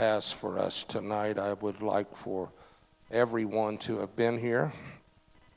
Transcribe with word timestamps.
has 0.00 0.32
for 0.32 0.58
us 0.58 0.82
tonight. 0.82 1.38
I 1.38 1.52
would 1.52 1.82
like 1.82 2.16
for 2.16 2.50
everyone 3.10 3.76
to 3.78 3.98
have 3.98 4.16
been 4.16 4.38
here. 4.38 4.72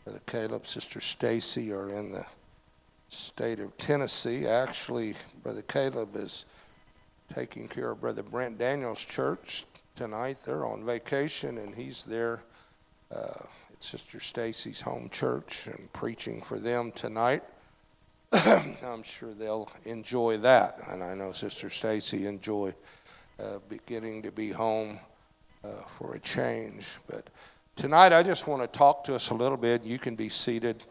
Brother 0.04 0.20
Caleb, 0.26 0.68
Sister 0.68 1.00
Stacy 1.00 1.72
are 1.72 1.90
in 1.90 2.12
the 2.12 2.26
state 3.08 3.62
of 3.62 3.78
Tennessee. 3.78 4.46
Actually, 4.46 5.14
Brother 5.44 5.62
Caleb 5.62 6.18
is 6.18 6.46
taking 7.34 7.70
care 7.70 7.92
of 7.92 8.02
Brother 8.02 8.22
Brent 8.22 8.58
Daniels' 8.58 9.06
church 9.06 9.64
tonight. 9.96 10.40
They're 10.46 10.66
on 10.66 10.84
vacation, 10.84 11.58
and 11.58 11.74
he's 11.74 12.04
there 12.04 12.44
uh, 13.16 13.46
at 13.72 13.82
Sister 13.82 14.20
Stacy's 14.20 14.82
home 14.82 15.08
church 15.10 15.68
and 15.68 15.88
preaching 15.94 16.42
for 16.42 16.60
them 16.60 16.92
tonight. 16.92 17.44
I'm 18.34 19.04
sure 19.04 19.34
they'll 19.34 19.72
enjoy 19.86 20.36
that, 20.40 20.80
and 20.90 21.02
I 21.02 21.14
know 21.14 21.32
Sister 21.32 21.70
Stacy 21.70 22.26
enjoy 22.26 22.74
uh, 23.40 23.60
getting 23.86 24.22
to 24.24 24.32
be 24.32 24.52
home 24.52 25.00
uh, 25.64 25.70
for 25.88 26.16
a 26.16 26.20
change. 26.20 27.00
But 27.10 27.30
tonight, 27.76 28.14
I 28.14 28.24
just 28.24 28.48
want 28.48 28.62
to 28.62 28.68
talk 28.68 29.04
to 29.06 29.16
us 29.16 29.30
a 29.30 29.34
little 29.34 29.58
bit. 29.58 29.84
You 29.84 30.00
can 30.00 30.16
be 30.16 30.30
seated. 30.30 30.84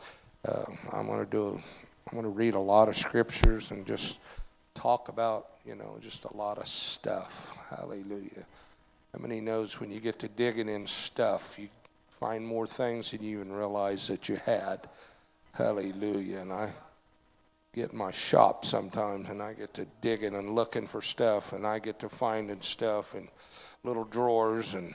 Uh, 0.46 0.64
I'm 0.92 1.06
going 1.06 1.24
to 1.24 1.30
do. 1.30 1.62
I'm 2.10 2.20
going 2.20 2.24
to 2.24 2.36
read 2.36 2.54
a 2.54 2.60
lot 2.60 2.88
of 2.88 2.96
scriptures 2.96 3.70
and 3.70 3.86
just 3.86 4.20
talk 4.74 5.08
about, 5.08 5.46
you 5.64 5.76
know, 5.76 5.98
just 6.00 6.24
a 6.24 6.36
lot 6.36 6.58
of 6.58 6.66
stuff. 6.66 7.56
Hallelujah. 7.70 8.44
How 9.12 9.20
many 9.20 9.40
knows 9.40 9.80
when 9.80 9.92
you 9.92 10.00
get 10.00 10.18
to 10.20 10.28
digging 10.28 10.68
in 10.68 10.86
stuff, 10.86 11.58
you 11.58 11.68
find 12.08 12.46
more 12.46 12.66
things 12.66 13.10
than 13.10 13.22
you 13.22 13.40
even 13.40 13.52
realize 13.52 14.08
that 14.08 14.28
you 14.28 14.36
had. 14.44 14.80
Hallelujah. 15.54 16.38
And 16.38 16.52
I 16.52 16.70
get 17.74 17.92
in 17.92 17.98
my 17.98 18.10
shop 18.10 18.66
sometimes 18.66 19.30
and 19.30 19.42
I 19.42 19.54
get 19.54 19.72
to 19.74 19.86
digging 20.02 20.34
and 20.34 20.54
looking 20.54 20.86
for 20.86 21.00
stuff 21.00 21.52
and 21.52 21.66
I 21.66 21.78
get 21.78 22.00
to 22.00 22.08
finding 22.08 22.60
stuff 22.60 23.14
in 23.14 23.28
little 23.82 24.04
drawers 24.04 24.74
and 24.74 24.94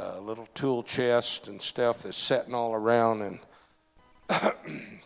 uh, 0.00 0.18
little 0.20 0.48
tool 0.52 0.82
chests 0.82 1.46
and 1.46 1.62
stuff 1.62 2.02
that's 2.02 2.16
sitting 2.16 2.54
all 2.54 2.74
around 2.74 3.22
and 3.22 3.38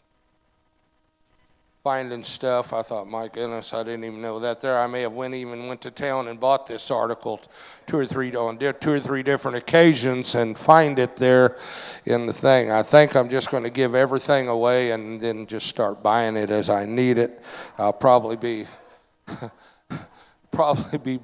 finding 1.82 2.22
stuff. 2.22 2.74
I 2.74 2.82
thought, 2.82 3.08
my 3.08 3.28
goodness, 3.28 3.72
I 3.72 3.82
didn't 3.82 4.04
even 4.04 4.20
know 4.20 4.38
that 4.40 4.60
there. 4.60 4.78
I 4.78 4.86
may 4.86 5.00
have 5.00 5.14
went 5.14 5.34
even 5.34 5.66
went 5.66 5.80
to 5.82 5.90
town 5.90 6.28
and 6.28 6.38
bought 6.38 6.66
this 6.66 6.90
article 6.90 7.40
two 7.86 7.96
or 7.96 8.04
three 8.04 8.34
on 8.34 8.58
two 8.58 8.92
or 8.92 9.00
three 9.00 9.22
different 9.22 9.56
occasions 9.56 10.34
and 10.34 10.58
find 10.58 10.98
it 10.98 11.16
there 11.16 11.56
in 12.04 12.26
the 12.26 12.34
thing. 12.34 12.70
I 12.70 12.82
think 12.82 13.16
I'm 13.16 13.30
just 13.30 13.50
going 13.50 13.62
to 13.62 13.70
give 13.70 13.94
everything 13.94 14.48
away 14.48 14.90
and 14.90 15.20
then 15.22 15.46
just 15.46 15.68
start 15.68 16.02
buying 16.02 16.36
it 16.36 16.50
as 16.50 16.68
I 16.68 16.84
need 16.84 17.16
it. 17.16 17.42
I'll 17.78 17.92
probably 17.94 18.36
be. 18.36 18.66
probably 20.52 20.98
be 20.98 21.20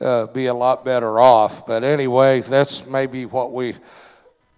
uh, 0.00 0.26
be 0.28 0.46
a 0.46 0.54
lot 0.54 0.86
better 0.86 1.20
off 1.20 1.66
but 1.66 1.84
anyway 1.84 2.40
that's 2.40 2.88
maybe 2.88 3.26
what 3.26 3.52
we 3.52 3.74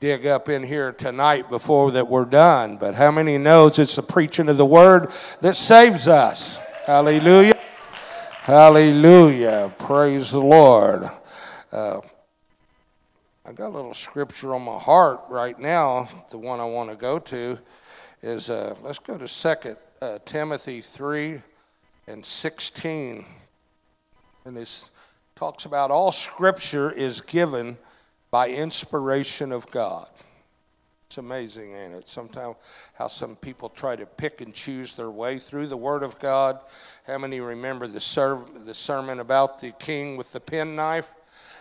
dig 0.02 0.26
up 0.26 0.48
in 0.48 0.64
here 0.64 0.90
tonight 0.90 1.48
before 1.48 1.92
that 1.92 2.08
we're 2.08 2.24
done. 2.24 2.76
But 2.76 2.96
how 2.96 3.12
many 3.12 3.38
knows 3.38 3.78
it's 3.78 3.94
the 3.94 4.02
preaching 4.02 4.48
of 4.48 4.56
the 4.56 4.66
word 4.66 5.12
that 5.42 5.54
saves 5.54 6.08
us? 6.08 6.58
Hallelujah. 6.84 7.54
Hallelujah. 8.40 9.72
Praise 9.78 10.32
the 10.32 10.40
Lord. 10.40 11.04
Uh, 11.70 12.00
I 13.46 13.52
got 13.52 13.68
a 13.68 13.74
little 13.76 13.94
scripture 13.94 14.56
on 14.56 14.62
my 14.62 14.76
heart 14.76 15.20
right 15.28 15.56
now. 15.56 16.08
The 16.32 16.38
one 16.38 16.58
I 16.58 16.64
want 16.64 16.90
to 16.90 16.96
go 16.96 17.20
to 17.20 17.56
is 18.22 18.50
uh, 18.50 18.74
let's 18.82 18.98
go 18.98 19.16
to 19.16 19.28
Second 19.28 19.76
uh, 20.00 20.18
Timothy 20.24 20.80
3 20.80 21.40
and 22.08 22.26
16. 22.26 23.24
And 24.46 24.56
this 24.56 24.90
talks 25.36 25.64
about 25.64 25.92
all 25.92 26.10
scripture 26.10 26.90
is 26.90 27.20
given 27.20 27.78
by 28.32 28.48
inspiration 28.48 29.52
of 29.52 29.70
God. 29.70 30.08
It's 31.06 31.18
amazing, 31.18 31.74
ain't 31.74 31.92
it? 31.92 32.08
Sometimes 32.08 32.56
how 32.94 33.06
some 33.06 33.36
people 33.36 33.68
try 33.68 33.94
to 33.94 34.06
pick 34.06 34.40
and 34.40 34.54
choose 34.54 34.94
their 34.94 35.10
way 35.10 35.38
through 35.38 35.66
the 35.66 35.76
Word 35.76 36.02
of 36.02 36.18
God. 36.18 36.58
How 37.06 37.18
many 37.18 37.40
remember 37.40 37.86
the, 37.86 38.00
ser- 38.00 38.42
the 38.64 38.72
sermon 38.72 39.20
about 39.20 39.60
the 39.60 39.72
king 39.72 40.16
with 40.16 40.32
the 40.32 40.40
penknife? 40.40 41.12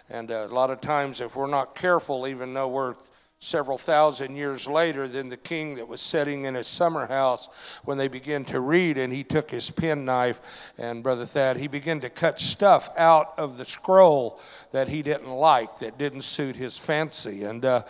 And 0.10 0.32
uh, 0.32 0.48
a 0.50 0.54
lot 0.54 0.70
of 0.70 0.80
times, 0.80 1.20
if 1.20 1.36
we're 1.36 1.48
not 1.48 1.76
careful, 1.76 2.26
even 2.28 2.54
though 2.54 2.70
we're 2.70 2.96
several 3.44 3.80
thousand 3.80 4.36
years 4.36 4.68
later 4.68 5.08
than 5.08 5.28
the 5.28 5.36
king 5.36 5.74
that 5.74 5.88
was 5.88 6.00
sitting 6.00 6.46
in 6.46 6.54
his 6.54 6.68
summer 6.68 7.08
house 7.08 7.80
when 7.86 7.98
they 7.98 8.08
began 8.08 8.46
to 8.46 8.60
read 8.60 9.00
and 9.00 9.12
he 9.12 9.24
took 9.24 9.50
his 9.50 9.72
penknife 9.72 10.72
and 10.78 11.02
brother 11.02 11.26
thad 11.26 11.58
he 11.58 11.68
began 11.68 12.00
to 12.00 12.08
cut 12.08 12.38
stuff 12.38 12.90
out 13.00 13.34
of 13.40 13.58
the 13.58 13.66
scroll 13.66 14.40
that 14.74 14.90
he 14.90 15.02
didn't 15.02 15.32
like 15.32 15.80
that 15.80 15.98
didn't 15.98 16.22
suit 16.22 16.56
his 16.56 16.78
fancy. 16.78 17.44
And 17.44 17.66
uh, 17.66 17.82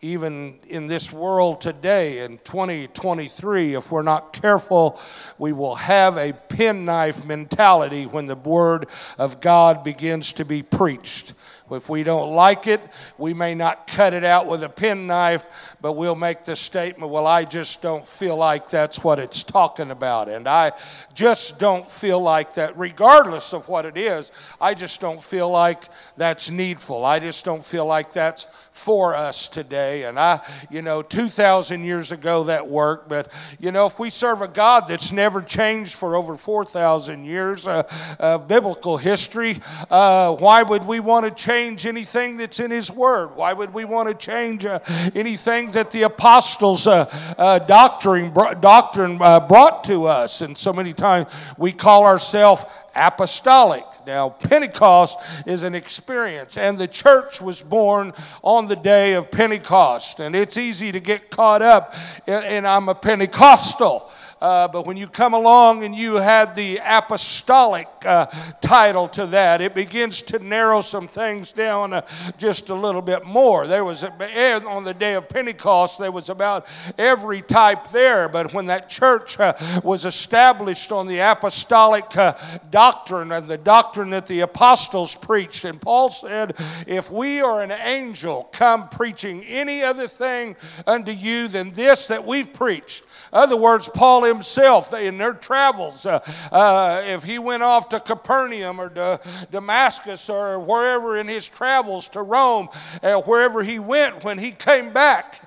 even 0.00 0.60
in 0.68 0.86
this 0.86 1.12
world 1.12 1.60
today 1.60 2.24
in 2.24 2.38
2023 2.44 3.74
if 3.74 3.90
we're 3.90 4.02
not 4.02 4.32
careful 4.32 5.00
we 5.38 5.52
will 5.52 5.74
have 5.74 6.18
a 6.18 6.32
penknife 6.32 7.24
mentality 7.26 8.04
when 8.04 8.26
the 8.26 8.36
word 8.36 8.86
of 9.18 9.40
god 9.40 9.82
begins 9.82 10.32
to 10.34 10.44
be 10.44 10.62
preached 10.62 11.34
if 11.72 11.88
we 11.88 12.02
don't 12.02 12.32
like 12.34 12.66
it, 12.66 12.80
we 13.18 13.34
may 13.34 13.54
not 13.54 13.86
cut 13.86 14.12
it 14.12 14.24
out 14.24 14.46
with 14.46 14.62
a 14.62 14.68
penknife, 14.68 15.76
but 15.80 15.92
we'll 15.92 16.16
make 16.16 16.44
the 16.44 16.56
statement, 16.56 17.10
well, 17.10 17.26
I 17.26 17.44
just 17.44 17.82
don't 17.82 18.06
feel 18.06 18.36
like 18.36 18.68
that's 18.68 19.02
what 19.04 19.18
it's 19.18 19.42
talking 19.42 19.90
about. 19.90 20.28
And 20.28 20.46
I 20.48 20.72
just 21.14 21.58
don't 21.58 21.86
feel 21.86 22.20
like 22.20 22.54
that, 22.54 22.76
regardless 22.76 23.52
of 23.52 23.68
what 23.68 23.84
it 23.84 23.96
is, 23.96 24.32
I 24.60 24.74
just 24.74 25.00
don't 25.00 25.22
feel 25.22 25.50
like 25.50 25.84
that's 26.16 26.50
needful. 26.50 27.04
I 27.04 27.18
just 27.18 27.44
don't 27.44 27.64
feel 27.64 27.86
like 27.86 28.12
that's 28.12 28.44
for 28.80 29.14
us 29.14 29.46
today. 29.46 30.04
And 30.04 30.18
I, 30.18 30.40
you 30.70 30.80
know, 30.80 31.02
2,000 31.02 31.84
years 31.84 32.12
ago 32.12 32.44
that 32.44 32.66
worked, 32.66 33.10
but, 33.10 33.30
you 33.60 33.72
know, 33.72 33.84
if 33.84 33.98
we 33.98 34.08
serve 34.08 34.40
a 34.40 34.48
God 34.48 34.88
that's 34.88 35.12
never 35.12 35.42
changed 35.42 35.94
for 35.94 36.16
over 36.16 36.34
4,000 36.34 37.24
years, 37.24 37.66
uh, 37.66 37.82
uh, 38.18 38.38
biblical 38.38 38.96
history, 38.96 39.56
uh, 39.90 40.34
why 40.36 40.62
would 40.62 40.86
we 40.86 40.98
want 40.98 41.26
to 41.26 41.30
change 41.30 41.84
anything 41.84 42.38
that's 42.38 42.58
in 42.58 42.70
His 42.70 42.90
Word? 42.90 43.36
Why 43.36 43.52
would 43.52 43.74
we 43.74 43.84
want 43.84 44.08
to 44.08 44.14
change 44.14 44.64
uh, 44.64 44.78
anything 45.14 45.70
that 45.72 45.90
the 45.90 46.04
apostles' 46.04 46.86
uh, 46.86 47.04
uh, 47.36 47.58
doctrine, 47.58 48.32
doctrine 48.60 49.18
brought 49.18 49.84
to 49.84 50.06
us? 50.06 50.40
And 50.40 50.56
so 50.56 50.72
many 50.72 50.94
times 50.94 51.28
we 51.58 51.72
call 51.72 52.06
ourselves 52.06 52.64
apostolic. 52.96 53.84
Now, 54.06 54.30
Pentecost 54.30 55.18
is 55.46 55.62
an 55.62 55.74
experience, 55.74 56.56
and 56.56 56.78
the 56.78 56.88
church 56.88 57.40
was 57.40 57.62
born 57.62 58.12
on 58.42 58.66
the 58.66 58.76
day 58.76 59.14
of 59.14 59.30
Pentecost. 59.30 60.20
And 60.20 60.34
it's 60.34 60.56
easy 60.56 60.92
to 60.92 61.00
get 61.00 61.30
caught 61.30 61.62
up, 61.62 61.94
and 62.26 62.66
I'm 62.66 62.88
a 62.88 62.94
Pentecostal. 62.94 64.10
Uh, 64.40 64.68
but 64.68 64.86
when 64.86 64.96
you 64.96 65.06
come 65.06 65.34
along 65.34 65.84
and 65.84 65.94
you 65.94 66.16
had 66.16 66.54
the 66.54 66.80
apostolic 66.84 67.86
uh, 68.06 68.26
title 68.62 69.06
to 69.06 69.26
that, 69.26 69.60
it 69.60 69.74
begins 69.74 70.22
to 70.22 70.38
narrow 70.38 70.80
some 70.80 71.06
things 71.06 71.52
down 71.52 71.92
uh, 71.92 72.00
just 72.38 72.70
a 72.70 72.74
little 72.74 73.02
bit 73.02 73.26
more. 73.26 73.66
There 73.66 73.84
was, 73.84 74.02
a, 74.02 74.66
on 74.66 74.84
the 74.84 74.94
day 74.94 75.14
of 75.14 75.28
Pentecost, 75.28 75.98
there 75.98 76.10
was 76.10 76.30
about 76.30 76.66
every 76.96 77.42
type 77.42 77.88
there. 77.88 78.28
But 78.28 78.54
when 78.54 78.66
that 78.66 78.88
church 78.88 79.38
uh, 79.38 79.52
was 79.84 80.06
established 80.06 80.90
on 80.90 81.06
the 81.06 81.18
apostolic 81.18 82.16
uh, 82.16 82.34
doctrine 82.70 83.32
and 83.32 83.46
the 83.46 83.58
doctrine 83.58 84.10
that 84.10 84.26
the 84.26 84.40
apostles 84.40 85.16
preached, 85.16 85.66
and 85.66 85.80
Paul 85.80 86.08
said, 86.08 86.54
If 86.86 87.10
we 87.10 87.42
are 87.42 87.62
an 87.62 87.72
angel 87.72 88.48
come 88.52 88.88
preaching 88.88 89.44
any 89.44 89.82
other 89.82 90.08
thing 90.08 90.56
unto 90.86 91.12
you 91.12 91.48
than 91.48 91.72
this 91.72 92.06
that 92.06 92.24
we've 92.24 92.52
preached, 92.52 93.04
other 93.32 93.56
words, 93.56 93.88
Paul 93.88 94.24
himself, 94.24 94.92
in 94.92 95.18
their 95.18 95.34
travels, 95.34 96.06
uh, 96.06 96.20
uh, 96.50 97.02
if 97.06 97.24
he 97.24 97.38
went 97.38 97.62
off 97.62 97.88
to 97.90 98.00
Capernaum 98.00 98.80
or 98.80 98.88
to 98.90 99.20
Damascus 99.50 100.28
or 100.28 100.58
wherever 100.58 101.16
in 101.16 101.28
his 101.28 101.48
travels 101.48 102.08
to 102.08 102.22
Rome, 102.22 102.68
uh, 103.02 103.20
wherever 103.22 103.62
he 103.62 103.78
went, 103.78 104.24
when 104.24 104.38
he 104.38 104.50
came 104.50 104.92
back, 104.92 105.42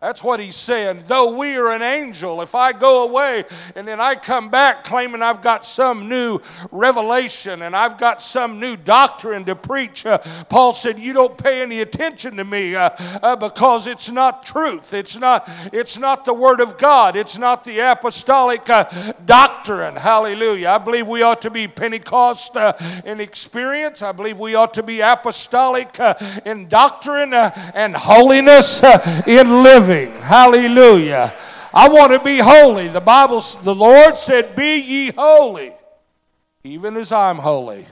that's 0.00 0.24
what 0.24 0.40
he's 0.40 0.56
saying. 0.56 1.00
Though 1.08 1.36
we 1.36 1.56
are 1.56 1.72
an 1.72 1.82
angel, 1.82 2.40
if 2.40 2.54
I 2.54 2.72
go 2.72 3.06
away 3.06 3.44
and 3.76 3.86
then 3.86 4.00
I 4.00 4.14
come 4.14 4.48
back 4.48 4.82
claiming 4.82 5.20
I've 5.20 5.42
got 5.42 5.62
some 5.62 6.08
new 6.08 6.40
revelation 6.72 7.60
and 7.60 7.76
I've 7.76 7.98
got 7.98 8.22
some 8.22 8.58
new 8.58 8.78
doctrine 8.78 9.44
to 9.44 9.54
preach, 9.54 10.06
uh, 10.06 10.16
Paul 10.48 10.72
said, 10.72 10.98
You 10.98 11.12
don't 11.12 11.36
pay 11.36 11.60
any 11.60 11.82
attention 11.82 12.36
to 12.36 12.44
me 12.44 12.74
uh, 12.74 12.88
uh, 13.22 13.36
because 13.36 13.86
it's 13.86 14.10
not 14.10 14.42
truth. 14.42 14.94
It's 14.94 15.18
not, 15.18 15.44
it's 15.70 15.98
not 15.98 16.24
the 16.24 16.32
Word 16.32 16.60
of 16.60 16.78
God. 16.78 17.14
It's 17.14 17.36
not 17.36 17.62
the 17.64 17.80
apostolic 17.80 18.70
uh, 18.70 18.84
doctrine. 19.26 19.96
Hallelujah. 19.96 20.68
I 20.68 20.78
believe 20.78 21.08
we 21.08 21.22
ought 21.22 21.42
to 21.42 21.50
be 21.50 21.68
Pentecost 21.68 22.56
uh, 22.56 22.72
in 23.04 23.20
experience. 23.20 24.00
I 24.00 24.12
believe 24.12 24.38
we 24.38 24.54
ought 24.54 24.72
to 24.74 24.82
be 24.82 25.02
apostolic 25.02 26.00
uh, 26.00 26.14
in 26.46 26.68
doctrine 26.68 27.34
and 27.34 27.94
holiness 27.94 28.82
in 29.26 29.62
living 29.62 29.89
living. 29.90 30.20
Hallelujah. 30.22 31.32
I 31.72 31.88
want 31.88 32.12
to 32.12 32.20
be 32.20 32.38
holy. 32.38 32.88
The 32.88 33.00
Bible, 33.00 33.40
the 33.62 33.74
Lord 33.74 34.16
said, 34.16 34.56
Be 34.56 34.80
ye 34.80 35.12
holy, 35.12 35.72
even 36.64 36.96
as 36.96 37.12
I'm 37.12 37.36
holy. 37.36 37.84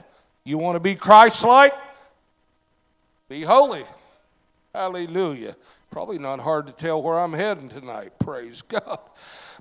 You 0.44 0.58
want 0.58 0.76
to 0.76 0.80
be 0.80 0.94
Christ 0.94 1.44
like? 1.44 1.74
Be 3.28 3.42
holy. 3.42 3.82
Hallelujah. 4.74 5.54
Probably 5.90 6.18
not 6.18 6.40
hard 6.40 6.66
to 6.66 6.72
tell 6.72 7.02
where 7.02 7.18
I'm 7.18 7.32
heading 7.32 7.68
tonight. 7.68 8.12
Praise 8.18 8.62
God. 8.62 8.98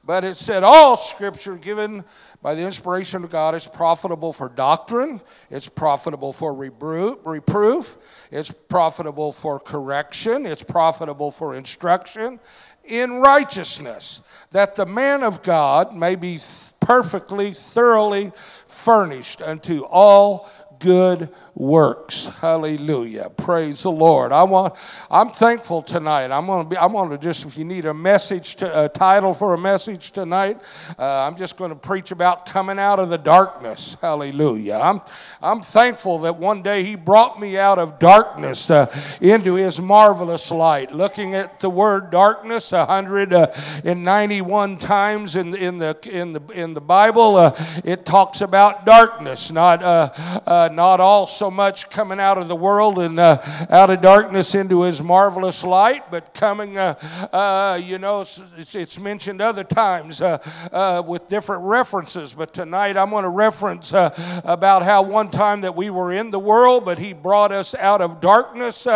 But 0.08 0.24
it 0.24 0.38
said, 0.38 0.64
All 0.64 0.96
scripture 0.96 1.58
given 1.58 2.06
by 2.42 2.56
the 2.56 2.66
inspiration 2.66 3.26
of 3.26 3.30
God 3.30 3.56
is 3.56 3.68
profitable 3.68 4.32
for 4.32 4.48
doctrine, 4.48 5.20
it's 5.50 5.68
profitable 5.68 6.32
for 6.32 6.54
reproof, 6.56 7.98
it's 8.32 8.50
profitable 8.50 9.34
for 9.34 9.60
correction, 9.60 10.46
it's 10.46 10.64
profitable 10.64 11.30
for 11.30 11.56
instruction 11.56 12.40
in 12.86 13.16
righteousness, 13.16 14.22
that 14.52 14.76
the 14.76 14.86
man 14.86 15.24
of 15.24 15.44
God 15.44 15.94
may 15.94 16.16
be 16.16 16.40
perfectly, 16.80 17.52
thoroughly 17.52 18.32
furnished 18.66 19.42
unto 19.42 19.84
all 19.84 20.50
good 20.80 21.30
works. 21.56 22.38
Hallelujah. 22.40 23.32
Praise 23.36 23.84
the 23.84 23.92
Lord. 23.92 24.32
I 24.32 24.44
want 24.44 24.76
I'm 25.10 25.30
thankful 25.30 25.82
tonight. 25.82 26.32
I'm 26.32 26.46
going 26.46 26.66
to 26.66 26.70
be 26.70 26.78
I'm 26.78 26.92
going 26.92 27.10
to 27.10 27.18
just 27.18 27.46
if 27.46 27.58
you 27.58 27.66
need 27.66 27.86
a 27.86 27.94
message 27.94 28.58
to, 28.58 28.86
a 28.86 28.90
title 28.90 29.34
for 29.34 29.54
a 29.54 29.58
message 29.58 30.12
tonight, 30.12 30.58
uh, 31.00 31.26
I'm 31.26 31.36
just 31.36 31.58
going 31.58 31.72
to 31.72 31.76
preach 31.76 32.12
about 32.12 32.46
coming 32.46 32.78
out 32.78 33.00
of 33.00 33.10
the 33.10 33.18
darkness. 33.18 34.00
Hallelujah. 34.00 34.80
I'm 34.82 35.02
I'm 35.42 35.62
thankful 35.62 36.20
that 36.20 36.38
one 36.38 36.62
day 36.62 36.84
he 36.84 36.96
brought 36.96 37.40
me 37.40 37.58
out 37.58 37.80
of 37.80 38.00
darkness 38.00 38.70
uh, 38.70 38.88
into 39.20 39.56
his 39.56 39.82
marvelous 39.82 40.52
light. 40.52 40.92
Looking 40.92 41.34
at 41.34 41.60
the 41.60 41.70
word 41.70 42.12
darkness 42.12 42.72
191 42.72 44.74
uh, 44.74 44.78
times 44.78 45.36
in 45.36 45.56
in 45.56 45.80
the 45.80 45.98
in 46.12 46.34
the 46.34 46.42
in 46.54 46.74
the 46.74 46.82
Bible, 46.82 47.36
uh, 47.36 47.56
it 47.84 48.06
talks 48.06 48.42
about 48.42 48.86
darkness, 48.86 49.52
not 49.52 49.82
uh, 49.82 50.67
uh, 50.68 50.74
not 50.74 51.00
all 51.00 51.26
so 51.26 51.50
much 51.50 51.90
coming 51.90 52.20
out 52.20 52.38
of 52.38 52.48
the 52.48 52.56
world 52.56 53.00
and 53.00 53.20
uh, 53.20 53.38
out 53.70 53.90
of 53.90 54.02
darkness 54.02 54.56
into 54.56 54.84
his 54.84 55.02
marvelous 55.02 55.64
light, 55.64 56.04
but 56.12 56.34
coming, 56.34 56.78
uh, 56.78 56.96
uh, 57.32 57.80
you 57.82 57.98
know, 57.98 58.22
it's, 58.22 58.76
it's, 58.76 58.98
mentioned 58.98 59.42
other 59.42 59.64
times 59.64 60.22
uh, 60.22 61.04
with 61.06 61.28
different 61.30 61.64
references. 61.64 62.34
But 62.34 62.52
tonight 62.54 62.98
I'm 62.98 63.12
going 63.12 63.24
to 63.24 63.30
reference 63.30 63.94
about 63.94 64.82
how 64.84 65.04
one 65.04 65.30
time 65.30 65.62
that 65.62 65.76
we 65.76 65.92
were 65.92 66.12
in 66.12 66.32
the 66.32 66.40
world, 66.40 66.84
but 66.84 66.98
he 66.98 67.14
brought 67.14 67.52
us 67.52 67.76
out 67.76 68.02
of 68.02 68.20
darkness 68.20 68.88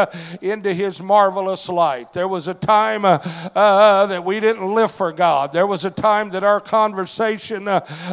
into 0.42 0.74
his 0.74 1.02
marvelous 1.02 1.70
light. 1.70 2.14
There 2.14 2.28
was 2.28 2.48
a 2.48 2.56
time 2.56 3.04
that 3.04 4.24
we 4.26 4.40
didn't 4.40 4.74
live 4.74 4.92
for 4.92 5.12
God. 5.12 5.54
There 5.54 5.68
was 5.68 5.86
a 5.86 5.92
time 5.92 6.32
that 6.32 6.44
our 6.44 6.60
conversation 6.60 7.66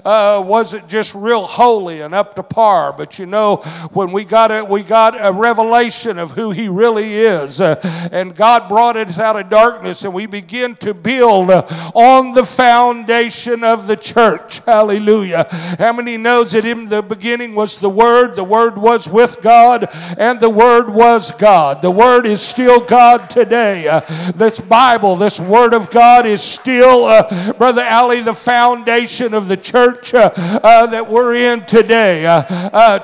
wasn't 0.05 0.88
just 0.88 1.14
real 1.14 1.46
holy 1.46 2.02
and 2.02 2.14
up 2.14 2.34
to 2.34 2.43
par. 2.43 2.93
But 2.93 3.19
you 3.19 3.26
know, 3.26 3.48
when 3.93 4.12
we 4.12 4.25
got 4.25 4.50
a, 4.50 4.65
we 4.65 4.83
got 4.83 5.15
a 5.19 5.33
revelation 5.33 6.19
of 6.19 6.33
who 6.33 6.50
He 6.50 6.69
really 6.69 7.15
is. 7.15 7.61
Uh, 7.61 7.81
and 8.12 8.35
God 8.35 8.69
brought 8.69 8.97
us 8.97 9.19
out 9.19 9.37
of 9.37 9.49
darkness, 9.49 10.05
and 10.05 10.15
we 10.15 10.27
begin 10.27 10.75
to 10.77 10.95
build 10.95 11.50
uh, 11.50 11.67
on 11.95 12.33
the 12.33 12.45
foundation 12.45 13.65
of 13.65 13.87
the 13.87 13.97
church. 13.97 14.59
Hallelujah. 14.67 15.47
How 15.79 15.93
many 15.93 16.17
knows 16.17 16.53
that 16.53 16.65
in 16.65 16.89
the 16.89 17.03
beginning 17.03 17.55
was 17.55 17.79
the 17.79 17.91
Word? 17.91 18.37
The 18.37 18.45
Word 18.45 18.79
was 18.79 19.09
with 19.09 19.41
God, 19.43 19.89
and 20.19 20.41
the 20.41 20.51
Word 20.51 20.91
was 20.91 21.33
God. 21.33 21.83
The 21.83 21.91
Word 21.91 22.27
is 22.27 22.41
still 22.41 22.85
God 22.85 23.31
today. 23.31 23.89
Uh, 23.89 24.01
this 24.33 24.61
Bible, 24.61 25.17
this 25.17 25.41
Word 25.41 25.75
of 25.75 25.91
God, 25.91 26.27
is 26.27 26.43
still, 26.43 27.05
uh, 27.05 27.53
Brother 27.55 27.85
Ali, 27.89 28.21
the 28.21 28.35
foundation 28.35 29.35
of 29.35 29.49
the 29.49 29.56
church 29.56 30.15
uh, 30.15 30.31
uh, 30.37 30.87
that 30.87 31.09
we're 31.09 31.35
in 31.35 31.65
today. 31.67 32.23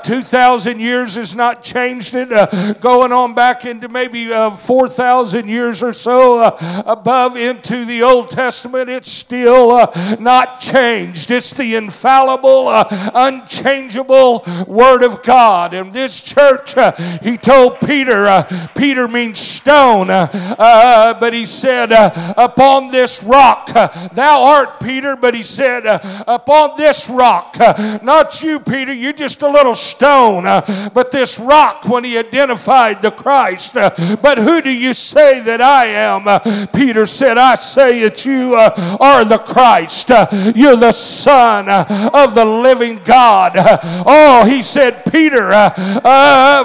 2,000 0.05 0.34
years 0.35 1.15
has 1.15 1.37
not 1.37 1.63
changed 1.63 2.15
it. 2.15 2.33
Uh, 2.33 2.73
going 2.75 3.13
on 3.13 3.35
back 3.35 3.65
into 3.65 3.89
maybe 3.89 4.33
uh, 4.33 4.51
4,000 4.51 5.49
years 5.49 5.83
or 5.83 5.93
so 5.93 6.43
uh, 6.43 6.83
above 6.87 7.37
into 7.37 7.85
the 7.85 8.03
Old 8.03 8.31
Testament, 8.31 8.91
it's 8.91 9.11
still 9.11 9.71
uh, 9.71 10.17
not 10.19 10.59
changed. 10.59 11.31
It's 11.31 11.53
the 11.53 11.77
infallible, 11.77 12.67
uh, 12.69 12.85
unchangeable 13.15 14.45
Word 14.67 15.05
of 15.05 15.23
God. 15.23 15.73
And 15.73 15.93
this 15.93 16.21
church, 16.21 16.77
uh, 16.77 16.93
he 17.23 17.37
told 17.37 17.81
Peter, 17.81 18.45
Peter 18.75 19.07
means 19.07 19.39
stone, 19.39 20.09
but 20.09 21.33
he 21.33 21.47
said, 21.47 21.93
Upon 22.37 22.91
this 22.91 23.23
rock, 23.23 23.69
thou 24.13 24.43
art 24.43 24.81
Peter, 24.81 25.17
but 25.17 25.35
he 25.35 25.43
said, 25.43 25.85
Upon 26.27 26.77
this 26.77 27.09
rock, 27.09 27.57
not 28.03 28.43
you, 28.43 28.59
Peter, 28.59 28.93
you're 28.93 29.13
just 29.13 29.43
a 29.43 29.49
little 29.49 29.75
stone, 29.75 30.24
but 30.25 30.47
uh, 30.47 30.91
but 30.95 31.11
this 31.11 31.39
rock 31.39 31.87
when 31.89 32.05
he 32.05 32.17
identified 32.19 33.03
the 33.03 33.11
Christ. 33.11 33.77
Uh, 33.77 33.91
but 34.23 34.39
who 34.39 34.63
do 34.63 34.75
you 34.75 34.95
say 34.95 35.41
that 35.41 35.61
I 35.61 35.87
am? 35.87 36.27
Uh, 36.27 36.39
Peter 36.75 37.07
said, 37.07 37.37
I 37.39 37.57
say 37.57 38.01
that 38.01 38.25
you 38.25 38.57
uh, 38.57 38.97
are 39.01 39.25
the 39.25 39.39
Christ. 39.39 40.11
Uh, 40.11 40.27
you're 40.55 40.77
the 40.77 40.93
Son 40.93 41.69
uh, 41.69 42.11
of 42.13 42.35
the 42.35 42.45
living 42.45 43.01
God. 43.05 43.53
Oh, 44.07 44.45
he 44.47 44.63
said, 44.63 45.05
Peter, 45.11 45.51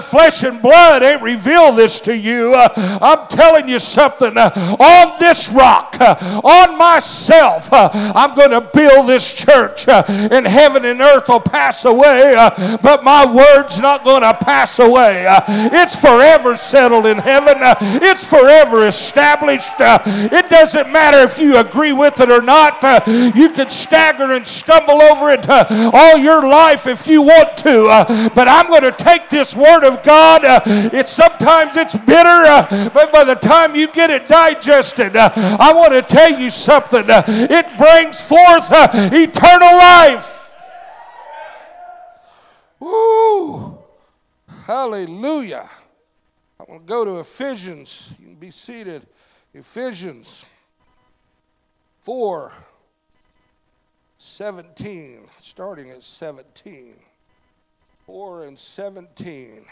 flesh 0.02 0.44
and 0.44 0.62
blood 0.62 1.04
ain't 1.04 1.22
revealed 1.22 1.78
this 1.78 2.00
to 2.02 2.16
you. 2.16 2.56
I'm 2.56 3.28
telling 3.28 3.68
you 3.68 3.80
something. 3.80 4.38
on 4.38 5.20
this 5.20 5.52
rock, 5.52 5.96
on 6.00 6.78
myself, 6.78 7.70
I'm 7.72 8.36
going 8.36 8.52
to 8.52 8.62
build 8.74 9.10
this 9.10 9.34
church. 9.34 9.88
and 9.88 10.48
heaven 10.48 10.86
and 10.86 11.02
earth 11.02 11.28
will 11.28 11.40
pass 11.40 11.86
away, 11.86 12.34
but 12.82 13.04
my 13.04 13.26
word's 13.56 13.82
not 13.82 14.04
going 14.04 14.22
to 14.22 14.34
pass 14.34 14.80
away. 14.80 15.26
Uh, 15.28 15.42
it's 15.48 16.00
forever 16.00 16.56
settled 16.56 17.06
in 17.06 17.18
heaven, 17.18 17.62
uh, 17.62 17.76
it's 17.82 18.30
forever 18.30 18.88
established. 18.88 19.80
Uh, 19.80 20.00
it 20.06 20.50
doesn't 20.50 20.92
matter 20.92 21.20
if 21.20 21.38
you 21.40 21.58
agree 21.58 21.94
with 21.94 22.20
it 22.20 22.30
or 22.30 22.42
not. 22.42 22.84
Uh, 22.84 23.02
you 23.36 23.50
can 23.50 23.70
stagger 23.70 24.32
and 24.32 24.46
stumble 24.46 25.02
over 25.02 25.32
it 25.32 25.48
uh, 25.50 25.66
all 25.94 26.18
your 26.18 26.48
life 26.48 26.88
if 26.88 27.08
you 27.08 27.22
want 27.22 27.58
to. 27.58 27.88
Uh, 27.88 28.30
but 28.36 28.48
I'm 28.48 28.68
going 28.68 28.84
to 28.84 28.92
take 28.92 29.30
this 29.30 29.56
word 29.56 29.84
of 29.84 30.04
God. 30.04 30.42
It's 30.94 31.12
sometimes 31.12 31.78
it's 31.78 31.96
bitter, 31.96 32.90
but 32.94 33.12
by 33.12 33.24
the 33.24 33.36
time 33.36 33.76
you 33.76 33.92
get 33.92 34.10
it 34.10 34.28
digested, 34.28 35.16
I 35.16 35.74
want 35.74 35.94
to 35.94 36.02
tell 36.02 36.40
you 36.40 36.50
something. 36.50 37.06
It 37.08 37.66
brings 37.78 38.28
forth 38.28 38.70
eternal 38.72 39.74
life. 39.74 40.39
Woo! 42.80 43.78
Hallelujah. 44.66 45.70
I 46.60 46.64
want 46.68 46.86
to 46.86 46.88
go 46.88 47.06
to 47.06 47.20
Ephesians. 47.20 48.16
You 48.20 48.28
can 48.28 48.36
be 48.36 48.52
seated. 48.52 49.06
Ephesians 49.54 50.46
4 52.02 52.54
17, 54.18 55.22
starting 55.38 55.90
at 55.92 56.04
17. 56.04 56.94
4 58.06 58.46
and 58.46 58.60
17. 58.60 59.66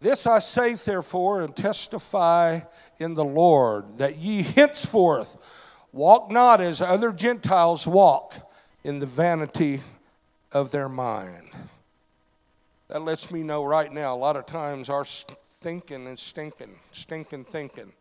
This 0.00 0.26
I 0.26 0.40
say, 0.40 0.74
therefore, 0.74 1.42
and 1.42 1.56
testify 1.56 2.60
in 2.98 3.14
the 3.14 3.24
Lord, 3.24 3.98
that 3.98 4.18
ye 4.18 4.42
henceforth 4.42 5.36
walk 5.92 6.30
not 6.30 6.60
as 6.60 6.82
other 6.82 7.12
Gentiles 7.12 7.86
walk 7.86 8.34
in 8.84 8.98
the 8.98 9.06
vanity 9.06 9.80
of 10.52 10.70
their 10.70 10.88
mind. 10.88 11.50
That 12.88 13.02
lets 13.02 13.32
me 13.32 13.42
know 13.42 13.64
right 13.64 13.92
now, 13.92 14.14
a 14.14 14.16
lot 14.16 14.36
of 14.36 14.46
times 14.46 14.88
our 14.90 15.04
thinking 15.04 16.06
is 16.06 16.20
stinking, 16.20 16.76
stinking 16.92 17.44
thinking. 17.44 17.92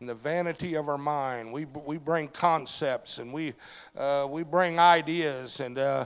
In 0.00 0.06
the 0.06 0.14
vanity 0.14 0.74
of 0.74 0.88
our 0.90 0.98
mind, 0.98 1.52
we, 1.52 1.64
we 1.64 1.96
bring 1.96 2.28
concepts 2.28 3.18
and 3.18 3.32
we, 3.32 3.54
uh, 3.96 4.26
we 4.30 4.44
bring 4.44 4.78
ideas. 4.78 5.58
And 5.58 5.78
uh, 5.78 6.04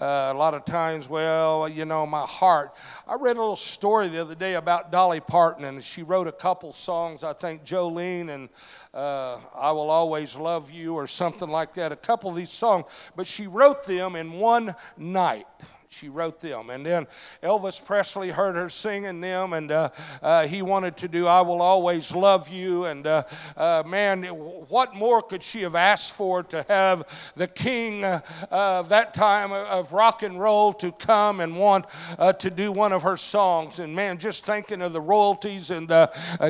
uh, 0.00 0.30
a 0.32 0.34
lot 0.34 0.54
of 0.54 0.64
times, 0.64 1.10
well, 1.10 1.68
you 1.68 1.84
know, 1.84 2.06
my 2.06 2.22
heart. 2.22 2.70
I 3.06 3.16
read 3.16 3.36
a 3.36 3.40
little 3.40 3.56
story 3.56 4.08
the 4.08 4.20
other 4.20 4.36
day 4.36 4.54
about 4.54 4.92
Dolly 4.92 5.20
Parton, 5.20 5.64
and 5.64 5.82
she 5.82 6.04
wrote 6.04 6.28
a 6.28 6.32
couple 6.32 6.72
songs, 6.72 7.24
I 7.24 7.32
think 7.32 7.64
Jolene 7.64 8.30
and 8.30 8.48
uh, 8.94 9.38
I 9.56 9.72
Will 9.72 9.90
Always 9.90 10.36
Love 10.36 10.70
You, 10.70 10.94
or 10.94 11.08
something 11.08 11.50
like 11.50 11.74
that, 11.74 11.90
a 11.90 11.96
couple 11.96 12.30
of 12.30 12.36
these 12.36 12.50
songs. 12.50 12.84
But 13.16 13.26
she 13.26 13.48
wrote 13.48 13.84
them 13.84 14.14
in 14.14 14.34
one 14.34 14.72
night. 14.96 15.46
She 15.92 16.08
wrote 16.08 16.40
them. 16.40 16.70
And 16.70 16.86
then 16.86 17.06
Elvis 17.42 17.84
Presley 17.84 18.30
heard 18.30 18.54
her 18.54 18.70
singing 18.70 19.20
them, 19.20 19.52
and 19.52 19.70
uh, 19.70 19.90
uh, 20.22 20.46
he 20.46 20.62
wanted 20.62 20.96
to 20.96 21.08
do 21.08 21.26
I 21.26 21.42
Will 21.42 21.60
Always 21.60 22.14
Love 22.14 22.48
You. 22.48 22.86
And 22.86 23.06
uh, 23.06 23.24
uh 23.58 23.82
man, 23.86 24.22
what 24.24 24.94
more 24.94 25.20
could 25.20 25.42
she 25.42 25.60
have 25.60 25.74
asked 25.74 26.16
for 26.16 26.44
to 26.44 26.64
have 26.66 27.32
the 27.36 27.46
king 27.46 28.04
uh, 28.04 28.20
of 28.50 28.88
that 28.88 29.12
time 29.12 29.52
of 29.52 29.92
rock 29.92 30.22
and 30.22 30.40
roll 30.40 30.72
to 30.74 30.92
come 30.92 31.40
and 31.40 31.58
want 31.58 31.84
uh, 32.18 32.32
to 32.32 32.48
do 32.48 32.72
one 32.72 32.92
of 32.92 33.02
her 33.02 33.18
songs? 33.18 33.78
And 33.78 33.94
man, 33.94 34.16
just 34.16 34.46
thinking 34.46 34.80
of 34.80 34.94
the 34.94 35.00
royalties 35.00 35.70
and 35.70 35.88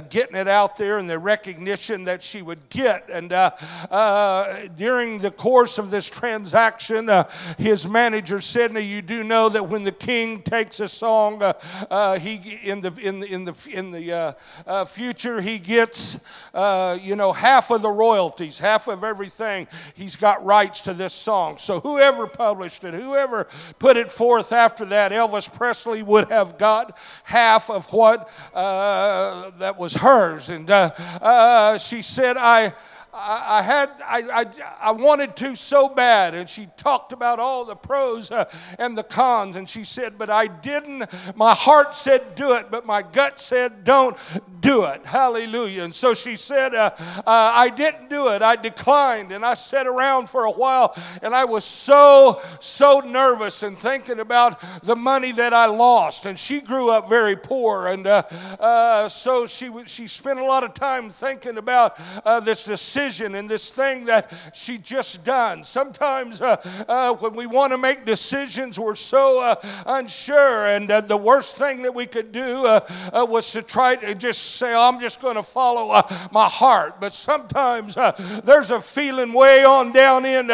getting 0.09 0.37
it 0.37 0.47
out 0.47 0.77
there 0.77 0.99
and 0.99 1.11
the 1.11 1.19
recognition 1.19 2.05
that 2.05 2.23
she 2.23 2.43
would 2.43 2.69
get. 2.71 3.11
And 3.11 3.31
during 4.77 5.19
the 5.19 5.33
course 5.37 5.79
of 5.79 5.91
this 5.91 6.09
transaction, 6.09 7.11
his 7.59 7.89
manager 7.89 8.41
said, 8.41 8.73
Now 8.73 8.79
you 8.79 9.03
do 9.03 9.25
know 9.33 9.49
that 9.49 9.67
when 9.67 9.83
the 9.83 9.93
king 9.93 10.43
takes 10.43 10.79
a 10.81 10.89
song, 10.89 11.43
uh, 11.43 11.55
uh, 11.91 12.19
he 12.19 12.35
in 12.69 12.83
the 12.83 12.93
in 13.03 13.21
the 13.21 13.33
in 13.33 13.45
the 13.47 13.55
in 13.73 13.91
the 13.91 14.13
uh, 14.13 14.33
uh, 14.67 14.85
future 14.85 15.41
he 15.41 15.59
gets 15.59 16.23
uh, 16.53 16.99
you 17.01 17.17
know 17.17 17.33
half 17.33 17.71
of 17.71 17.81
the 17.81 17.91
royalties, 17.91 18.59
half 18.59 18.89
of 18.89 19.03
everything. 19.03 19.67
He's 19.95 20.17
got 20.17 20.45
rights 20.45 20.83
to 20.83 20.93
this 20.93 21.15
song. 21.15 21.57
So 21.57 21.81
whoever 21.81 22.27
published 22.27 22.85
it, 22.85 22.93
whoever 22.93 23.49
put 23.79 23.97
it 23.97 24.13
forth 24.13 24.53
after 24.53 24.85
that, 24.87 25.13
Elvis 25.13 25.49
Presley 25.57 26.03
would 26.03 26.29
have 26.29 26.59
got 26.59 26.99
half 27.25 27.71
of 27.71 27.87
what 27.91 28.29
that 28.53 29.77
was 29.79 29.95
hers. 29.95 30.51
And 30.51 30.69
she 31.81 32.03
said, 32.03 32.37
"I." 32.37 32.75
I, 33.15 33.59
I 33.59 33.63
had 33.63 33.91
I, 34.07 34.41
I, 34.41 34.47
I, 34.89 34.93
wanted 34.93 35.37
to 35.37 35.55
so 35.55 35.91
bad 35.91 36.33
and 36.33 36.49
she 36.49 36.69
talked 36.79 37.13
about 37.13 37.41
all 37.41 37.67
the 37.67 37.75
pros 37.75 38.31
uh, 38.31 38.47
and 38.79 38.97
the 38.97 39.03
cons 39.03 39.55
and 39.55 39.69
she 39.69 39.85
said 39.85 40.15
but 40.17 40.31
i 40.31 40.47
didn't. 40.47 41.05
My 41.37 41.53
heart 41.53 41.95
said 41.95 42.23
do 42.37 42.55
it 42.55 42.67
but 42.71 42.87
my 42.87 43.03
gut 43.03 43.39
said 43.39 43.85
don't 43.85 44.17
do 44.61 44.85
it. 44.85 45.05
Hallelujah. 45.05 45.83
And 45.83 45.95
so 45.95 46.15
she 46.15 46.37
said 46.37 46.75
uh, 46.75 46.91
uh, 46.99 47.23
i 47.27 47.69
didn't 47.69 48.09
do 48.09 48.33
it. 48.33 48.41
I 48.41 48.57
declined 48.57 49.31
and 49.31 49.45
i 49.45 49.55
sat 49.55 49.87
around 49.87 50.31
for 50.31 50.45
a 50.45 50.53
while 50.53 50.97
and 51.23 51.35
i 51.35 51.45
was 51.45 51.67
so 51.67 52.41
so 52.61 53.01
nervous 53.05 53.63
and 53.63 53.77
thinking 53.77 54.21
about 54.21 54.59
the 54.83 54.97
money 54.97 55.33
that 55.33 55.53
i 55.53 55.67
lost. 55.67 56.25
And 56.25 56.39
she 56.39 56.63
grew 56.63 56.91
up 56.91 57.11
very 57.11 57.37
poor 57.37 57.89
and 57.89 58.07
uh, 58.07 58.23
uh, 58.59 59.11
so 59.11 59.47
she 59.47 59.71
she 59.85 60.07
spent 60.07 60.39
a 60.39 60.45
lot 60.45 60.65
of 60.65 60.73
time 60.73 61.11
thinking 61.11 61.59
about 61.59 62.01
uh, 62.25 62.41
this 62.41 62.65
decision 62.65 63.02
decision 63.03 63.35
and 63.35 63.49
this 63.49 63.71
thing 63.71 64.07
that 64.07 64.33
she 64.55 64.79
just 64.79 65.25
done. 65.25 65.65
Sometimes 65.65 66.41
uh, 66.41 66.57
uh, 66.89 67.15
when 67.15 67.35
we 67.35 67.47
want 67.47 67.73
to 67.73 67.79
make 67.79 68.05
decisions, 68.05 68.79
we're 68.79 68.95
so 68.95 69.43
uh, 69.43 69.55
unsure, 69.87 70.67
and 70.67 70.91
uh, 70.91 71.01
the 71.01 71.17
worst 71.17 71.57
thing 71.57 71.83
that 71.83 71.95
we 71.95 72.07
could 72.07 72.33
do 72.33 72.67
uh, 72.67 72.81
uh, 73.13 73.27
was 73.29 73.53
to 73.53 73.63
try 73.63 73.97
to 73.97 74.15
just 74.15 74.57
say, 74.57 74.75
I'm 74.75 75.01
just 75.01 75.21
going 75.21 75.37
to 75.37 75.43
follow 75.43 76.01
my 76.31 76.49
heart. 76.49 77.01
But 77.01 77.13
sometimes 77.13 77.97
there's 78.45 78.71
a 78.71 78.81
feeling 78.81 79.33
way 79.33 79.65
on 79.65 79.93
down 79.93 80.25
in 80.25 80.47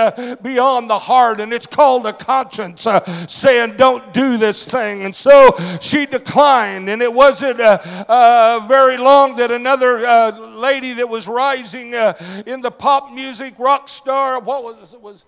beyond 0.42 0.88
the 0.88 0.98
heart, 0.98 1.40
and 1.40 1.52
it's 1.52 1.66
called 1.66 2.06
a 2.06 2.12
conscience 2.12 2.86
saying, 3.28 3.76
Don't 3.76 4.12
do 4.12 4.36
this 4.36 4.68
thing. 4.68 5.04
And 5.04 5.14
so 5.14 5.50
she 5.80 6.06
declined, 6.06 6.88
and 6.88 7.02
it 7.02 7.12
wasn't 7.12 7.58
very 7.58 8.96
long 8.96 9.36
that 9.36 9.50
another 9.50 9.98
lady 10.58 10.94
that 10.94 11.08
was 11.08 11.28
rising 11.28 11.94
uh, 11.94 12.14
in 12.46 12.60
the 12.60 12.70
pop 12.70 13.12
music 13.12 13.58
rock 13.58 13.88
star, 13.88 14.40
what 14.40 14.62
was 14.64 14.94
it? 14.94 15.00
Was 15.00 15.24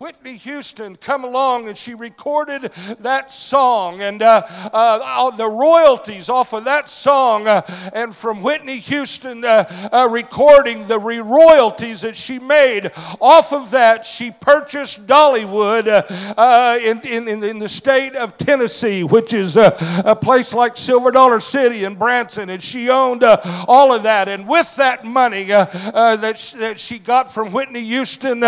Whitney 0.00 0.36
Houston 0.36 0.94
come 0.94 1.24
along 1.24 1.66
and 1.66 1.76
she 1.76 1.92
recorded 1.92 2.62
that 3.00 3.32
song. 3.32 4.00
And 4.00 4.22
uh, 4.22 4.42
uh, 4.72 5.30
the 5.32 5.48
royalties 5.48 6.28
off 6.28 6.52
of 6.52 6.66
that 6.66 6.88
song 6.88 7.48
uh, 7.48 7.62
and 7.92 8.14
from 8.14 8.40
Whitney 8.40 8.78
Houston 8.78 9.44
uh, 9.44 9.64
uh, 9.92 10.08
recording 10.08 10.86
the 10.86 11.00
royalties 11.00 12.02
that 12.02 12.16
she 12.16 12.38
made. 12.38 12.92
Off 13.20 13.52
of 13.52 13.72
that 13.72 14.06
she 14.06 14.30
purchased 14.30 15.08
Dollywood 15.08 15.88
uh, 15.88 16.78
in, 16.80 17.00
in, 17.00 17.42
in, 17.42 17.58
the 17.58 17.68
state 17.68 18.14
of 18.14 18.38
Tennessee 18.38 19.02
which 19.02 19.34
is 19.34 19.56
a 19.56 20.16
place 20.22 20.54
like 20.54 20.76
Silver 20.76 21.10
Dollar 21.10 21.40
City 21.40 21.82
and 21.82 21.98
Branson. 21.98 22.50
And 22.50 22.62
she 22.62 22.88
owned 22.88 23.24
all 23.66 23.92
of 23.92 24.04
that. 24.04 24.28
And 24.28 24.46
with 24.48 24.76
that 24.76 25.04
money 25.04 25.46
that, 25.46 26.38
she, 26.38 26.58
that 26.58 26.78
she 26.78 27.00
got 27.00 27.34
from 27.34 27.50
Whitney 27.50 27.82
Houston 27.82 28.44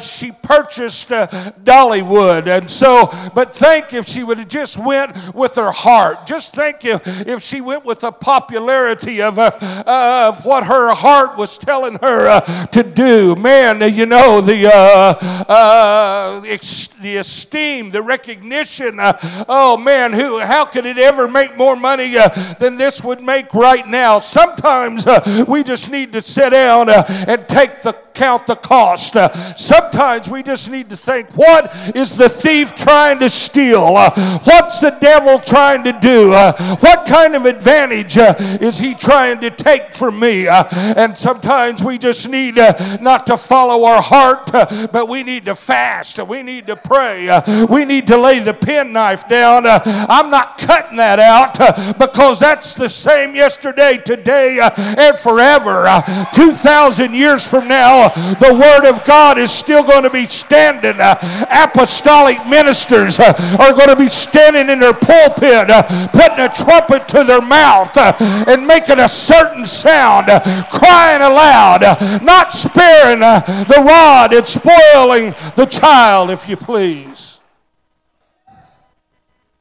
she 0.00 0.32
purchased 0.42 0.71
purchased 0.72 1.12
uh, 1.12 1.26
Dollywood. 1.64 2.46
And 2.46 2.70
so, 2.70 3.10
but 3.34 3.54
think 3.54 3.92
if 3.92 4.06
she 4.06 4.24
would 4.24 4.38
have 4.38 4.48
just 4.48 4.82
went 4.82 5.34
with 5.34 5.56
her 5.56 5.70
heart. 5.70 6.26
Just 6.26 6.54
think 6.54 6.82
if, 6.82 7.26
if 7.26 7.42
she 7.42 7.60
went 7.60 7.84
with 7.84 8.00
the 8.00 8.10
popularity 8.10 9.20
of, 9.20 9.38
uh, 9.38 9.50
uh, 9.60 10.32
of 10.32 10.46
what 10.46 10.64
her 10.64 10.94
heart 10.94 11.36
was 11.36 11.58
telling 11.58 11.98
her 12.00 12.28
uh, 12.28 12.40
to 12.68 12.82
do. 12.82 13.36
Man, 13.36 13.82
you 13.94 14.06
know, 14.06 14.40
the, 14.40 14.70
uh, 14.72 15.14
uh, 15.46 16.42
ex- 16.46 16.88
the 16.88 17.16
esteem, 17.16 17.90
the 17.90 18.00
recognition. 18.00 18.96
oh, 18.98 19.76
man, 19.76 20.14
who, 20.14 20.38
how 20.38 20.64
could 20.64 20.86
it 20.86 20.96
ever 20.96 21.28
make 21.28 21.54
more 21.58 21.76
money 21.76 22.14
than 22.58 22.78
this 22.78 23.04
would 23.04 23.20
make 23.20 23.52
right 23.52 23.86
now? 23.86 24.18
Sometimes 24.20 25.06
we 25.46 25.62
just 25.62 25.90
need 25.90 26.12
to 26.12 26.22
sit 26.22 26.50
down 26.50 26.88
and 26.88 27.46
take 27.46 27.82
the 27.82 27.92
count 28.14 28.46
the 28.46 28.56
cost. 28.56 29.16
Sometimes 29.58 30.28
we 30.28 30.42
just 30.42 30.61
need 30.70 30.90
to 30.90 30.96
think 30.96 31.28
what 31.36 31.74
is 31.94 32.16
the 32.16 32.28
thief 32.28 32.74
trying 32.74 33.18
to 33.18 33.28
steal? 33.28 33.96
Uh, 33.96 34.10
what's 34.44 34.80
the 34.80 34.96
devil 35.00 35.38
trying 35.38 35.84
to 35.84 35.92
do? 36.00 36.32
Uh, 36.32 36.52
what 36.76 37.06
kind 37.06 37.34
of 37.34 37.46
advantage 37.46 38.18
uh, 38.18 38.34
is 38.60 38.78
he 38.78 38.94
trying 38.94 39.40
to 39.40 39.50
take 39.50 39.94
from 39.94 40.18
me? 40.18 40.46
Uh, 40.46 40.64
and 40.96 41.16
sometimes 41.16 41.82
we 41.82 41.98
just 41.98 42.28
need 42.28 42.58
uh, 42.58 42.72
not 43.00 43.26
to 43.26 43.36
follow 43.36 43.84
our 43.84 44.02
heart, 44.02 44.50
but 44.92 45.08
we 45.08 45.22
need 45.22 45.44
to 45.44 45.54
fast. 45.54 46.18
We 46.26 46.42
need 46.42 46.66
to 46.66 46.76
pray. 46.76 47.28
we 47.68 47.84
need 47.84 48.06
to 48.08 48.16
lay 48.20 48.40
the 48.40 48.54
penknife 48.54 49.28
down. 49.28 49.66
I'm 49.66 50.30
not 50.30 50.58
cutting 50.58 50.96
that 50.96 51.18
out 51.18 51.98
because 51.98 52.40
that's 52.40 52.74
the 52.74 52.88
same 52.88 53.34
yesterday, 53.34 53.98
today, 54.04 54.60
and 54.60 55.18
forever. 55.18 56.02
2,000 56.34 57.14
years 57.14 57.48
from 57.48 57.68
now, 57.68 58.08
the 58.08 58.54
Word 58.54 58.88
of 58.88 59.04
God 59.04 59.38
is 59.38 59.50
still 59.50 59.82
going 59.82 60.04
to 60.04 60.10
be 60.10 60.26
standing. 60.52 61.00
Uh, 61.00 61.16
apostolic 61.50 62.36
ministers 62.46 63.18
uh, 63.18 63.32
are 63.58 63.72
going 63.72 63.88
to 63.88 63.96
be 63.96 64.08
standing 64.08 64.68
in 64.68 64.80
their 64.80 64.92
pulpit, 64.92 65.70
uh, 65.70 65.82
putting 66.12 66.44
a 66.44 66.48
trumpet 66.52 67.08
to 67.08 67.24
their 67.24 67.40
mouth 67.40 67.96
and 67.96 68.66
making 68.66 68.98
a 68.98 69.08
certain 69.08 69.64
sound, 69.64 70.26
crying 70.70 71.22
aloud, 71.22 71.80
not 72.22 72.52
sparing 72.52 73.20
the 73.20 73.82
rod 73.86 74.34
and 74.34 74.46
spoiling 74.46 75.34
the 75.56 75.66
child, 75.66 76.30
if 76.30 76.48
you 76.48 76.56
please. 76.56 77.40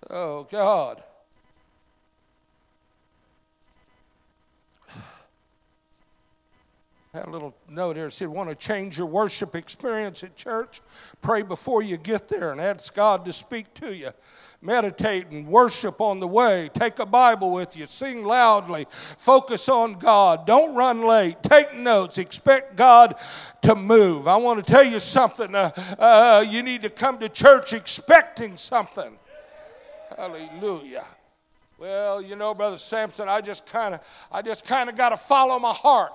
Oh, 0.10 0.46
God. 0.52 1.02
had 7.14 7.28
a 7.28 7.30
little 7.30 7.54
It 7.74 8.12
said, 8.12 8.28
Want 8.28 8.50
to 8.50 8.56
change 8.56 8.98
your 8.98 9.08
worship 9.08 9.56
experience 9.56 10.24
at 10.24 10.36
church? 10.36 10.82
Pray 11.22 11.42
before 11.42 11.82
you 11.82 11.98
get 11.98 12.28
there 12.28 12.52
and 12.52 12.60
ask 12.60 12.94
God 12.94 13.24
to 13.26 13.34
speak 13.34 13.74
to 13.76 13.96
you. 13.96 14.10
Meditate 14.62 15.28
and 15.28 15.48
worship 15.48 16.02
on 16.02 16.20
the 16.20 16.28
way. 16.28 16.70
Take 16.74 17.00
a 17.00 17.06
Bible 17.06 17.54
with 17.54 17.76
you. 17.76 17.86
Sing 17.86 18.26
loudly. 18.26 18.86
Focus 18.90 19.70
on 19.70 19.94
God. 19.94 20.46
Don't 20.46 20.76
run 20.76 21.08
late. 21.08 21.42
Take 21.42 21.74
notes. 21.74 22.18
Expect 22.18 22.76
God 22.76 23.16
to 23.64 23.76
move. 23.76 24.28
I 24.28 24.36
want 24.36 24.64
to 24.64 24.72
tell 24.72 24.84
you 24.84 25.00
something. 25.00 25.56
Uh, 25.56 25.72
uh, 25.98 26.46
you 26.48 26.62
need 26.62 26.82
to 26.82 26.90
come 26.90 27.18
to 27.20 27.30
church 27.30 27.74
expecting 27.74 28.58
something. 28.58 29.18
Hallelujah. 30.16 31.06
Well, 31.80 32.22
you 32.22 32.36
know, 32.36 32.54
Brother 32.54 32.78
Sampson, 32.78 33.28
I 33.28 33.42
just 33.42 33.66
kind 33.66 33.96
of, 33.96 34.28
I 34.32 34.44
just 34.44 34.68
kind 34.68 34.90
of 34.90 34.96
got 34.96 35.10
to 35.10 35.18
follow 35.18 35.58
my 35.58 35.74
heart. 35.74 36.12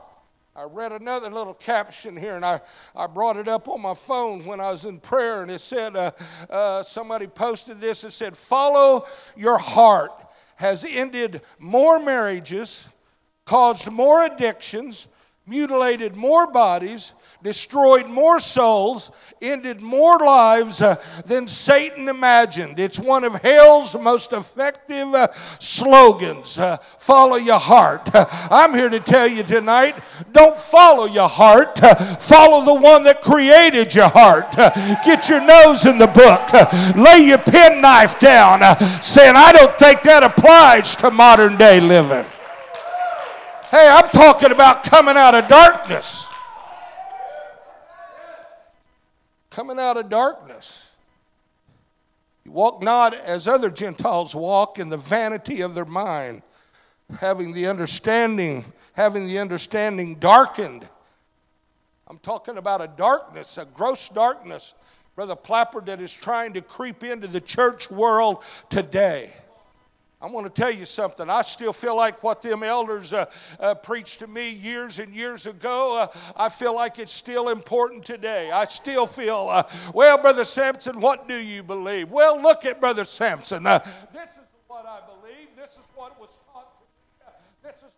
I 0.58 0.62
read 0.62 0.90
another 0.92 1.28
little 1.28 1.52
caption 1.52 2.16
here, 2.16 2.34
and 2.34 2.44
I, 2.44 2.62
I 2.94 3.06
brought 3.06 3.36
it 3.36 3.46
up 3.46 3.68
on 3.68 3.82
my 3.82 3.92
phone 3.92 4.46
when 4.46 4.58
I 4.58 4.70
was 4.70 4.86
in 4.86 5.00
prayer, 5.00 5.42
and 5.42 5.50
it 5.50 5.58
said, 5.58 5.94
uh, 5.94 6.12
uh, 6.48 6.82
somebody 6.82 7.26
posted 7.26 7.78
this. 7.78 8.04
It 8.04 8.12
said, 8.12 8.34
Follow 8.34 9.04
your 9.36 9.58
heart 9.58 10.24
has 10.54 10.86
ended 10.88 11.42
more 11.58 12.02
marriages, 12.02 12.88
caused 13.44 13.90
more 13.90 14.24
addictions, 14.24 15.08
mutilated 15.46 16.16
more 16.16 16.50
bodies, 16.50 17.12
destroyed 17.46 18.08
more 18.08 18.40
souls, 18.40 19.12
ended 19.40 19.80
more 19.80 20.18
lives 20.18 20.82
uh, 20.82 20.96
than 21.26 21.46
Satan 21.46 22.08
imagined. 22.08 22.80
It's 22.80 22.98
one 22.98 23.22
of 23.22 23.34
hell's 23.34 23.96
most 23.96 24.32
effective 24.32 25.14
uh, 25.14 25.32
slogans 25.32 26.58
uh, 26.58 26.76
follow 26.78 27.36
your 27.36 27.60
heart. 27.60 28.10
I'm 28.50 28.74
here 28.74 28.88
to 28.88 28.98
tell 28.98 29.28
you 29.28 29.44
tonight 29.44 29.94
don't 30.32 30.56
follow 30.56 31.06
your 31.06 31.28
heart, 31.28 31.80
uh, 31.84 31.94
follow 31.94 32.64
the 32.64 32.80
one 32.80 33.04
that 33.04 33.22
created 33.22 33.94
your 33.94 34.08
heart. 34.08 34.58
Uh, 34.58 34.70
get 35.04 35.28
your 35.28 35.40
nose 35.40 35.86
in 35.86 35.98
the 35.98 36.08
book, 36.08 36.52
uh, 36.52 36.66
lay 37.00 37.28
your 37.28 37.38
penknife 37.38 38.18
down, 38.18 38.58
saying, 39.00 39.36
I 39.36 39.52
don't 39.52 39.74
think 39.78 40.02
that 40.02 40.24
applies 40.24 40.96
to 40.96 41.12
modern 41.12 41.56
day 41.56 41.78
living. 41.78 42.28
Hey, 43.70 43.88
I'm 43.88 44.08
talking 44.08 44.50
about 44.50 44.82
coming 44.82 45.16
out 45.16 45.36
of 45.36 45.46
darkness. 45.46 46.32
Coming 49.56 49.78
out 49.78 49.96
of 49.96 50.10
darkness. 50.10 50.94
You 52.44 52.52
walk 52.52 52.82
not 52.82 53.14
as 53.14 53.48
other 53.48 53.70
Gentiles 53.70 54.34
walk 54.34 54.78
in 54.78 54.90
the 54.90 54.98
vanity 54.98 55.62
of 55.62 55.74
their 55.74 55.86
mind, 55.86 56.42
having 57.20 57.54
the 57.54 57.66
understanding, 57.66 58.66
having 58.92 59.26
the 59.26 59.38
understanding 59.38 60.16
darkened. 60.16 60.86
I'm 62.06 62.18
talking 62.18 62.58
about 62.58 62.82
a 62.82 62.86
darkness, 62.98 63.56
a 63.56 63.64
gross 63.64 64.10
darkness 64.10 64.74
Brother 65.14 65.34
Plapper, 65.34 65.80
that 65.86 66.02
is 66.02 66.12
trying 66.12 66.52
to 66.52 66.60
creep 66.60 67.02
into 67.02 67.26
the 67.26 67.40
church 67.40 67.90
world 67.90 68.44
today. 68.68 69.32
I 70.26 70.28
want 70.28 70.52
to 70.52 70.60
tell 70.60 70.72
you 70.72 70.86
something. 70.86 71.30
I 71.30 71.42
still 71.42 71.72
feel 71.72 71.96
like 71.96 72.20
what 72.24 72.42
them 72.42 72.64
elders 72.64 73.12
uh, 73.12 73.26
uh, 73.60 73.76
preached 73.76 74.18
to 74.18 74.26
me 74.26 74.50
years 74.50 74.98
and 74.98 75.14
years 75.14 75.46
ago, 75.46 76.02
uh, 76.02 76.18
I 76.36 76.48
feel 76.48 76.74
like 76.74 76.98
it's 76.98 77.12
still 77.12 77.48
important 77.48 78.04
today. 78.04 78.50
I 78.50 78.64
still 78.64 79.06
feel, 79.06 79.46
uh, 79.48 79.62
well, 79.94 80.20
Brother 80.20 80.42
Sampson, 80.42 81.00
what 81.00 81.28
do 81.28 81.36
you 81.36 81.62
believe? 81.62 82.10
Well, 82.10 82.42
look 82.42 82.66
at 82.66 82.80
Brother 82.80 83.04
Sampson. 83.04 83.68
Uh, 83.68 83.78
this 84.12 84.32
is 84.32 84.48
what 84.66 84.84
I 84.84 84.98
believe. 85.06 85.46
This 85.54 85.78
is 85.78 85.88
what 85.94 86.18
was 86.18 86.35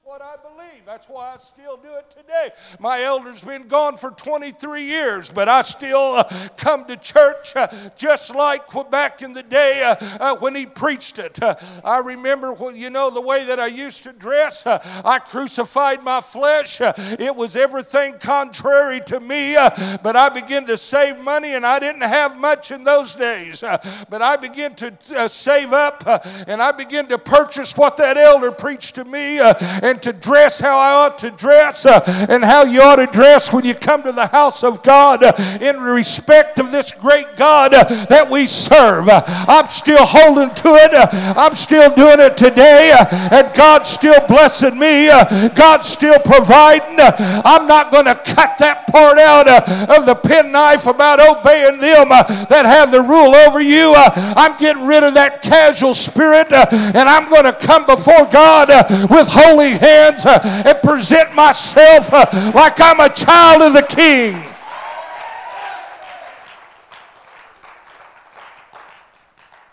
what 0.09 0.23
I 0.23 0.37
believe. 0.37 0.87
That's 0.87 1.07
why 1.07 1.35
I 1.35 1.37
still 1.37 1.77
do 1.77 1.91
it 1.99 2.11
today. 2.11 2.49
My 2.81 3.03
elder's 3.03 3.45
been 3.45 3.69
gone 3.69 3.99
for 3.99 4.11
23 4.11 4.83
years, 4.83 5.31
but 5.31 5.51
I 5.51 5.61
still 5.61 6.15
uh, 6.15 6.33
come 6.57 6.87
to 6.87 6.97
church 6.97 7.55
uh, 7.55 7.69
just 7.95 8.35
like 8.35 8.63
back 8.91 9.21
in 9.21 9.35
the 9.35 9.43
day 9.43 9.83
uh, 9.83 9.97
uh 10.19 10.37
when 10.39 10.55
he 10.55 10.65
preached 10.65 11.19
it. 11.19 11.43
Uh, 11.43 11.57
I 11.85 11.99
remember, 11.99 12.55
you 12.75 12.89
know, 12.89 13.11
the 13.11 13.21
way 13.21 13.45
that 13.49 13.61
I 13.61 13.67
used 13.67 14.05
to 14.05 14.15
dress. 14.15 14.67
Uh, 14.67 14.79
I 15.05 15.19
crucified 15.19 16.03
my 16.03 16.23
flesh. 16.23 16.81
it 16.81 17.37
was 17.37 17.55
everything 17.55 18.15
contrary 18.19 19.03
to 19.07 19.21
me, 19.21 19.57
but 20.03 20.17
I 20.17 20.31
began 20.31 20.65
to 20.69 20.79
save 20.79 21.23
money, 21.23 21.55
and 21.55 21.67
I 21.67 21.81
didn't 21.81 22.01
have 22.01 22.39
much 22.39 22.71
in 22.71 22.83
those 22.83 23.15
days. 23.15 23.61
but 23.61 24.23
I 24.23 24.37
began 24.37 24.75
to 24.77 25.29
save 25.29 25.75
up, 25.75 26.03
and 26.49 26.63
I 26.63 26.73
began 26.73 27.09
to 27.09 27.19
purchase 27.19 27.77
what 27.77 27.99
that 27.99 28.17
elder 28.17 28.53
preached 28.53 28.95
to 28.95 29.05
me 29.05 29.39
and 29.39 29.98
to 30.03 30.13
dress 30.13 30.61
how 30.61 30.79
I 30.79 31.07
ought 31.07 31.19
to 31.19 31.31
dress 31.31 31.85
uh, 31.85 32.01
and 32.29 32.45
how 32.45 32.65
you 32.65 32.81
ought 32.81 32.97
to 32.97 33.07
dress 33.07 33.53
when 33.53 33.65
you 33.65 33.75
come 33.75 34.03
to 34.05 34.13
the 34.13 34.27
house 34.27 34.65
of 34.65 34.83
God 34.83 35.23
uh, 35.23 35.33
in 35.61 35.77
respect 35.77 36.59
of 36.59 36.71
this 36.73 36.93
great 36.93 37.27
God 37.37 37.75
uh, 37.75 37.85
that 38.07 38.31
we 38.31 38.47
serve. 38.47 39.09
Uh, 39.09 39.23
I'm 39.27 39.67
still 39.67 40.05
holding 40.05 40.55
to 40.55 40.69
it. 40.77 40.95
Uh, 40.95 41.09
I'm 41.37 41.55
still 41.55 41.95
doing 41.95 42.21
it 42.21 42.37
today, 42.37 42.93
uh, 42.99 43.07
and 43.33 43.55
God's 43.55 43.89
still 43.89 44.27
blessing 44.27 44.79
me. 44.79 45.09
God's 45.55 45.89
still 45.89 46.19
providing. 46.21 46.99
I'm 47.45 47.67
not 47.67 47.91
going 47.91 48.07
to 48.07 48.15
cut 48.15 48.59
that 48.59 48.87
part 48.89 49.19
out 49.19 49.49
of 49.49 50.07
the 50.07 50.15
penknife 50.15 50.87
about 50.87 51.21
obeying 51.21 51.81
them 51.81 52.09
that 52.09 52.65
have 52.65 52.91
the 52.91 53.03
rule 53.03 53.35
over 53.35 53.61
you. 53.61 53.95
I'm 53.97 54.57
getting 54.59 54.87
rid 54.87 55.05
of 55.05 55.15
that 55.15 55.43
casual 55.43 55.95
spirit, 55.95 56.53
and 56.53 57.09
I'm 57.09 57.29
going 57.29 57.45
to 57.45 57.53
come 57.53 57.87
before 57.87 58.27
God 58.31 58.69
with 59.11 59.29
holy 59.29 59.59
holy 59.59 59.79
hands 59.89 60.27
uh, 60.27 60.63
and 60.67 60.79
present 60.83 61.35
myself 61.35 62.13
uh, 62.13 62.27
like 62.55 62.81
I'm 62.81 63.01
a 63.01 63.09
child 63.09 63.63
of 63.63 63.73
the 63.73 63.87
King. 63.89 64.43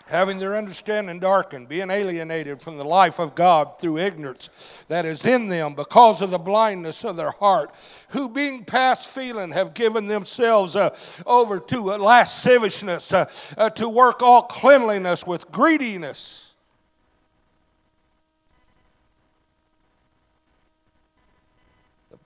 having 0.08 0.38
their 0.38 0.56
understanding 0.56 1.18
darkened, 1.18 1.68
being 1.68 1.90
alienated 1.90 2.62
from 2.62 2.76
the 2.78 2.84
life 2.84 3.18
of 3.18 3.34
God 3.34 3.78
through 3.78 3.98
ignorance 3.98 4.84
that 4.88 5.04
is 5.04 5.26
in 5.26 5.48
them 5.48 5.74
because 5.74 6.22
of 6.22 6.30
the 6.30 6.38
blindness 6.38 7.04
of 7.04 7.16
their 7.16 7.32
heart, 7.32 7.70
who 8.10 8.28
being 8.28 8.64
past 8.64 9.12
feeling 9.12 9.50
have 9.50 9.74
given 9.74 10.06
themselves 10.06 10.76
uh, 10.76 10.96
over 11.26 11.58
to 11.58 11.80
lasciviousness, 11.80 13.12
uh, 13.12 13.26
uh, 13.58 13.68
to 13.70 13.88
work 13.88 14.22
all 14.22 14.42
cleanliness 14.42 15.26
with 15.26 15.50
greediness. 15.50 16.45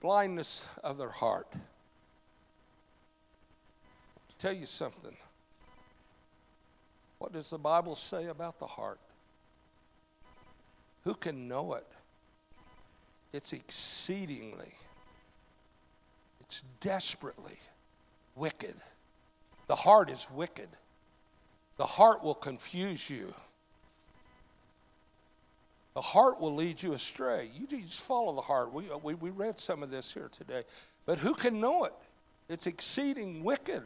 Blindness 0.01 0.67
of 0.83 0.97
their 0.97 1.09
heart. 1.09 1.47
I'll 1.53 1.61
tell 4.39 4.53
you 4.53 4.65
something. 4.65 5.15
What 7.19 7.31
does 7.31 7.51
the 7.51 7.59
Bible 7.59 7.95
say 7.95 8.25
about 8.25 8.59
the 8.59 8.65
heart? 8.65 8.99
Who 11.03 11.13
can 11.13 11.47
know 11.47 11.75
it? 11.75 11.85
It's 13.31 13.53
exceedingly, 13.53 14.73
it's 16.41 16.63
desperately 16.81 17.59
wicked. 18.35 18.75
The 19.67 19.75
heart 19.75 20.09
is 20.09 20.27
wicked. 20.33 20.67
The 21.77 21.85
heart 21.85 22.23
will 22.23 22.35
confuse 22.35 23.09
you. 23.09 23.33
The 25.93 26.01
heart 26.01 26.39
will 26.39 26.55
lead 26.55 26.81
you 26.81 26.93
astray. 26.93 27.49
You 27.53 27.67
just 27.67 28.07
follow 28.07 28.33
the 28.33 28.41
heart. 28.41 28.73
We, 28.73 28.85
we, 29.03 29.13
we 29.15 29.29
read 29.29 29.59
some 29.59 29.83
of 29.83 29.91
this 29.91 30.13
here 30.13 30.29
today. 30.31 30.63
But 31.05 31.19
who 31.19 31.33
can 31.33 31.59
know 31.59 31.85
it? 31.85 31.93
It's 32.47 32.67
exceeding 32.67 33.43
wicked. 33.43 33.83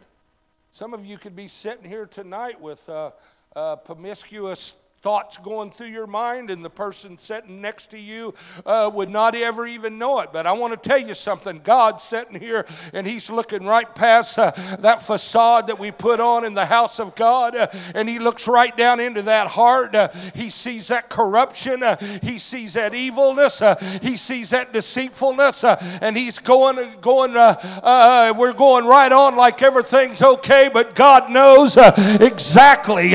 Some 0.70 0.94
of 0.94 1.06
you 1.06 1.18
could 1.18 1.36
be 1.36 1.48
sitting 1.48 1.86
here 1.88 2.06
tonight 2.06 2.60
with 2.62 2.88
uh, 2.90 3.12
uh, 3.56 3.78
promiscuous 3.78 4.85
thoughts 5.06 5.38
going 5.38 5.70
through 5.70 5.86
your 5.86 6.08
mind, 6.08 6.50
and 6.50 6.66
the 6.66 6.70
person 6.70 7.16
sitting 7.16 7.62
next 7.62 7.92
to 7.92 8.00
you 8.00 8.34
uh, 8.66 8.90
would 8.92 9.12
not 9.12 9.36
ever 9.36 9.68
even 9.68 10.00
know 10.00 10.20
it. 10.22 10.30
But 10.34 10.48
I 10.48 10.54
want 10.54 10.74
to 10.74 10.90
tell 10.90 10.98
you 10.98 11.14
something 11.14 11.62
God's 11.64 12.04
sitting 12.04 12.40
here, 12.40 12.66
and 12.92 13.06
He's 13.06 13.30
looking 13.30 13.68
right 13.68 13.94
past 13.94 14.40
uh, 14.40 14.50
that 14.80 15.04
facade 15.04 15.68
that 15.68 15.78
we 15.78 15.92
put 15.92 16.20
on 16.20 16.44
in 16.44 16.56
the 16.56 16.66
house 16.66 17.00
of 17.00 17.14
God, 17.14 17.56
uh, 17.56 17.68
and 17.94 18.10
He 18.10 18.18
looks 18.18 18.48
right 18.48 18.76
down 18.76 19.00
into 19.00 19.22
that 19.22 19.46
heart. 19.46 19.94
Uh, 19.94 20.08
he 20.34 20.50
sees 20.50 20.88
that 20.88 21.08
corruption, 21.08 21.84
uh, 21.84 21.98
He 22.24 22.40
sees 22.40 22.74
that 22.74 22.96
evilness, 22.96 23.62
uh, 23.62 23.76
He 24.02 24.18
sees 24.18 24.50
that 24.50 24.74
deceitfulness, 24.74 25.64
and 26.02 26.18
He's 26.18 26.40
going, 26.40 26.78
going 27.02 27.34
we're 27.34 28.54
going 28.54 28.88
right 28.88 29.12
on 29.12 29.38
like 29.38 29.62
everything's 29.62 30.24
okay, 30.24 30.72
but 30.74 30.96
God 30.96 31.30
knows 31.30 31.78
exactly. 31.78 33.10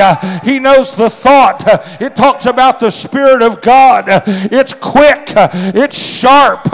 he 0.45 0.61
knows 0.61 0.95
the 0.95 1.11
thought 1.11 1.80
it 2.01 2.17
talks 2.17 2.47
about 2.47 2.81
the 2.81 2.91
Spirit 2.91 3.43
of 3.43 3.61
God. 3.61 4.05
It's 4.09 4.75
quick, 4.75 5.33
it's 5.35 5.99
sharp, 5.99 6.67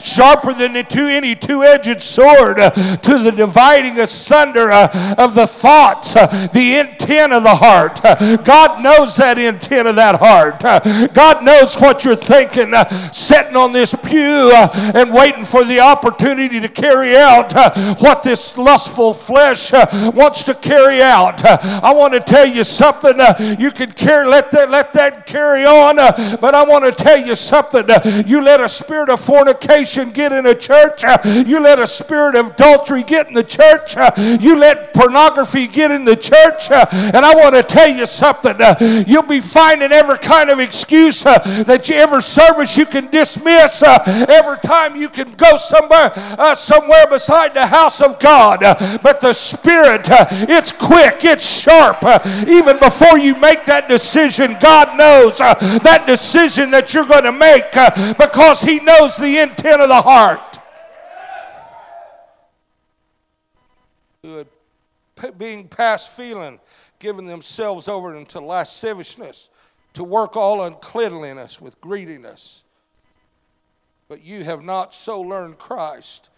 sharper 0.00 0.52
than 0.54 0.76
any 0.76 1.34
two 1.34 1.62
edged 1.62 2.00
sword 2.02 2.56
to 2.56 3.18
the 3.18 3.32
dividing 3.34 3.98
asunder 3.98 4.70
uh, 4.70 5.14
of 5.18 5.34
the 5.34 5.46
thoughts, 5.46 6.16
uh, 6.16 6.26
the 6.52 6.78
intent 6.78 7.32
of 7.32 7.42
the 7.42 7.54
heart. 7.54 8.00
God 8.44 8.82
knows 8.82 9.16
that 9.16 9.38
intent 9.38 9.88
of 9.88 9.96
that 9.96 10.18
heart. 10.18 10.60
God 11.14 11.44
knows 11.44 11.76
what 11.76 12.04
you're 12.04 12.16
thinking, 12.16 12.74
uh, 12.74 12.88
sitting 13.10 13.56
on 13.56 13.72
this 13.72 13.94
pew 13.94 14.52
and 14.94 15.12
waiting 15.12 15.44
for 15.44 15.64
the 15.64 15.80
opportunity 15.80 16.60
to 16.60 16.68
carry 16.68 17.16
out 17.16 17.52
what 18.00 18.22
this 18.22 18.56
lustful 18.58 19.14
flesh 19.14 19.72
wants 20.14 20.44
to 20.44 20.54
carry 20.54 21.02
out. 21.02 21.44
I 21.44 21.92
want 21.92 22.14
to 22.14 22.20
tell 22.20 22.46
you 22.46 22.64
something. 22.64 23.18
You 23.58 23.70
can 23.70 23.92
carry, 23.92 24.26
let 24.28 24.50
that, 24.54 24.70
let 24.70 24.92
that 24.94 25.26
carry 25.26 25.64
on. 25.64 25.98
Uh, 25.98 26.12
but 26.40 26.54
I 26.54 26.64
want 26.64 26.84
to 26.84 26.92
tell 27.04 27.18
you 27.18 27.34
something. 27.34 27.90
Uh, 27.90 28.00
you 28.26 28.42
let 28.42 28.60
a 28.60 28.68
spirit 28.68 29.10
of 29.10 29.20
fornication 29.20 30.10
get 30.10 30.32
in 30.32 30.46
a 30.46 30.54
church. 30.54 31.04
Uh, 31.04 31.18
you 31.46 31.60
let 31.60 31.78
a 31.78 31.86
spirit 31.86 32.34
of 32.34 32.52
adultery 32.52 33.02
get 33.02 33.28
in 33.28 33.34
the 33.34 33.44
church. 33.44 33.96
Uh, 33.96 34.10
you 34.40 34.58
let 34.58 34.94
pornography 34.94 35.66
get 35.66 35.90
in 35.90 36.04
the 36.04 36.16
church. 36.16 36.70
Uh, 36.70 36.86
and 37.12 37.24
I 37.26 37.34
want 37.34 37.54
to 37.54 37.62
tell 37.62 37.88
you 37.88 38.06
something. 38.06 38.56
Uh, 38.58 38.76
you'll 39.06 39.26
be 39.26 39.40
finding 39.40 39.92
every 39.92 40.18
kind 40.18 40.50
of 40.50 40.60
excuse 40.60 41.22
that 41.24 41.88
you 41.88 41.96
ever 41.96 42.20
service 42.20 42.76
you 42.76 42.86
can 42.86 43.10
dismiss. 43.10 43.82
Every 43.82 44.58
time 44.58 44.96
you 44.96 45.08
can 45.08 45.32
go 45.32 45.56
somewhere, 45.56 46.14
somewhere 46.54 47.06
beside 47.08 47.54
the 47.54 47.66
house 47.66 48.00
of 48.00 48.18
God. 48.20 48.60
But 49.02 49.20
the 49.20 49.32
spirit, 49.32 50.02
it's 50.48 50.72
quick, 50.72 51.24
it's 51.24 51.62
sharp. 51.62 52.04
Even 52.48 52.78
before 52.78 53.18
you 53.18 53.38
make 53.40 53.64
that 53.64 53.88
decision, 53.88 54.33
God 54.38 54.96
knows 54.96 55.40
uh, 55.40 55.54
that 55.82 56.04
decision 56.06 56.70
that 56.70 56.94
you're 56.94 57.06
going 57.06 57.24
to 57.24 57.32
make 57.32 57.76
uh, 57.76 58.14
because 58.14 58.62
He 58.62 58.80
knows 58.80 59.16
the 59.16 59.38
intent 59.38 59.80
of 59.80 59.88
the 59.88 60.02
heart. 60.02 60.58
being 65.38 65.68
past 65.68 66.16
feeling, 66.16 66.60
giving 66.98 67.26
themselves 67.26 67.88
over 67.88 68.14
into 68.14 68.40
lasciviousness, 68.40 69.50
to 69.94 70.04
work 70.04 70.36
all 70.36 70.62
uncleanliness 70.62 71.60
with 71.60 71.80
greediness. 71.80 72.64
But 74.08 74.24
you 74.24 74.44
have 74.44 74.62
not 74.62 74.92
so 74.92 75.20
learned 75.20 75.58
Christ 75.58 76.30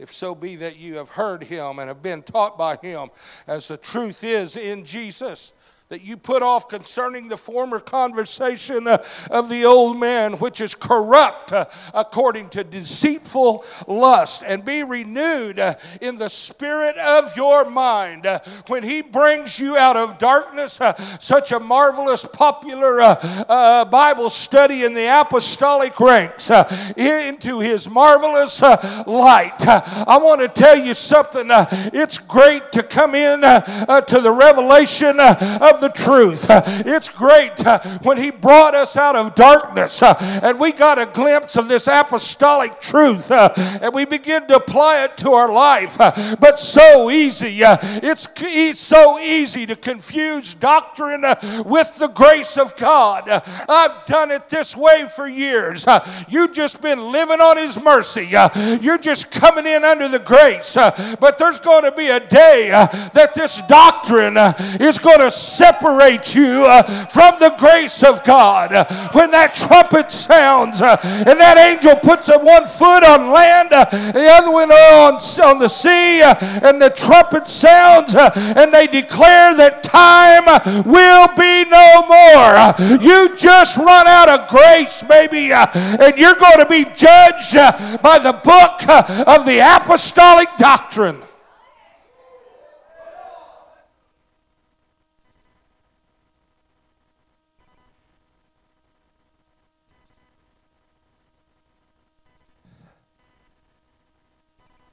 if 0.00 0.12
so 0.12 0.34
be 0.34 0.56
that 0.56 0.78
you 0.78 0.96
have 0.96 1.10
heard 1.10 1.44
him 1.44 1.78
and 1.78 1.88
have 1.88 2.02
been 2.02 2.22
taught 2.22 2.56
by 2.56 2.76
him, 2.76 3.08
as 3.46 3.68
the 3.68 3.76
truth 3.76 4.22
is 4.22 4.56
in 4.56 4.84
Jesus 4.84 5.52
that 5.88 6.04
you 6.04 6.18
put 6.18 6.42
off 6.42 6.68
concerning 6.68 7.30
the 7.30 7.36
former 7.36 7.80
conversation 7.80 8.86
uh, 8.86 9.02
of 9.30 9.48
the 9.48 9.64
old 9.64 9.98
man, 9.98 10.34
which 10.34 10.60
is 10.60 10.74
corrupt 10.74 11.50
uh, 11.50 11.64
according 11.94 12.46
to 12.50 12.62
deceitful 12.62 13.64
lust, 13.86 14.44
and 14.46 14.66
be 14.66 14.82
renewed 14.82 15.58
uh, 15.58 15.72
in 16.02 16.18
the 16.18 16.28
spirit 16.28 16.94
of 16.98 17.34
your 17.38 17.70
mind. 17.70 18.26
Uh, 18.26 18.38
when 18.66 18.82
he 18.82 19.00
brings 19.00 19.58
you 19.58 19.78
out 19.78 19.96
of 19.96 20.18
darkness, 20.18 20.78
uh, 20.78 20.92
such 21.20 21.52
a 21.52 21.58
marvelous, 21.58 22.26
popular 22.26 23.00
uh, 23.00 23.84
Bible 23.86 24.28
study 24.28 24.84
in 24.84 24.92
the 24.92 25.06
apostolic 25.06 25.98
ranks, 25.98 26.50
into 26.98 27.60
his 27.60 27.88
marvelous 27.88 28.60
light. 28.60 29.66
I 29.66 30.18
want 30.18 30.42
to 30.42 30.48
tell 30.48 30.76
you 30.76 30.92
something. 30.92 31.46
It's 31.48 32.18
great 32.18 32.72
to 32.72 32.82
come 32.82 33.14
in 33.14 33.40
to 33.40 34.20
the 34.20 34.30
revelation 34.30 35.18
of 35.18 35.77
the 35.80 35.88
truth. 35.90 36.46
It's 36.50 37.08
great 37.08 37.64
uh, 37.66 37.80
when 38.02 38.16
He 38.16 38.30
brought 38.30 38.74
us 38.74 38.96
out 38.96 39.16
of 39.16 39.34
darkness 39.34 40.02
uh, 40.02 40.14
and 40.42 40.58
we 40.58 40.72
got 40.72 40.98
a 40.98 41.06
glimpse 41.06 41.56
of 41.56 41.68
this 41.68 41.86
apostolic 41.86 42.80
truth 42.80 43.30
uh, 43.30 43.52
and 43.82 43.94
we 43.94 44.04
begin 44.04 44.46
to 44.48 44.56
apply 44.56 45.04
it 45.04 45.16
to 45.18 45.30
our 45.30 45.52
life. 45.52 46.00
Uh, 46.00 46.12
but 46.40 46.58
so 46.58 47.10
easy, 47.10 47.62
uh, 47.62 47.76
it's 47.82 48.28
so 48.78 49.18
easy 49.18 49.66
to 49.66 49.76
confuse 49.76 50.54
doctrine 50.54 51.24
uh, 51.24 51.34
with 51.66 51.98
the 51.98 52.08
grace 52.08 52.56
of 52.56 52.76
God. 52.76 53.28
I've 53.68 54.06
done 54.06 54.30
it 54.30 54.48
this 54.48 54.76
way 54.76 55.06
for 55.14 55.28
years. 55.28 55.86
You've 56.28 56.52
just 56.52 56.82
been 56.82 57.12
living 57.12 57.40
on 57.40 57.56
His 57.56 57.82
mercy. 57.82 58.28
You're 58.80 58.98
just 58.98 59.30
coming 59.30 59.66
in 59.66 59.84
under 59.84 60.08
the 60.08 60.18
grace. 60.18 60.74
But 60.74 61.38
there's 61.38 61.58
going 61.58 61.84
to 61.84 61.96
be 61.96 62.08
a 62.08 62.20
day 62.20 62.68
that 62.68 63.34
this 63.34 63.62
doctrine 63.62 64.36
is 64.80 64.98
going 64.98 65.20
to 65.20 65.30
set 65.30 65.67
separate 65.68 66.34
you 66.34 66.64
uh, 66.64 66.82
from 66.82 67.34
the 67.40 67.54
grace 67.58 68.02
of 68.02 68.24
God. 68.24 68.70
When 69.12 69.30
that 69.32 69.54
trumpet 69.54 70.10
sounds 70.10 70.80
uh, 70.80 70.96
and 71.02 71.38
that 71.40 71.58
angel 71.58 71.96
puts 71.96 72.28
one 72.28 72.64
foot 72.64 73.04
on 73.04 73.32
land, 73.32 73.72
uh, 73.72 73.84
the 73.84 74.28
other 74.32 74.50
one 74.50 74.70
on, 74.72 75.14
on 75.44 75.58
the 75.58 75.68
sea, 75.68 76.22
uh, 76.22 76.34
and 76.62 76.80
the 76.80 76.90
trumpet 76.90 77.46
sounds 77.46 78.14
uh, 78.14 78.30
and 78.56 78.72
they 78.72 78.86
declare 78.86 79.54
that 79.56 79.82
time 79.84 80.44
uh, 80.46 80.82
will 80.86 81.28
be 81.36 81.68
no 81.68 81.88
more. 82.08 82.98
You 83.00 83.36
just 83.36 83.76
run 83.76 84.06
out 84.06 84.28
of 84.28 84.48
grace, 84.48 85.02
baby, 85.02 85.52
and 85.52 86.16
you're 86.16 86.36
going 86.36 86.58
to 86.58 86.68
be 86.68 86.84
judged 86.96 87.54
by 88.02 88.18
the 88.18 88.32
book 88.32 88.88
of 89.28 89.44
the 89.44 89.60
apostolic 89.60 90.48
doctrine. 90.56 91.27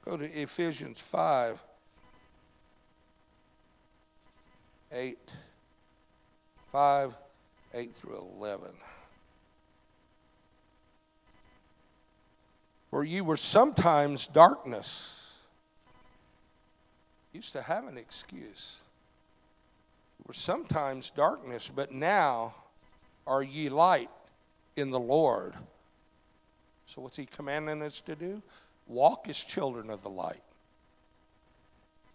Go 0.06 0.16
to 0.16 0.24
Ephesians 0.24 1.00
5 1.00 1.62
8. 4.92 5.18
5 6.68 7.16
8 7.74 7.92
through 7.92 8.24
11. 8.38 8.70
For 12.90 13.02
you 13.02 13.24
were 13.24 13.36
sometimes 13.36 14.28
darkness. 14.28 15.44
Used 17.32 17.52
to 17.54 17.62
have 17.62 17.88
an 17.88 17.98
excuse. 17.98 18.82
You 20.20 20.24
were 20.28 20.34
sometimes 20.34 21.10
darkness, 21.10 21.68
but 21.74 21.90
now 21.90 22.54
are 23.26 23.42
ye 23.42 23.68
light 23.68 24.10
in 24.76 24.92
the 24.92 25.00
Lord. 25.00 25.54
So, 26.86 27.02
what's 27.02 27.16
he 27.16 27.26
commanding 27.26 27.82
us 27.82 28.00
to 28.02 28.14
do? 28.14 28.40
Walk 28.86 29.28
as 29.28 29.42
children 29.42 29.90
of 29.90 30.02
the 30.02 30.08
light. 30.08 30.42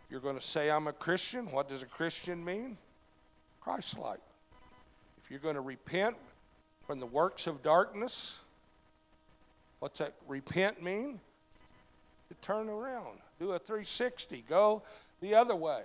You're 0.10 0.19
going 0.19 0.36
to 0.36 0.41
say, 0.41 0.69
I'm 0.69 0.88
a 0.88 0.93
Christian. 0.93 1.51
What 1.51 1.69
does 1.69 1.84
a 1.84 1.88
Christian 1.88 2.43
mean? 2.43 2.77
Christ 3.62 3.97
like. 3.97 4.19
If 5.21 5.29
you're 5.29 5.39
going 5.39 5.55
to 5.55 5.62
repent 5.62 6.15
from 6.86 6.99
the 6.99 7.05
works 7.05 7.47
of 7.47 7.62
darkness, 7.62 8.41
what's 9.79 9.99
that 9.99 10.13
repent 10.27 10.81
mean? 10.81 11.19
To 12.29 12.36
turn 12.41 12.69
around, 12.69 13.19
do 13.39 13.51
a 13.51 13.60
360, 13.60 14.43
go 14.47 14.84
the 15.21 15.36
other 15.36 15.55
way 15.55 15.84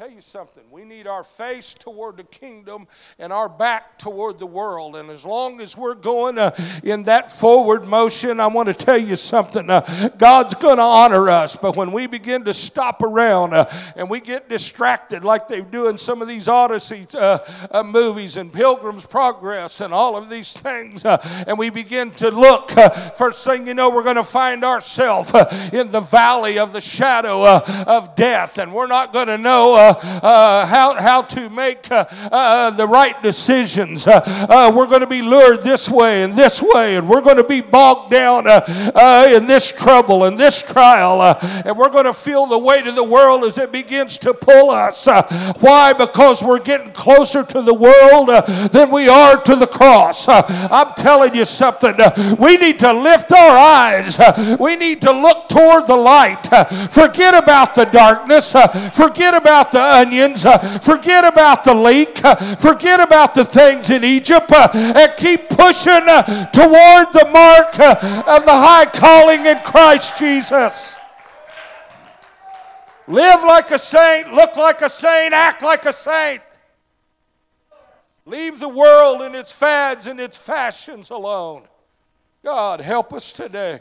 tell 0.00 0.10
you 0.10 0.22
something. 0.22 0.62
We 0.70 0.86
need 0.86 1.06
our 1.06 1.22
face 1.22 1.74
toward 1.74 2.16
the 2.16 2.22
kingdom 2.24 2.86
and 3.18 3.34
our 3.34 3.50
back 3.50 3.98
toward 3.98 4.38
the 4.38 4.46
world. 4.46 4.96
And 4.96 5.10
as 5.10 5.26
long 5.26 5.60
as 5.60 5.76
we're 5.76 5.94
going 5.94 6.38
uh, 6.38 6.52
in 6.82 7.02
that 7.02 7.30
forward 7.30 7.86
motion, 7.86 8.40
I 8.40 8.46
want 8.46 8.68
to 8.68 8.72
tell 8.72 8.96
you 8.96 9.14
something. 9.14 9.68
Uh, 9.68 10.08
God's 10.16 10.54
going 10.54 10.78
to 10.78 10.82
honor 10.82 11.28
us. 11.28 11.54
But 11.54 11.76
when 11.76 11.92
we 11.92 12.06
begin 12.06 12.44
to 12.44 12.54
stop 12.54 13.02
around 13.02 13.52
uh, 13.52 13.70
and 13.94 14.08
we 14.08 14.22
get 14.22 14.48
distracted, 14.48 15.22
like 15.22 15.48
they 15.48 15.60
do 15.60 15.90
in 15.90 15.98
some 15.98 16.22
of 16.22 16.28
these 16.28 16.48
Odyssey 16.48 17.06
uh, 17.12 17.40
uh, 17.70 17.82
movies 17.82 18.38
and 18.38 18.50
Pilgrim's 18.50 19.04
Progress 19.04 19.82
and 19.82 19.92
all 19.92 20.16
of 20.16 20.30
these 20.30 20.56
things, 20.56 21.04
uh, 21.04 21.18
and 21.46 21.58
we 21.58 21.68
begin 21.68 22.10
to 22.12 22.30
look, 22.30 22.70
first 22.70 23.46
thing 23.46 23.66
you 23.66 23.74
know, 23.74 23.90
we're 23.90 24.02
going 24.02 24.16
to 24.16 24.24
find 24.24 24.64
ourselves 24.64 25.34
in 25.74 25.92
the 25.92 26.00
valley 26.00 26.58
of 26.58 26.72
the 26.72 26.80
shadow 26.80 27.58
of 27.86 28.16
death. 28.16 28.56
And 28.56 28.72
we're 28.72 28.86
not 28.86 29.12
going 29.12 29.26
to 29.26 29.36
know 29.36 29.89
Uh, 29.90 30.40
uh, 30.40 30.66
how, 30.66 30.94
how 31.00 31.22
to 31.22 31.50
make 31.50 31.90
uh, 31.90 32.04
uh, 32.30 32.70
the 32.70 32.86
right 32.86 33.20
decisions. 33.22 34.06
Uh, 34.06 34.72
we're 34.74 34.86
going 34.86 35.00
to 35.00 35.06
be 35.06 35.22
lured 35.22 35.62
this 35.62 35.90
way 35.90 36.22
and 36.22 36.34
this 36.34 36.62
way, 36.62 36.96
and 36.96 37.08
we're 37.08 37.20
going 37.20 37.36
to 37.36 37.46
be 37.46 37.60
bogged 37.60 38.10
down 38.10 38.46
in 38.46 39.46
this 39.46 39.72
trouble 39.72 40.24
and 40.24 40.38
this 40.38 40.62
trial, 40.62 41.36
and 41.64 41.76
we're 41.76 41.90
going 41.90 42.04
to 42.04 42.12
feel 42.12 42.46
the 42.46 42.58
weight 42.58 42.86
of 42.86 42.94
the 42.94 43.04
world 43.04 43.44
as 43.44 43.58
it 43.58 43.72
begins 43.72 44.18
to 44.18 44.34
pull 44.34 44.70
us. 44.70 45.06
why? 45.60 45.92
Because 45.92 46.42
we're 46.42 46.60
getting 46.60 46.92
closer 46.92 47.42
to 47.42 47.62
the 47.62 47.74
world 47.74 48.28
than 48.72 48.90
we 48.90 49.08
are 49.08 49.40
to 49.42 49.56
the 49.56 49.66
cross. 49.66 50.28
I'm 50.28 50.94
telling 50.94 51.34
you 51.34 51.44
something. 51.44 51.94
we 52.38 52.56
need 52.56 52.78
to 52.80 52.92
lift 52.92 53.32
our 53.32 53.56
eyes. 53.56 54.18
we 54.58 54.76
need 54.76 55.02
to 55.02 55.12
look 55.12 55.48
toward 55.48 55.86
the 55.86 55.96
light. 55.96 56.46
forget 56.90 57.34
about 57.34 57.74
the 57.74 57.84
darkness. 57.84 58.52
forget 58.92 59.34
about 59.34 59.72
the 59.72 59.79
the 59.80 59.96
onions. 59.96 60.44
Uh, 60.44 60.58
forget 60.58 61.24
about 61.24 61.64
the 61.64 61.74
leek. 61.74 62.22
Uh, 62.24 62.36
forget 62.36 63.00
about 63.00 63.34
the 63.34 63.44
things 63.44 63.90
in 63.90 64.04
Egypt 64.04 64.50
uh, 64.52 64.68
and 64.74 65.12
keep 65.16 65.48
pushing 65.48 66.04
toward 66.52 67.06
the 67.12 67.28
mark 67.32 67.78
of 67.78 68.44
the 68.44 68.56
high 68.66 68.86
calling 68.86 69.46
in 69.46 69.58
Christ 69.58 70.18
Jesus. 70.18 70.96
Live 73.06 73.42
like 73.42 73.70
a 73.70 73.78
saint, 73.78 74.32
look 74.32 74.56
like 74.56 74.82
a 74.82 74.88
saint, 74.88 75.32
act 75.32 75.62
like 75.62 75.84
a 75.86 75.92
saint. 75.92 76.42
Leave 78.24 78.60
the 78.60 78.68
world 78.68 79.22
and 79.22 79.34
its 79.34 79.50
fads 79.58 80.06
and 80.06 80.20
its 80.20 80.46
fashions 80.46 81.10
alone. 81.10 81.64
God, 82.44 82.80
help 82.80 83.12
us 83.12 83.32
today. 83.32 83.80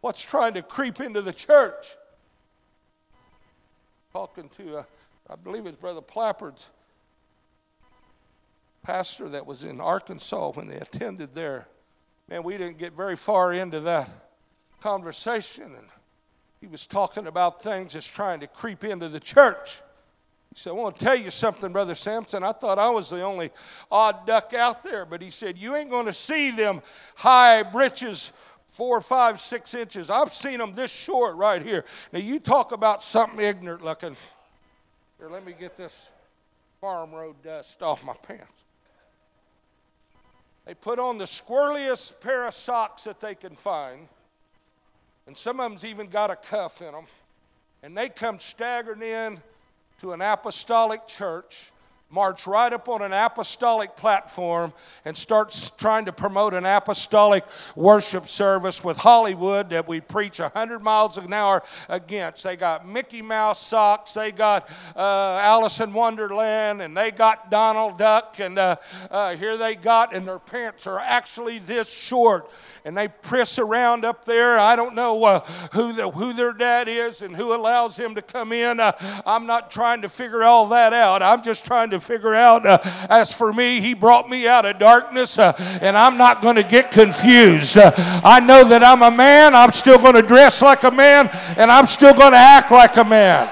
What's 0.00 0.24
trying 0.24 0.54
to 0.54 0.62
creep 0.62 1.00
into 1.00 1.20
the 1.20 1.32
church? 1.32 1.96
Talking 4.12 4.48
to 4.50 4.78
a 4.78 4.86
I 5.30 5.36
believe 5.36 5.66
it's 5.66 5.76
Brother 5.76 6.00
Plappard's 6.00 6.70
pastor 8.82 9.28
that 9.28 9.46
was 9.46 9.62
in 9.62 9.80
Arkansas 9.80 10.52
when 10.52 10.66
they 10.66 10.76
attended 10.76 11.34
there. 11.34 11.68
Man, 12.28 12.42
we 12.42 12.58
didn't 12.58 12.78
get 12.78 12.94
very 12.94 13.14
far 13.14 13.52
into 13.52 13.78
that 13.80 14.12
conversation, 14.80 15.64
and 15.64 15.86
he 16.60 16.66
was 16.66 16.86
talking 16.86 17.28
about 17.28 17.62
things 17.62 17.94
that's 17.94 18.06
trying 18.06 18.40
to 18.40 18.48
creep 18.48 18.82
into 18.82 19.08
the 19.08 19.20
church. 19.20 19.82
He 20.48 20.56
said, 20.56 20.70
I 20.70 20.72
want 20.72 20.98
to 20.98 21.04
tell 21.04 21.16
you 21.16 21.30
something, 21.30 21.70
Brother 21.70 21.94
Sampson. 21.94 22.42
I 22.42 22.50
thought 22.50 22.80
I 22.80 22.90
was 22.90 23.10
the 23.10 23.22
only 23.22 23.50
odd 23.88 24.26
duck 24.26 24.52
out 24.52 24.82
there, 24.82 25.06
but 25.06 25.22
he 25.22 25.30
said, 25.30 25.56
You 25.56 25.76
ain't 25.76 25.90
going 25.90 26.06
to 26.06 26.12
see 26.12 26.50
them 26.50 26.82
high 27.14 27.62
breeches 27.62 28.32
four, 28.70 29.00
five, 29.00 29.38
six 29.38 29.74
inches. 29.74 30.10
I've 30.10 30.32
seen 30.32 30.58
them 30.58 30.72
this 30.72 30.90
short 30.90 31.36
right 31.36 31.62
here. 31.62 31.84
Now, 32.12 32.18
you 32.18 32.40
talk 32.40 32.72
about 32.72 33.00
something 33.00 33.38
ignorant 33.44 33.84
looking. 33.84 34.16
Here, 35.20 35.28
let 35.28 35.44
me 35.44 35.52
get 35.52 35.76
this 35.76 36.08
farm 36.80 37.12
road 37.12 37.36
dust 37.42 37.82
off 37.82 38.02
my 38.02 38.14
pants. 38.14 38.64
They 40.64 40.72
put 40.72 40.98
on 40.98 41.18
the 41.18 41.26
squirreliest 41.26 42.22
pair 42.22 42.46
of 42.46 42.54
socks 42.54 43.04
that 43.04 43.20
they 43.20 43.34
can 43.34 43.54
find, 43.54 44.08
and 45.26 45.36
some 45.36 45.60
of 45.60 45.68
them's 45.68 45.84
even 45.84 46.06
got 46.06 46.30
a 46.30 46.36
cuff 46.36 46.80
in 46.80 46.92
them. 46.92 47.04
And 47.82 47.94
they 47.94 48.08
come 48.08 48.38
staggering 48.38 49.02
in 49.02 49.42
to 49.98 50.12
an 50.12 50.22
apostolic 50.22 51.06
church. 51.06 51.70
March 52.12 52.44
right 52.48 52.72
up 52.72 52.88
on 52.88 53.02
an 53.02 53.12
apostolic 53.12 53.94
platform 53.94 54.72
and 55.04 55.16
start 55.16 55.56
trying 55.78 56.04
to 56.04 56.12
promote 56.12 56.54
an 56.54 56.66
apostolic 56.66 57.44
worship 57.76 58.26
service 58.26 58.82
with 58.82 58.96
Hollywood 58.96 59.70
that 59.70 59.86
we 59.86 60.00
preach 60.00 60.40
100 60.40 60.80
miles 60.80 61.18
an 61.18 61.32
hour 61.32 61.62
against. 61.88 62.42
They 62.42 62.56
got 62.56 62.86
Mickey 62.86 63.22
Mouse 63.22 63.64
socks, 63.64 64.14
they 64.14 64.32
got 64.32 64.68
uh, 64.96 65.38
Alice 65.42 65.80
in 65.80 65.92
Wonderland, 65.92 66.82
and 66.82 66.96
they 66.96 67.12
got 67.12 67.48
Donald 67.48 67.96
Duck, 67.96 68.40
and 68.40 68.58
uh, 68.58 68.74
uh, 69.08 69.36
here 69.36 69.56
they 69.56 69.76
got, 69.76 70.12
and 70.12 70.26
their 70.26 70.40
pants 70.40 70.88
are 70.88 70.98
actually 70.98 71.60
this 71.60 71.88
short, 71.88 72.50
and 72.84 72.96
they 72.96 73.06
press 73.06 73.60
around 73.60 74.04
up 74.04 74.24
there. 74.24 74.58
I 74.58 74.74
don't 74.74 74.96
know 74.96 75.22
uh, 75.22 75.40
who, 75.72 75.92
the, 75.92 76.10
who 76.10 76.32
their 76.32 76.54
dad 76.54 76.88
is 76.88 77.22
and 77.22 77.36
who 77.36 77.54
allows 77.54 77.96
him 77.96 78.16
to 78.16 78.22
come 78.22 78.52
in. 78.52 78.80
Uh, 78.80 78.92
I'm 79.24 79.46
not 79.46 79.70
trying 79.70 80.02
to 80.02 80.08
figure 80.08 80.42
all 80.42 80.66
that 80.70 80.92
out. 80.92 81.22
I'm 81.22 81.42
just 81.42 81.64
trying 81.64 81.90
to 81.90 81.99
figure 82.00 82.34
out. 82.34 82.66
Uh, 82.66 82.78
as 83.08 83.36
for 83.36 83.52
me, 83.52 83.80
He 83.80 83.94
brought 83.94 84.28
me 84.28 84.48
out 84.48 84.64
of 84.64 84.78
darkness, 84.78 85.38
uh, 85.38 85.52
and 85.80 85.96
I'm 85.96 86.18
not 86.18 86.42
going 86.42 86.56
to 86.56 86.62
get 86.62 86.90
confused. 86.90 87.78
Uh, 87.78 87.92
I 88.24 88.40
know 88.40 88.64
that 88.64 88.82
I'm 88.82 89.02
a 89.02 89.10
man. 89.10 89.54
I'm 89.54 89.70
still 89.70 89.98
going 89.98 90.14
to 90.14 90.22
dress 90.22 90.62
like 90.62 90.82
a 90.84 90.90
man, 90.90 91.30
and 91.56 91.70
I'm 91.70 91.86
still 91.86 92.14
going 92.14 92.32
to 92.32 92.38
act 92.38 92.70
like 92.70 92.96
a 92.96 93.04
man. 93.04 93.48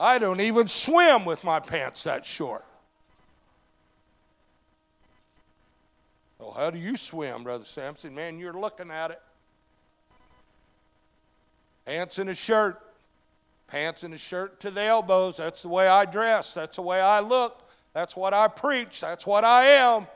I 0.00 0.18
don't 0.18 0.40
even 0.40 0.66
swim 0.66 1.26
with 1.26 1.44
my 1.44 1.60
pants 1.60 2.04
that 2.04 2.24
short. 2.24 2.64
Well, 6.38 6.52
how 6.52 6.70
do 6.70 6.78
you 6.78 6.96
swim, 6.96 7.42
Brother 7.42 7.64
Sampson? 7.64 8.14
Man, 8.14 8.38
you're 8.38 8.58
looking 8.58 8.90
at 8.90 9.10
it. 9.10 9.20
Pants 11.90 12.20
and 12.20 12.30
a 12.30 12.34
shirt. 12.36 12.80
Pants 13.66 14.04
and 14.04 14.14
a 14.14 14.16
shirt 14.16 14.60
to 14.60 14.70
the 14.70 14.80
elbows. 14.80 15.38
That's 15.38 15.62
the 15.62 15.68
way 15.68 15.88
I 15.88 16.04
dress. 16.04 16.54
That's 16.54 16.76
the 16.76 16.82
way 16.82 17.00
I 17.00 17.18
look. 17.18 17.68
That's 17.94 18.16
what 18.16 18.32
I 18.32 18.46
preach. 18.46 19.00
That's 19.00 19.26
what 19.26 19.42
I 19.42 19.64
am. 19.64 20.06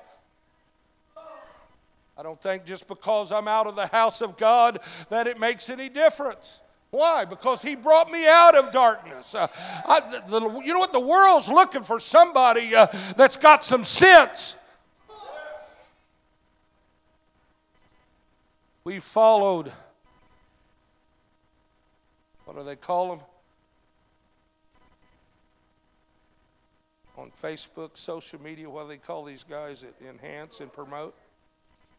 I 2.16 2.22
don't 2.22 2.40
think 2.40 2.64
just 2.64 2.86
because 2.86 3.32
I'm 3.32 3.48
out 3.48 3.66
of 3.66 3.74
the 3.74 3.88
house 3.88 4.20
of 4.20 4.36
God 4.36 4.78
that 5.10 5.26
it 5.26 5.40
makes 5.40 5.68
any 5.68 5.88
difference. 5.88 6.62
Why? 6.92 7.24
Because 7.24 7.60
He 7.60 7.74
brought 7.74 8.08
me 8.08 8.24
out 8.24 8.54
of 8.54 8.70
darkness. 8.70 9.34
Uh, 9.34 9.48
I, 9.84 9.98
the, 10.28 10.38
the, 10.38 10.62
you 10.64 10.74
know 10.74 10.78
what? 10.78 10.92
The 10.92 11.00
world's 11.00 11.48
looking 11.48 11.82
for 11.82 11.98
somebody 11.98 12.72
uh, 12.72 12.86
that's 13.16 13.34
got 13.34 13.64
some 13.64 13.82
sense. 13.82 14.64
We 18.84 19.00
followed 19.00 19.72
what 22.54 22.60
do 22.60 22.66
they 22.68 22.76
call 22.76 23.08
them? 23.08 23.20
On 27.16 27.30
Facebook, 27.30 27.96
social 27.96 28.40
media, 28.40 28.70
what 28.70 28.84
do 28.84 28.90
they 28.90 28.96
call 28.96 29.24
these 29.24 29.42
guys 29.42 29.82
that 29.82 29.94
enhance 30.08 30.60
and 30.60 30.72
promote? 30.72 31.16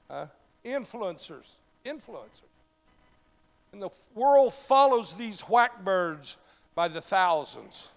Huh? 0.09 0.27
Influencers. 0.63 1.55
Influencers. 1.85 2.41
And 3.73 3.81
the 3.81 3.89
world 4.13 4.53
follows 4.53 5.15
these 5.15 5.41
whackbirds 5.43 6.37
by 6.73 6.87
the 6.87 7.01
thousands. 7.01 7.91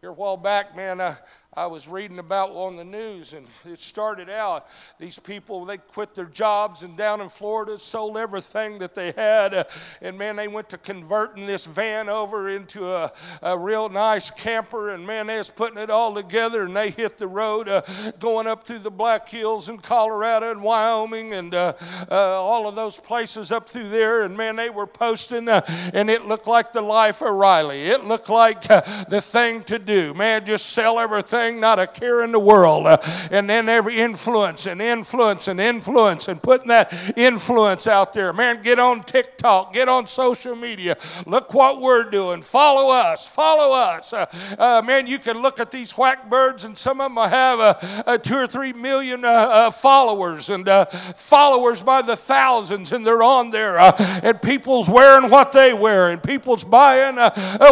Here 0.00 0.08
a 0.08 0.14
while 0.14 0.38
back, 0.38 0.74
man, 0.74 1.02
I, 1.02 1.16
I 1.56 1.66
was 1.66 1.88
reading 1.88 2.20
about 2.20 2.50
on 2.50 2.76
the 2.76 2.84
news, 2.84 3.32
and 3.32 3.44
it 3.64 3.80
started 3.80 4.30
out 4.30 4.68
these 5.00 5.18
people 5.18 5.64
they 5.64 5.78
quit 5.78 6.14
their 6.14 6.26
jobs 6.26 6.84
and 6.84 6.96
down 6.96 7.20
in 7.20 7.28
Florida 7.28 7.76
sold 7.76 8.16
everything 8.16 8.78
that 8.78 8.94
they 8.94 9.10
had, 9.10 9.52
uh, 9.52 9.64
and 10.00 10.16
man, 10.16 10.36
they 10.36 10.46
went 10.46 10.68
to 10.68 10.78
converting 10.78 11.46
this 11.46 11.66
van 11.66 12.08
over 12.08 12.50
into 12.50 12.84
a, 12.86 13.10
a 13.42 13.58
real 13.58 13.88
nice 13.88 14.30
camper, 14.30 14.90
and 14.90 15.04
man, 15.04 15.26
they 15.26 15.38
was 15.38 15.50
putting 15.50 15.78
it 15.78 15.90
all 15.90 16.14
together, 16.14 16.66
and 16.66 16.76
they 16.76 16.90
hit 16.90 17.18
the 17.18 17.26
road 17.26 17.68
uh, 17.68 17.82
going 18.20 18.46
up 18.46 18.62
through 18.62 18.78
the 18.78 18.90
Black 18.90 19.28
Hills 19.28 19.68
in 19.68 19.78
Colorado 19.78 20.52
and 20.52 20.62
Wyoming 20.62 21.32
and 21.32 21.52
uh, 21.52 21.72
uh 22.12 22.14
all 22.14 22.68
of 22.68 22.76
those 22.76 23.00
places 23.00 23.50
up 23.50 23.68
through 23.68 23.88
there, 23.88 24.22
and 24.22 24.36
man, 24.36 24.54
they 24.54 24.70
were 24.70 24.86
posting, 24.86 25.48
uh, 25.48 25.62
and 25.94 26.08
it 26.08 26.26
looked 26.26 26.46
like 26.46 26.72
the 26.72 26.80
life 26.80 27.22
of 27.22 27.34
Riley. 27.34 27.88
It 27.88 28.04
looked 28.04 28.28
like 28.28 28.70
uh, 28.70 28.82
the 29.08 29.20
thing 29.20 29.64
to 29.64 29.80
do, 29.80 30.14
man. 30.14 30.46
Just 30.46 30.66
sell 30.66 31.00
everything 31.00 31.40
not 31.58 31.78
a 31.78 31.86
care 31.86 32.22
in 32.22 32.32
the 32.32 32.38
world. 32.38 32.86
Uh, 32.86 32.98
and 33.30 33.48
then 33.48 33.68
every 33.68 33.96
influence 33.96 34.66
and 34.66 34.80
influence 34.80 35.48
and 35.48 35.60
influence 35.60 36.28
and 36.28 36.42
putting 36.42 36.68
that 36.68 36.92
influence 37.16 37.86
out 37.86 38.12
there. 38.12 38.32
Man, 38.32 38.62
get 38.62 38.78
on 38.78 39.00
TikTok, 39.00 39.72
get 39.72 39.88
on 39.88 40.06
social 40.06 40.54
media. 40.54 40.96
Look 41.26 41.54
what 41.54 41.80
we're 41.80 42.10
doing. 42.10 42.42
Follow 42.42 42.92
us, 42.92 43.26
follow 43.26 43.74
us. 43.74 44.12
Uh, 44.12 44.26
uh, 44.58 44.82
man, 44.84 45.06
you 45.06 45.18
can 45.18 45.40
look 45.40 45.60
at 45.60 45.70
these 45.70 45.96
whack 45.96 46.28
birds, 46.28 46.64
and 46.64 46.76
some 46.76 47.00
of 47.00 47.14
them 47.14 47.28
have 47.28 47.58
a, 48.06 48.18
two 48.18 48.34
or 48.34 48.46
three 48.46 48.72
million 48.72 49.24
uh, 49.24 49.28
uh, 49.28 49.70
followers 49.70 50.50
and 50.50 50.68
uh, 50.68 50.84
followers 50.84 51.82
by 51.82 52.02
the 52.02 52.16
thousands, 52.16 52.92
and 52.92 53.06
they're 53.06 53.22
on 53.22 53.50
there. 53.50 53.78
and 54.22 54.40
people's 54.42 54.90
wearing 54.90 55.30
what 55.30 55.52
they 55.52 55.72
wear, 55.72 56.10
and 56.10 56.22
people's 56.22 56.64
buying 56.64 57.16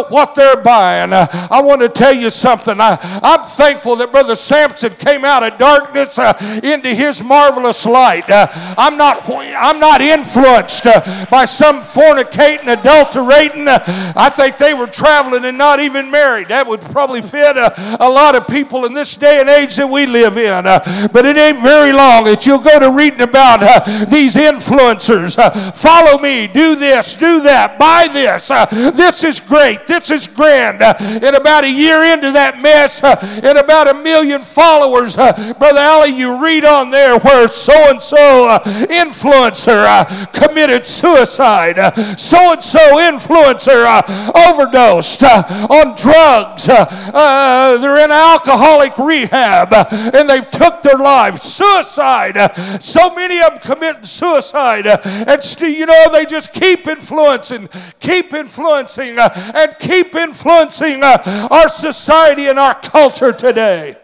what 0.09 0.35
they're 0.35 0.63
buying. 0.63 1.13
I 1.13 1.61
want 1.61 1.81
to 1.81 1.89
tell 1.89 2.13
you 2.13 2.29
something. 2.29 2.75
I, 2.79 2.97
I'm 3.21 3.45
thankful 3.59 3.97
that 3.97 4.09
Brother 4.13 4.37
Sampson 4.37 4.93
came 4.93 5.25
out 5.25 5.43
of 5.43 5.59
darkness 5.59 6.17
uh, 6.17 6.31
into 6.63 6.95
his 6.95 7.21
marvelous 7.21 7.85
light. 7.85 8.29
Uh, 8.29 8.47
I'm, 8.77 8.97
not, 8.97 9.29
I'm 9.29 9.81
not 9.81 9.99
influenced 9.99 10.85
uh, 10.85 11.25
by 11.29 11.43
some 11.43 11.81
fornicating, 11.81 12.71
adulterating. 12.71 13.67
Uh, 13.67 13.83
I 14.15 14.29
think 14.29 14.55
they 14.55 14.73
were 14.73 14.87
traveling 14.87 15.43
and 15.43 15.57
not 15.57 15.81
even 15.81 16.09
married. 16.09 16.47
That 16.47 16.67
would 16.67 16.79
probably 16.79 17.21
fit 17.21 17.57
a, 17.57 17.75
a 17.99 18.07
lot 18.07 18.35
of 18.35 18.47
people 18.47 18.85
in 18.85 18.93
this 18.93 19.17
day 19.17 19.41
and 19.41 19.49
age 19.49 19.75
that 19.75 19.87
we 19.87 20.05
live 20.05 20.37
in. 20.37 20.65
Uh, 20.65 20.79
but 21.11 21.25
it 21.25 21.35
ain't 21.35 21.61
very 21.61 21.91
long 21.91 22.23
that 22.23 22.45
you'll 22.45 22.59
go 22.59 22.79
to 22.79 22.91
reading 22.91 23.21
about 23.21 23.59
uh, 23.61 24.05
these 24.05 24.37
influencers. 24.37 25.35
follow 25.75 26.17
me, 26.17 26.47
do 26.47 26.77
this, 26.77 27.17
do 27.17 27.41
that, 27.41 27.77
buy 27.77 28.07
this. 28.07 28.47
this 28.95 29.25
is 29.25 29.41
great, 29.41 29.85
this 29.85 30.11
is 30.11 30.29
grand. 30.29 30.81
and 30.81 31.35
about 31.35 31.65
a 31.65 31.69
year 31.69 32.03
into 32.13 32.31
that 32.31 32.61
mess, 32.61 33.01
and 33.49 33.57
about 33.57 33.87
a 33.87 33.93
million 33.95 34.43
followers. 34.43 35.17
Uh, 35.17 35.33
Brother 35.57 35.79
Alley, 35.79 36.09
you 36.09 36.43
read 36.43 36.63
on 36.65 36.91
there 36.91 37.17
where 37.19 37.47
so 37.47 37.73
and 37.89 38.01
so 38.01 38.59
influencer 38.89 39.85
uh, 39.85 40.05
committed 40.27 40.85
suicide, 40.85 41.77
so 42.17 42.53
and 42.53 42.61
so 42.61 42.79
influencer 42.79 43.85
uh, 43.85 44.51
overdosed 44.51 45.23
uh, 45.23 45.41
on 45.69 45.95
drugs. 45.95 46.69
Uh, 46.69 47.77
they're 47.81 48.03
in 48.05 48.11
alcoholic 48.11 48.95
rehab 48.97 49.73
and 50.13 50.29
they've 50.29 50.49
took 50.51 50.83
their 50.83 50.97
lives. 50.97 51.41
Suicide. 51.41 52.37
so 52.79 53.13
many 53.15 53.41
of 53.41 53.53
them 53.53 53.75
committing 53.75 54.03
suicide. 54.03 54.85
and 54.85 55.41
still, 55.41 55.69
you 55.69 55.87
know, 55.87 56.11
they 56.11 56.25
just 56.25 56.53
keep 56.53 56.87
influencing, 56.87 57.67
keep 57.99 58.33
influencing, 58.33 59.17
and 59.17 59.75
keep 59.79 60.13
influencing 60.13 61.03
our 61.03 61.69
society 61.69 62.47
and 62.47 62.59
our 62.59 62.75
culture 62.81 63.38
today. 63.39 63.95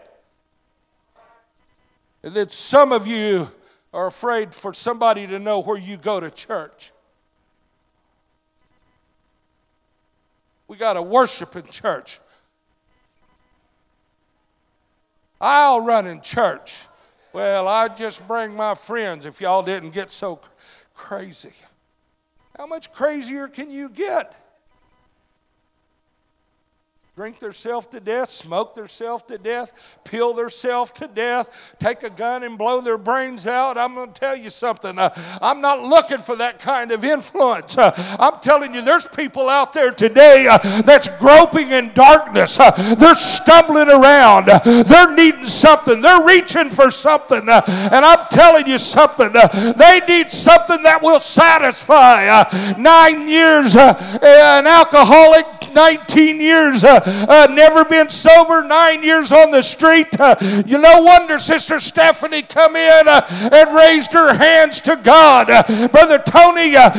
That 2.22 2.50
some 2.50 2.90
of 2.90 3.06
you 3.06 3.48
are 3.92 4.06
afraid 4.06 4.54
for 4.54 4.72
somebody 4.72 5.26
to 5.26 5.38
know 5.38 5.60
where 5.60 5.78
you 5.78 5.96
go 5.96 6.18
to 6.18 6.30
church. 6.30 6.92
We 10.68 10.76
got 10.76 10.94
to 10.94 11.02
worship 11.02 11.54
in 11.54 11.64
church. 11.66 12.18
I'll 15.40 15.82
run 15.82 16.06
in 16.06 16.22
church. 16.22 16.86
Well, 17.32 17.68
I 17.68 17.88
just 17.88 18.26
bring 18.26 18.56
my 18.56 18.74
friends 18.74 19.26
if 19.26 19.40
y'all 19.40 19.62
didn't 19.62 19.90
get 19.90 20.10
so 20.10 20.40
crazy. 20.94 21.52
How 22.56 22.66
much 22.66 22.90
crazier 22.92 23.48
can 23.48 23.70
you 23.70 23.90
get? 23.90 24.34
Drink 27.16 27.38
themselves 27.38 27.86
to 27.86 27.98
death, 27.98 28.28
smoke 28.28 28.74
themselves 28.74 29.22
to 29.22 29.38
death, 29.38 29.98
peel 30.04 30.34
themselves 30.34 30.92
to 30.92 31.08
death, 31.08 31.74
take 31.78 32.02
a 32.02 32.10
gun 32.10 32.42
and 32.42 32.58
blow 32.58 32.82
their 32.82 32.98
brains 32.98 33.46
out. 33.46 33.78
I'm 33.78 33.94
going 33.94 34.12
to 34.12 34.20
tell 34.20 34.36
you 34.36 34.50
something. 34.50 34.98
Uh, 34.98 35.08
I'm 35.40 35.62
not 35.62 35.82
looking 35.82 36.18
for 36.18 36.36
that 36.36 36.58
kind 36.58 36.92
of 36.92 37.04
influence. 37.04 37.78
Uh, 37.78 37.92
I'm 38.20 38.38
telling 38.40 38.74
you, 38.74 38.82
there's 38.82 39.08
people 39.08 39.48
out 39.48 39.72
there 39.72 39.92
today 39.92 40.46
uh, 40.46 40.58
that's 40.82 41.08
groping 41.16 41.70
in 41.70 41.90
darkness. 41.94 42.60
Uh, 42.60 42.70
they're 42.96 43.14
stumbling 43.14 43.88
around. 43.88 44.50
Uh, 44.50 44.82
they're 44.82 45.14
needing 45.14 45.44
something. 45.44 46.02
They're 46.02 46.26
reaching 46.26 46.68
for 46.68 46.90
something. 46.90 47.48
Uh, 47.48 47.62
and 47.92 48.04
I'm 48.04 48.26
telling 48.30 48.66
you 48.66 48.76
something. 48.76 49.32
they 49.32 50.02
need 50.06 50.30
something 50.30 50.82
that 50.82 51.00
will 51.00 51.18
satisfy. 51.18 52.44
nine 52.76 53.26
years 53.26 53.74
an 53.74 54.66
alcoholic, 54.66 55.46
19 55.74 56.42
years 56.42 56.84
uh, 57.06 57.48
never 57.50 57.84
been 57.84 58.08
sober, 58.08 58.62
nine 58.66 59.02
years 59.02 59.32
on 59.32 59.50
the 59.50 59.62
street. 59.62 60.08
Uh, 60.18 60.36
you 60.66 60.78
no 60.78 61.02
wonder 61.02 61.38
Sister 61.38 61.80
Stephanie 61.80 62.42
come 62.42 62.76
in 62.76 63.08
uh, 63.08 63.26
and 63.52 63.74
raised 63.74 64.12
her 64.12 64.34
hands 64.34 64.80
to 64.82 64.96
God. 64.96 65.50
Uh, 65.50 65.88
Brother 65.88 66.18
Tony 66.18 66.76
uh, 66.76 66.90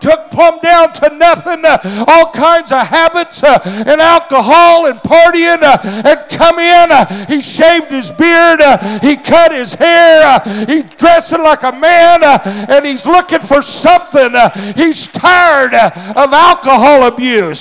took 0.00 0.30
plumb 0.30 0.58
down 0.60 0.92
to 0.94 1.16
nothing, 1.16 1.64
uh, 1.64 2.04
all 2.08 2.30
kinds 2.32 2.72
of 2.72 2.86
habits 2.86 3.42
and 3.44 4.00
alcohol 4.00 4.86
and 4.86 4.98
partying, 5.00 5.62
and 5.62 6.28
come 6.30 6.58
in. 6.58 7.26
he 7.28 7.40
shaved 7.40 7.90
his 7.90 8.10
beard, 8.10 8.60
he 9.02 9.16
cut 9.16 9.52
his 9.52 9.74
hair, 9.74 10.40
he's 10.66 10.84
dressing 10.94 11.42
like 11.42 11.62
a 11.62 11.72
man, 11.72 12.22
and 12.22 12.84
he's 12.84 13.06
looking 13.06 13.40
for 13.40 13.62
something. 13.62 14.34
he's 14.74 15.08
tired 15.08 15.74
of 15.74 16.32
alcohol 16.32 17.04
abuse, 17.06 17.60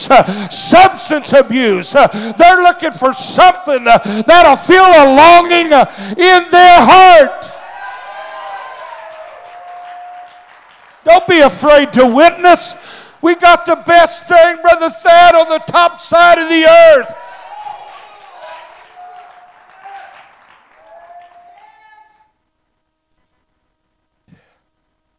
substance 0.49 1.33
abuse. 1.33 1.90
They're 1.93 2.61
looking 2.63 2.91
for 2.91 3.13
something 3.13 3.83
that'll 3.83 4.55
feel 4.55 4.83
a 4.83 5.05
longing 5.15 5.71
in 6.17 6.51
their 6.51 6.79
heart. 6.79 7.45
Don't 11.03 11.27
be 11.27 11.39
afraid 11.39 11.91
to 11.93 12.05
witness. 12.05 12.75
We 13.21 13.35
got 13.35 13.65
the 13.65 13.81
best 13.85 14.27
thing, 14.27 14.61
Brother 14.61 14.89
Thad, 14.89 15.35
on 15.35 15.49
the 15.49 15.63
top 15.67 15.99
side 15.99 16.39
of 16.39 16.47
the 16.49 16.65
earth. 16.65 17.17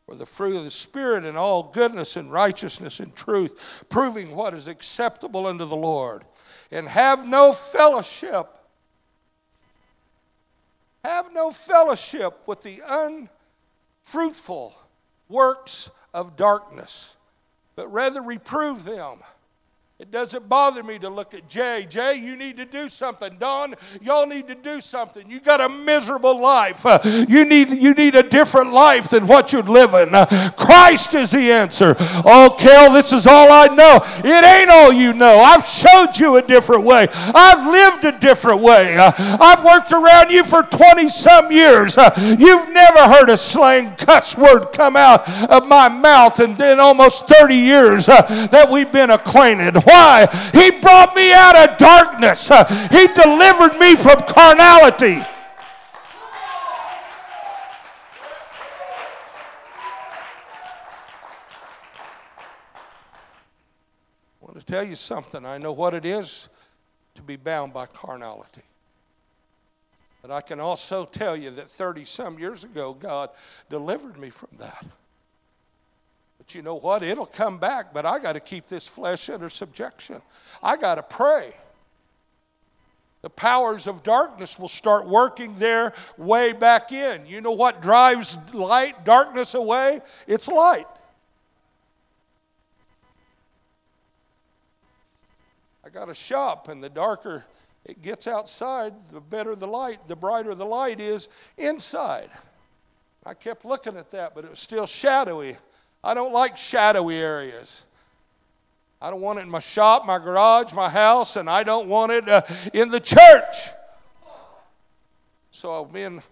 For 0.06 0.14
the 0.16 0.26
fruit 0.26 0.56
of 0.56 0.64
the 0.64 0.70
Spirit 0.70 1.24
and 1.24 1.38
all 1.38 1.70
goodness 1.72 2.16
and 2.16 2.30
righteousness 2.30 3.00
and 3.00 3.14
truth, 3.16 3.84
proving 3.88 4.34
what 4.36 4.52
is 4.52 4.68
acceptable 4.68 5.46
unto 5.46 5.64
the 5.64 5.76
Lord. 5.76 6.24
And 6.72 6.88
have 6.88 7.28
no 7.28 7.52
fellowship. 7.52 8.48
Have 11.04 11.32
no 11.32 11.50
fellowship 11.50 12.40
with 12.46 12.62
the 12.62 12.80
unfruitful 14.04 14.74
works 15.28 15.90
of 16.14 16.36
darkness, 16.36 17.16
but 17.76 17.92
rather 17.92 18.22
reprove 18.22 18.84
them. 18.84 19.18
It 19.98 20.10
doesn't 20.10 20.48
bother 20.48 20.82
me 20.82 20.98
to 20.98 21.08
look 21.08 21.32
at 21.32 21.48
Jay. 21.48 21.86
Jay, 21.88 22.16
you 22.16 22.36
need 22.36 22.56
to 22.56 22.64
do 22.64 22.88
something. 22.88 23.36
Don, 23.38 23.74
y'all 24.00 24.26
need 24.26 24.48
to 24.48 24.56
do 24.56 24.80
something. 24.80 25.30
You 25.30 25.38
got 25.38 25.60
a 25.60 25.68
miserable 25.68 26.40
life. 26.40 26.84
Uh, 26.84 26.98
you 27.28 27.44
need 27.44 27.70
you 27.70 27.94
need 27.94 28.16
a 28.16 28.22
different 28.24 28.72
life 28.72 29.10
than 29.10 29.28
what 29.28 29.52
you're 29.52 29.62
living. 29.62 30.12
Uh, 30.12 30.26
Christ 30.56 31.14
is 31.14 31.30
the 31.30 31.52
answer. 31.52 31.94
Oh, 32.24 32.52
Kel, 32.58 32.92
this 32.92 33.12
is 33.12 33.28
all 33.28 33.52
I 33.52 33.68
know. 33.68 34.00
It 34.24 34.44
ain't 34.44 34.70
all 34.70 34.92
you 34.92 35.12
know. 35.12 35.38
I've 35.38 35.64
showed 35.64 36.18
you 36.18 36.36
a 36.36 36.42
different 36.42 36.84
way. 36.84 37.06
I've 37.32 37.64
lived 37.64 38.04
a 38.04 38.18
different 38.18 38.60
way. 38.60 38.96
Uh, 38.96 39.12
I've 39.16 39.62
worked 39.62 39.92
around 39.92 40.32
you 40.32 40.42
for 40.42 40.64
20 40.64 41.08
some 41.10 41.52
years. 41.52 41.96
You've 41.96 42.72
never 42.72 43.06
heard 43.06 43.28
a 43.28 43.36
slang 43.36 43.94
cuss 43.94 44.36
word 44.36 44.72
come 44.72 44.96
out 44.96 45.28
of 45.48 45.68
my 45.68 45.88
mouth 45.88 46.40
in, 46.40 46.60
in 46.60 46.80
almost 46.80 47.28
30 47.28 47.54
years 47.54 48.06
that 48.06 48.68
we've 48.68 48.90
been 48.90 49.10
acquainted. 49.10 49.76
Why? 49.92 50.26
He 50.54 50.70
brought 50.80 51.14
me 51.14 51.34
out 51.34 51.54
of 51.54 51.76
darkness, 51.76 52.50
uh, 52.50 52.64
He 52.90 53.08
delivered 53.08 53.78
me 53.78 53.94
from 53.94 54.22
carnality. 54.26 55.20
I 55.20 55.26
want 64.40 64.58
to 64.58 64.64
tell 64.64 64.82
you 64.82 64.94
something. 64.94 65.44
I 65.44 65.58
know 65.58 65.72
what 65.72 65.92
it 65.92 66.06
is 66.06 66.48
to 67.14 67.22
be 67.22 67.36
bound 67.36 67.74
by 67.74 67.84
carnality. 67.84 68.62
But 70.22 70.30
I 70.30 70.40
can 70.40 70.58
also 70.58 71.04
tell 71.04 71.36
you 71.36 71.50
that 71.50 71.68
30 71.68 72.04
some 72.04 72.38
years 72.38 72.64
ago, 72.64 72.94
God 72.94 73.28
delivered 73.68 74.16
me 74.16 74.30
from 74.30 74.48
that. 74.58 74.86
You 76.54 76.62
know 76.62 76.76
what? 76.76 77.02
It'll 77.02 77.26
come 77.26 77.58
back, 77.58 77.92
but 77.92 78.06
I 78.06 78.18
got 78.18 78.34
to 78.34 78.40
keep 78.40 78.68
this 78.68 78.86
flesh 78.86 79.28
under 79.30 79.48
subjection. 79.50 80.22
I 80.62 80.76
got 80.76 80.96
to 80.96 81.02
pray. 81.02 81.52
The 83.22 83.30
powers 83.30 83.86
of 83.86 84.02
darkness 84.02 84.58
will 84.58 84.68
start 84.68 85.08
working 85.08 85.54
their 85.56 85.92
way 86.18 86.52
back 86.52 86.90
in. 86.90 87.24
You 87.26 87.40
know 87.40 87.52
what 87.52 87.80
drives 87.80 88.36
light, 88.52 89.04
darkness 89.04 89.54
away? 89.54 90.00
It's 90.26 90.48
light. 90.48 90.86
I 95.84 95.88
got 95.88 96.08
a 96.08 96.14
shop, 96.14 96.68
and 96.68 96.82
the 96.82 96.88
darker 96.88 97.44
it 97.84 98.02
gets 98.02 98.26
outside, 98.26 98.94
the 99.10 99.20
better 99.20 99.56
the 99.56 99.66
light, 99.66 100.06
the 100.06 100.16
brighter 100.16 100.54
the 100.54 100.64
light 100.64 101.00
is 101.00 101.28
inside. 101.58 102.30
I 103.24 103.34
kept 103.34 103.64
looking 103.64 103.96
at 103.96 104.10
that, 104.10 104.34
but 104.34 104.44
it 104.44 104.50
was 104.50 104.60
still 104.60 104.86
shadowy. 104.86 105.56
I 106.04 106.14
don't 106.14 106.32
like 106.32 106.56
shadowy 106.56 107.16
areas. 107.16 107.86
I 109.00 109.10
don't 109.10 109.20
want 109.20 109.38
it 109.38 109.42
in 109.42 109.50
my 109.50 109.60
shop, 109.60 110.04
my 110.06 110.18
garage, 110.18 110.72
my 110.72 110.88
house, 110.88 111.36
and 111.36 111.48
I 111.48 111.62
don't 111.62 111.88
want 111.88 112.12
it 112.12 112.28
uh, 112.28 112.42
in 112.72 112.88
the 112.88 113.00
church. 113.00 113.70
So 115.50 115.86
me 115.92 116.02
and 116.04 116.22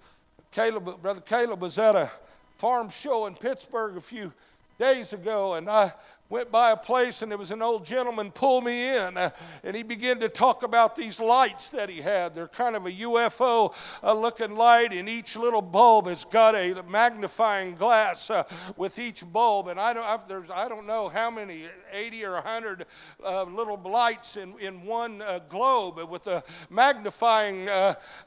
Caleb, 0.51 1.01
brother 1.01 1.21
Caleb, 1.21 1.61
was 1.61 1.79
at 1.79 1.95
a 1.95 2.11
farm 2.59 2.89
show 2.91 3.27
in 3.27 3.35
Pittsburgh 3.35 3.97
a 3.97 4.01
few 4.01 4.33
days 4.79 5.13
ago, 5.13 5.55
and 5.55 5.69
I 5.69 5.93
went 6.31 6.53
by 6.53 6.71
a 6.71 6.77
place 6.77 7.23
and 7.23 7.31
there 7.31 7.39
was 7.39 7.51
an 7.51 7.61
old 7.61 7.85
gentleman 7.85 8.31
pulled 8.31 8.63
me 8.63 8.97
in 8.97 9.17
uh, 9.17 9.31
and 9.65 9.77
he 9.77 9.83
began 9.83 10.21
to 10.21 10.29
talk 10.29 10.63
about 10.63 10.95
these 10.95 11.19
lights 11.19 11.71
that 11.71 11.91
he 11.91 12.01
had. 12.01 12.37
They're 12.37 12.47
kind 12.47 12.77
of 12.77 12.87
a 12.87 12.91
ufo 12.91 13.75
uh, 14.05 14.15
looking 14.15 14.55
light 14.55 14.93
and 14.93 15.09
each 15.09 15.37
little 15.37 15.61
bulb 15.61 16.07
has 16.07 16.25
got 16.25 16.55
a 16.55 16.85
magnifying 16.89 17.75
glass 17.75 18.31
uh, 18.31 18.45
with 18.77 19.01
each 19.01 19.31
bulb. 19.31 19.67
And 19.67 19.81
i 19.81 19.93
don't 19.93 20.29
there's 20.29 20.51
i 20.51 20.69
don't 20.69 20.87
know 20.87 21.09
how 21.09 21.31
many 21.31 21.65
80 21.93 22.25
or 22.25 22.35
100 22.35 22.85
uh, 23.27 23.43
little 23.45 23.77
lights 23.77 24.37
in, 24.37 24.55
in 24.61 24.87
one 24.87 25.23
globe 25.49 25.99
with 26.09 26.29
a 26.29 26.45
magnifying 26.71 27.69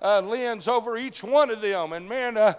lens 0.02 0.68
over 0.68 0.98
each 0.98 1.24
one 1.24 1.50
of 1.50 1.62
them. 1.62 1.94
And 1.94 2.10
man 2.10 2.56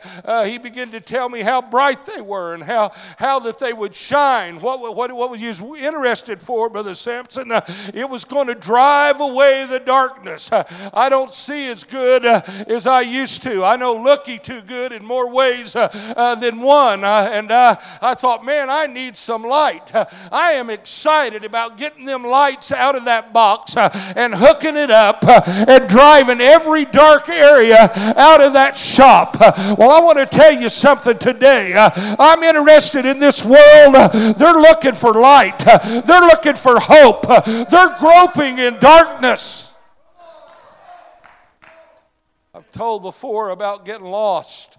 he 0.46 0.56
began 0.56 0.90
to 0.92 1.00
tell 1.00 1.28
me 1.28 1.40
how 1.40 1.60
bright 1.60 2.06
they 2.06 2.22
were 2.22 2.54
and 2.54 2.62
how 2.62 2.92
how 3.18 3.40
that 3.40 3.58
they 3.58 3.74
would 3.74 3.94
shine 3.94 4.58
what 4.60 4.80
what, 4.80 5.14
what 5.14 5.33
was 5.42 5.60
interested 5.60 6.40
for, 6.40 6.70
Brother 6.70 6.94
Sampson. 6.94 7.50
Uh, 7.50 7.60
it 7.92 8.08
was 8.08 8.24
going 8.24 8.46
to 8.46 8.54
drive 8.54 9.20
away 9.20 9.66
the 9.68 9.80
darkness. 9.80 10.52
Uh, 10.52 10.64
I 10.92 11.08
don't 11.08 11.32
see 11.32 11.68
as 11.68 11.84
good 11.84 12.24
uh, 12.24 12.42
as 12.66 12.86
I 12.86 13.00
used 13.00 13.42
to. 13.44 13.64
I 13.64 13.76
know 13.76 13.94
looky 13.94 14.38
too 14.38 14.62
good 14.62 14.92
in 14.92 15.04
more 15.04 15.32
ways 15.32 15.74
uh, 15.76 15.88
uh, 16.16 16.34
than 16.36 16.60
one. 16.60 17.04
Uh, 17.04 17.28
and 17.32 17.50
I 17.50 18.14
thought, 18.14 18.44
man, 18.44 18.70
I 18.70 18.86
need 18.86 19.16
some 19.16 19.42
light. 19.42 19.90
I 19.94 20.52
am 20.52 20.70
excited 20.70 21.44
about 21.44 21.76
getting 21.76 22.04
them 22.04 22.24
lights 22.24 22.72
out 22.72 22.96
of 22.96 23.04
that 23.06 23.32
box 23.32 23.76
and 23.76 24.34
hooking 24.34 24.76
it 24.76 24.90
up 24.90 25.24
and 25.26 25.88
driving 25.88 26.40
every 26.40 26.84
dark 26.84 27.28
area 27.28 27.90
out 28.16 28.40
of 28.40 28.52
that 28.52 28.76
shop. 28.76 29.36
well, 29.40 29.90
I 29.90 30.00
want 30.00 30.18
to 30.18 30.26
tell 30.26 30.52
you 30.52 30.68
something 30.68 31.18
today. 31.18 31.74
I'm 31.76 32.42
interested 32.42 33.06
in 33.06 33.18
this 33.18 33.44
world. 33.44 33.94
they're 34.36 34.60
looking 34.60 34.94
for 34.94 35.12
light. 35.24 35.58
They're 36.06 36.20
looking 36.20 36.54
for 36.54 36.78
hope. 36.78 37.26
They're 37.70 37.96
groping 37.98 38.58
in 38.58 38.78
darkness. 38.78 39.74
I've 42.54 42.70
told 42.70 43.02
before 43.02 43.48
about 43.50 43.84
getting 43.84 44.06
lost. 44.06 44.78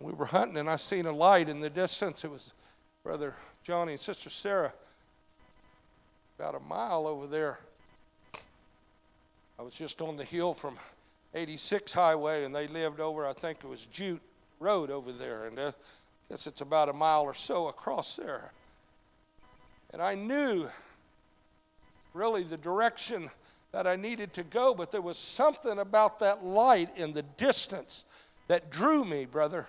We 0.00 0.12
were 0.12 0.26
hunting 0.26 0.56
and 0.58 0.70
I 0.70 0.76
seen 0.76 1.06
a 1.06 1.12
light 1.12 1.48
in 1.48 1.60
the 1.60 1.70
distance. 1.70 2.24
It 2.24 2.30
was 2.30 2.54
Brother 3.02 3.34
Johnny 3.64 3.92
and 3.92 4.00
Sister 4.00 4.30
Sarah 4.30 4.72
about 6.38 6.54
a 6.54 6.60
mile 6.60 7.08
over 7.08 7.26
there. 7.26 7.58
I 9.58 9.62
was 9.62 9.74
just 9.74 10.00
on 10.00 10.16
the 10.16 10.24
hill 10.24 10.54
from 10.54 10.76
86 11.34 11.92
Highway 11.92 12.44
and 12.44 12.54
they 12.54 12.68
lived 12.68 13.00
over, 13.00 13.26
I 13.26 13.32
think 13.32 13.64
it 13.64 13.68
was 13.68 13.86
Jute 13.86 14.22
Road 14.60 14.90
over 14.90 15.10
there. 15.10 15.46
And 15.46 15.58
uh, 15.58 15.72
guess 16.28 16.46
it's 16.46 16.60
about 16.60 16.88
a 16.88 16.92
mile 16.92 17.22
or 17.22 17.34
so 17.34 17.68
across 17.68 18.16
there. 18.16 18.52
And 19.92 20.02
I 20.02 20.14
knew 20.14 20.68
really 22.12 22.42
the 22.42 22.56
direction 22.56 23.30
that 23.72 23.86
I 23.86 23.96
needed 23.96 24.32
to 24.34 24.42
go, 24.42 24.74
but 24.74 24.90
there 24.90 25.00
was 25.00 25.18
something 25.18 25.78
about 25.78 26.18
that 26.18 26.44
light 26.44 26.90
in 26.96 27.12
the 27.12 27.22
distance 27.22 28.04
that 28.48 28.70
drew 28.70 29.04
me, 29.04 29.26
brother. 29.26 29.68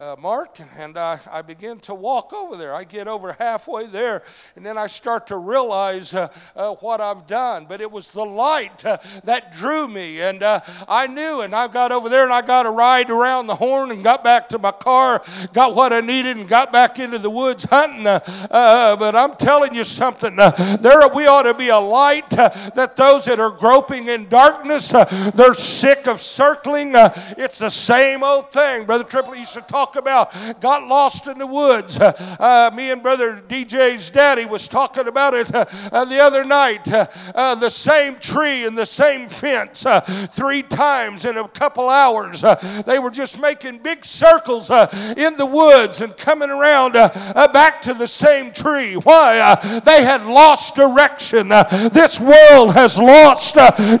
Uh, 0.00 0.16
Mark, 0.20 0.58
and 0.76 0.98
I, 0.98 1.20
I 1.30 1.42
begin 1.42 1.78
to 1.80 1.94
walk 1.94 2.32
over 2.32 2.56
there. 2.56 2.74
I 2.74 2.82
get 2.82 3.06
over 3.06 3.32
halfway 3.32 3.86
there, 3.86 4.22
and 4.56 4.66
then 4.66 4.76
I 4.76 4.88
start 4.88 5.28
to 5.28 5.38
realize 5.38 6.12
uh, 6.14 6.28
uh, 6.56 6.74
what 6.74 7.00
I've 7.00 7.26
done. 7.26 7.66
But 7.68 7.80
it 7.80 7.90
was 7.90 8.10
the 8.10 8.24
light 8.24 8.84
uh, 8.84 8.98
that 9.22 9.52
drew 9.52 9.86
me, 9.86 10.20
and 10.20 10.42
uh, 10.42 10.60
I 10.88 11.06
knew. 11.06 11.42
And 11.42 11.54
I 11.54 11.68
got 11.68 11.92
over 11.92 12.08
there, 12.08 12.24
and 12.24 12.32
I 12.32 12.42
got 12.42 12.66
a 12.66 12.70
ride 12.70 13.08
around 13.08 13.46
the 13.46 13.54
horn, 13.54 13.92
and 13.92 14.02
got 14.02 14.24
back 14.24 14.48
to 14.48 14.58
my 14.58 14.72
car, 14.72 15.22
got 15.52 15.76
what 15.76 15.92
I 15.92 16.00
needed, 16.00 16.36
and 16.36 16.48
got 16.48 16.72
back 16.72 16.98
into 16.98 17.18
the 17.18 17.30
woods 17.30 17.64
hunting. 17.64 18.06
Uh, 18.06 18.96
but 18.96 19.14
I'm 19.14 19.36
telling 19.36 19.76
you 19.76 19.84
something. 19.84 20.34
there, 20.36 21.08
we 21.14 21.28
ought 21.28 21.44
to 21.44 21.54
be 21.54 21.68
a 21.68 21.78
light 21.78 22.28
that 22.30 22.96
those 22.96 23.26
that 23.26 23.38
are 23.38 23.50
groping 23.50 24.08
in 24.08 24.28
darkness, 24.28 24.90
they're 25.34 25.54
sick 25.54 26.08
of 26.08 26.20
circling. 26.20 26.92
it's 26.94 27.60
the 27.60 27.70
same 27.70 28.24
old 28.24 28.50
thing, 28.50 28.86
Brother 28.86 29.04
Triplett 29.04 29.38
used 29.38 29.54
to 29.54 29.60
talk 29.60 29.93
talk 29.94 30.02
about 30.02 30.60
got 30.60 30.86
lost 30.86 31.26
in 31.26 31.38
the 31.38 31.46
woods. 31.46 32.00
Uh, 32.00 32.70
me 32.74 32.90
and 32.90 33.02
Brother 33.02 33.40
DJ's 33.48 34.10
daddy 34.10 34.44
was 34.46 34.68
talking 34.68 35.06
about 35.08 35.34
it 35.34 35.54
uh, 35.54 35.64
uh 35.92 36.04
the 36.04 36.18
other 36.18 36.44
night. 36.44 36.90
Uh, 36.90 37.06
uh, 37.34 37.54
the 37.54 37.70
same 37.70 38.16
tree 38.16 38.64
and 38.64 38.76
the 38.76 38.86
same 38.86 39.28
fence 39.28 39.86
uh, 39.86 40.00
three 40.00 40.62
times 40.62 41.24
in 41.24 41.36
a 41.36 41.46
couple 41.48 41.88
hours. 41.88 42.44
Uh, 42.44 42.54
they 42.86 42.98
were 42.98 43.10
just 43.10 43.40
making 43.40 43.78
big 43.78 44.04
circles 44.04 44.70
uh, 44.70 44.86
in 45.16 45.36
the 45.36 45.46
woods 45.46 46.02
and 46.02 46.16
coming 46.16 46.50
around 46.50 46.92
back 46.92 47.80
to 47.82 47.94
the 47.94 48.06
same 48.06 48.52
tree. 48.52 48.94
Why? 48.94 49.54
they 49.84 50.02
had 50.02 50.24
lost 50.26 50.74
direction. 50.74 51.48
this 51.48 52.20
world 52.20 52.74
has 52.74 52.98
lost 52.98 53.54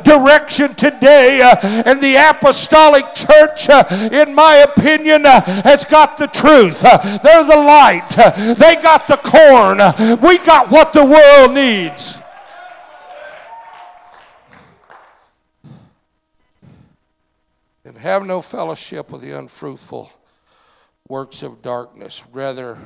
direction 0.04 0.74
today, 0.74 1.40
and 1.86 2.00
the 2.00 2.16
apostolic 2.16 3.14
church, 3.14 3.68
in 4.12 4.34
my 4.34 4.56
opinion, 4.56 5.24
has 5.74 5.84
got 5.84 6.16
the 6.18 6.28
truth. 6.28 6.82
They're 6.82 7.44
the 7.44 7.56
light. 7.56 8.10
They 8.58 8.76
got 8.76 9.08
the 9.08 9.16
corn. 9.16 9.78
We 10.20 10.38
got 10.38 10.70
what 10.70 10.92
the 10.92 11.04
world 11.04 11.52
needs. 11.52 12.20
And 17.84 17.96
have 17.98 18.24
no 18.24 18.40
fellowship 18.40 19.10
with 19.10 19.20
the 19.20 19.36
unfruitful 19.36 20.10
works 21.08 21.42
of 21.42 21.60
darkness, 21.60 22.24
rather, 22.32 22.78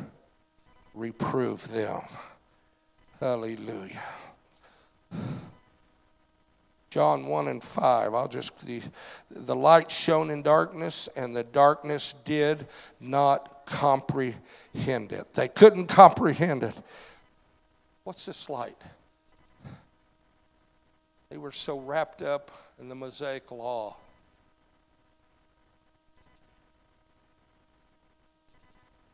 reprove 0.95 1.69
them. 1.69 2.01
Hallelujah. 3.21 4.03
John 6.91 7.27
1 7.27 7.49
and 7.49 7.63
5. 7.63 8.15
I'll 8.15 8.29
just, 8.29 8.67
the, 8.67 8.81
the 9.31 9.55
light 9.55 9.91
shone 9.91 10.31
in 10.31 10.43
darkness, 10.43 11.09
and 11.17 11.37
the 11.37 11.45
darkness 11.45 12.15
did 12.25 12.67
not 12.99 13.67
comprehend 13.67 15.13
it. 15.13 15.35
They 15.35 15.49
couldn't 15.49 15.87
comprehend 15.89 16.63
it. 16.63 16.75
What's 18.05 18.25
this 18.25 18.49
light? 18.49 18.77
They 21.29 21.37
were 21.37 21.53
so 21.53 21.79
wrapped 21.79 22.23
up 22.23 22.51
in 22.81 22.89
the 22.89 22.95
Mosaic 22.95 23.51
law. 23.51 23.97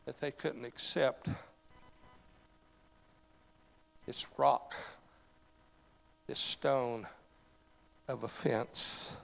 That 0.05 0.21
they 0.21 0.31
couldn't 0.31 0.63
accept 0.63 1.29
this 4.05 4.27
rock, 4.37 4.73
this 6.27 6.39
stone 6.39 7.07
of 8.07 8.23
offense. 8.23 9.17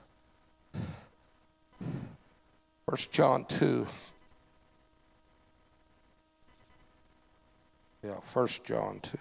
1 2.84 2.96
John 3.12 3.44
2. 3.44 3.86
Yeah, 8.04 8.10
1 8.10 8.48
John 8.64 9.00
2. 9.00 9.18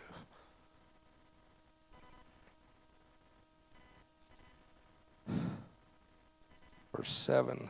Verse 6.95 7.09
7. 7.09 7.69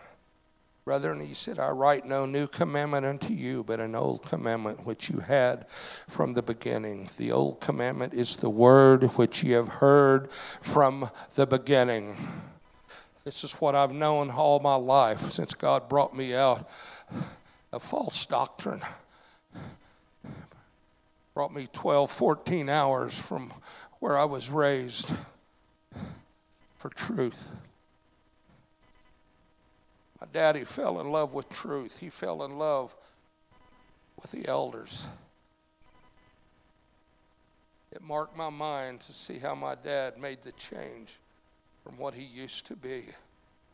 Brethren, 0.84 1.20
he 1.20 1.36
said, 1.36 1.60
I 1.60 1.70
write 1.70 2.08
no 2.08 2.26
new 2.26 2.48
commandment 2.48 3.06
unto 3.06 3.34
you, 3.34 3.64
but 3.64 3.80
an 3.80 3.94
old 3.94 4.24
commandment 4.24 4.84
which 4.84 5.12
you 5.12 5.20
had 5.20 5.70
from 5.70 6.34
the 6.34 6.42
beginning. 6.42 7.08
The 7.18 7.32
old 7.32 7.62
commandment 7.62 8.16
is 8.16 8.38
the 8.38 8.50
word 8.50 9.04
which 9.16 9.44
ye 9.44 9.52
have 9.52 9.68
heard 9.68 10.32
from 10.32 11.10
the 11.36 11.46
beginning. 11.46 12.18
This 13.24 13.44
is 13.44 13.54
what 13.54 13.76
I've 13.76 13.94
known 13.94 14.32
all 14.32 14.60
my 14.60 14.74
life 14.74 15.20
since 15.20 15.54
God 15.54 15.88
brought 15.88 16.16
me 16.16 16.34
out 16.34 16.68
of 17.72 17.84
false 17.84 18.26
doctrine. 18.26 18.82
Brought 21.36 21.54
me 21.54 21.68
12, 21.72 22.10
14 22.10 22.70
hours 22.70 23.20
from 23.20 23.54
where 24.00 24.18
I 24.18 24.26
was 24.26 24.50
raised 24.50 25.14
for 26.76 26.90
truth. 26.90 27.56
My 30.22 30.28
daddy 30.32 30.64
fell 30.64 31.02
in 31.02 31.12
love 31.12 31.34
with 31.34 31.50
truth. 31.50 32.00
He 32.00 32.10
fell 32.10 32.44
in 32.44 32.60
love 32.60 32.96
with 34.22 34.32
the 34.32 34.48
elders. 34.48 35.08
It 37.92 38.04
marked 38.04 38.38
my 38.38 38.50
mind 38.50 39.02
to 39.02 39.14
see 39.14 39.40
how 39.40 39.56
my 39.56 39.76
dad 39.76 40.20
made 40.20 40.44
the 40.44 40.52
change 40.54 41.18
from 41.84 41.98
what 41.98 42.14
he 42.14 42.24
used 42.24 42.68
to 42.68 42.76
be 42.76 43.04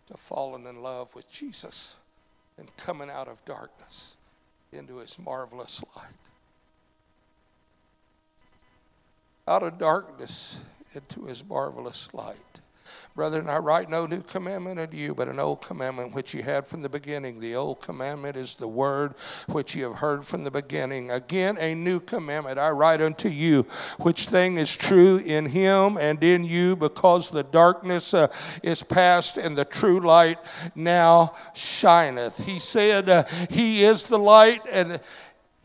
to 0.07 0.15
falling 0.15 0.65
in 0.65 0.81
love 0.81 1.13
with 1.13 1.29
Jesus 1.29 1.97
and 2.57 2.75
coming 2.77 3.09
out 3.09 3.27
of 3.27 3.43
darkness 3.43 4.15
into 4.71 4.97
his 4.97 5.19
marvelous 5.19 5.83
light. 5.95 6.05
Out 9.47 9.63
of 9.63 9.77
darkness 9.77 10.63
into 10.93 11.25
his 11.25 11.45
marvelous 11.45 12.13
light. 12.13 12.61
Brethren, 13.15 13.49
I 13.49 13.57
write 13.57 13.89
no 13.89 14.05
new 14.05 14.21
commandment 14.21 14.79
unto 14.79 14.95
you, 14.95 15.15
but 15.15 15.27
an 15.27 15.39
old 15.39 15.61
commandment 15.61 16.13
which 16.13 16.33
ye 16.33 16.41
had 16.41 16.67
from 16.67 16.83
the 16.83 16.89
beginning. 16.89 17.39
The 17.39 17.55
old 17.55 17.81
commandment 17.81 18.35
is 18.35 18.55
the 18.55 18.67
word 18.67 19.15
which 19.49 19.75
ye 19.75 19.81
have 19.81 19.95
heard 19.95 20.23
from 20.23 20.43
the 20.43 20.51
beginning. 20.51 21.09
Again, 21.09 21.57
a 21.59 21.73
new 21.73 21.99
commandment 21.99 22.59
I 22.59 22.69
write 22.69 23.01
unto 23.01 23.29
you, 23.29 23.63
which 23.99 24.27
thing 24.27 24.57
is 24.57 24.75
true 24.75 25.17
in 25.17 25.47
him 25.47 25.97
and 25.97 26.23
in 26.23 26.45
you, 26.45 26.75
because 26.75 27.31
the 27.31 27.43
darkness 27.43 28.13
uh, 28.13 28.27
is 28.61 28.83
past 28.83 29.37
and 29.37 29.57
the 29.57 29.65
true 29.65 29.99
light 29.99 30.37
now 30.75 31.33
shineth. 31.55 32.45
He 32.45 32.59
said, 32.59 33.09
uh, 33.09 33.23
He 33.49 33.83
is 33.83 34.03
the 34.03 34.19
light, 34.19 34.61
and 34.71 34.99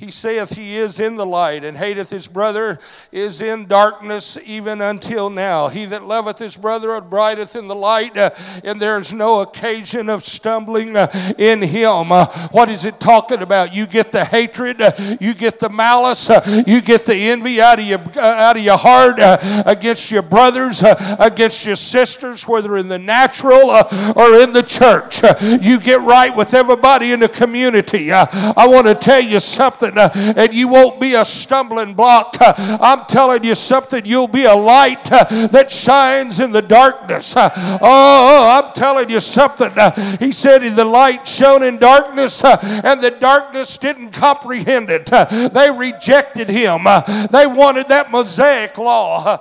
he 0.02 0.10
saith 0.10 0.56
he 0.56 0.78
is 0.78 0.98
in 0.98 1.14
the 1.14 1.24
light 1.24 1.62
and 1.62 1.76
hateth 1.76 2.10
his 2.10 2.26
brother 2.26 2.80
is 3.12 3.40
in 3.40 3.66
darkness 3.66 4.36
even 4.44 4.80
until 4.80 5.30
now. 5.30 5.68
He 5.68 5.84
that 5.84 6.02
loveth 6.02 6.40
his 6.40 6.56
brother 6.56 6.90
abideth 6.94 7.54
in 7.54 7.68
the 7.68 7.76
light, 7.76 8.16
uh, 8.16 8.30
and 8.64 8.82
there 8.82 8.98
is 8.98 9.12
no 9.12 9.42
occasion 9.42 10.08
of 10.08 10.24
stumbling 10.24 10.96
uh, 10.96 11.06
in 11.38 11.62
him. 11.62 12.10
Uh, 12.10 12.26
what 12.50 12.68
is 12.68 12.84
it 12.84 12.98
talking 12.98 13.42
about? 13.42 13.72
You 13.72 13.86
get 13.86 14.10
the 14.10 14.24
hatred, 14.24 14.82
uh, 14.82 14.90
you 15.20 15.34
get 15.34 15.60
the 15.60 15.68
malice, 15.68 16.28
uh, 16.30 16.64
you 16.66 16.80
get 16.80 17.06
the 17.06 17.14
envy 17.14 17.60
out 17.60 17.78
of 17.78 17.84
your 17.84 18.00
uh, 18.16 18.20
out 18.20 18.56
of 18.56 18.64
your 18.64 18.78
heart 18.78 19.18
against 19.64 20.10
your 20.10 20.22
brothers, 20.22 20.82
against 21.20 21.64
your 21.64 21.76
sisters, 21.76 22.48
whether 22.48 22.76
in 22.76 22.88
the 22.88 22.98
natural 22.98 23.70
or 23.70 24.34
in 24.40 24.52
the 24.52 24.64
church. 24.66 25.22
you 25.62 25.78
get 25.78 26.00
right 26.00 26.36
with 26.36 26.54
everybody 26.54 27.12
in 27.12 27.20
the 27.20 27.28
community. 27.28 28.10
I 28.10 28.66
want 28.66 28.88
to 28.88 28.96
tell 28.96 29.20
you 29.20 29.38
something 29.38 29.91
something 29.92 30.32
uh, 30.32 30.34
and 30.36 30.54
you 30.54 30.68
won't 30.68 31.00
be 31.00 31.14
a 31.14 31.24
stumbling 31.24 31.94
block. 31.94 32.36
Uh, 32.40 32.54
I'm 32.80 33.04
telling 33.06 33.44
you 33.44 33.54
something, 33.54 34.04
you'll 34.04 34.28
be 34.28 34.44
a 34.44 34.54
light 34.54 35.10
uh, 35.12 35.24
that 35.48 35.70
shines 35.70 36.40
in 36.40 36.52
the 36.52 36.62
darkness. 36.62 37.36
Uh, 37.36 37.50
oh, 37.80 38.62
I'm 38.62 38.72
telling 38.72 39.10
you 39.10 39.20
something. 39.20 39.70
Uh, 39.76 39.92
he 40.16 40.32
said, 40.32 40.60
The 40.60 40.84
light 40.84 41.26
shone 41.26 41.62
in 41.62 41.78
darkness, 41.78 42.44
uh, 42.44 42.58
and 42.84 43.00
the 43.00 43.10
darkness 43.10 43.78
didn't 43.78 44.10
comprehend 44.10 44.90
it. 44.90 45.06
They 45.06 45.70
rejected 45.70 46.48
him. 46.48 46.84
They 47.30 47.46
wanted 47.46 47.88
that 47.88 48.10
Mosaic 48.10 48.78
law. 48.78 49.38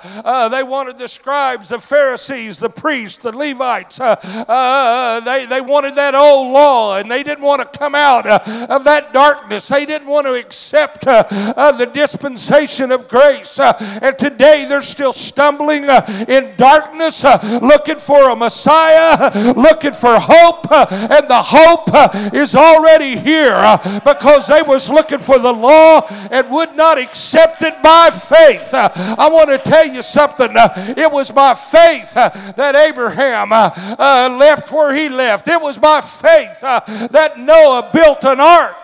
They 0.49 0.63
wanted 0.63 0.97
the 0.97 1.07
scribes, 1.07 1.69
the 1.69 1.79
Pharisees, 1.79 2.57
the 2.57 2.69
priests, 2.69 3.21
the 3.21 3.31
Levites. 3.31 3.97
They, 3.97 5.45
they 5.49 5.61
wanted 5.61 5.95
that 5.95 6.15
old 6.15 6.51
law, 6.51 6.97
and 6.97 7.09
they 7.09 7.23
didn't 7.23 7.43
want 7.43 7.61
to 7.61 7.79
come 7.79 7.95
out 7.95 8.25
of 8.25 8.83
that 8.83 9.13
darkness. 9.13 9.67
They 9.67 9.85
didn't 9.85 10.07
want 10.07 10.27
to 10.27 10.40
accept 10.41 11.07
uh, 11.07 11.23
uh, 11.55 11.71
the 11.71 11.85
dispensation 11.85 12.91
of 12.91 13.07
grace. 13.07 13.59
Uh, 13.59 13.73
and 14.01 14.17
today 14.17 14.65
they're 14.67 14.81
still 14.81 15.13
stumbling 15.13 15.89
uh, 15.89 16.05
in 16.27 16.53
darkness, 16.57 17.23
uh, 17.23 17.59
looking 17.61 17.95
for 17.95 18.29
a 18.29 18.35
Messiah, 18.35 19.31
looking 19.55 19.93
for 19.93 20.17
hope. 20.19 20.69
Uh, 20.69 20.85
and 21.09 21.27
the 21.27 21.41
hope 21.41 21.89
is 22.33 22.55
already 22.55 23.17
here 23.17 23.79
because 24.03 24.47
they 24.47 24.61
was 24.61 24.89
looking 24.89 25.19
for 25.19 25.39
the 25.39 25.51
law 25.51 26.01
and 26.31 26.49
would 26.49 26.75
not 26.75 26.97
accept 26.97 27.61
it 27.61 27.81
by 27.83 28.09
faith. 28.09 28.73
I 28.73 29.29
want 29.29 29.49
to 29.49 29.57
tell 29.57 29.85
you 29.85 30.01
something. 30.01 30.49
it 30.51 31.11
was 31.11 31.31
by 31.31 31.53
faith 31.53 32.13
that 32.13 32.75
Abraham 32.75 33.49
left 33.49 34.71
where 34.71 34.93
he 34.95 35.09
left. 35.09 35.47
It 35.47 35.61
was 35.61 35.77
by 35.77 36.01
faith 36.01 36.61
that 36.61 37.37
Noah 37.37 37.89
built 37.93 38.23
an 38.25 38.39
ark. 38.39 38.75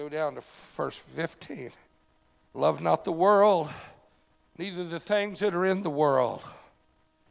Go 0.00 0.08
down 0.08 0.34
to 0.34 0.40
verse 0.40 0.98
15. 0.98 1.72
Love 2.54 2.80
not 2.80 3.04
the 3.04 3.12
world, 3.12 3.68
neither 4.56 4.82
the 4.82 4.98
things 4.98 5.40
that 5.40 5.52
are 5.52 5.66
in 5.66 5.82
the 5.82 5.90
world. 5.90 6.42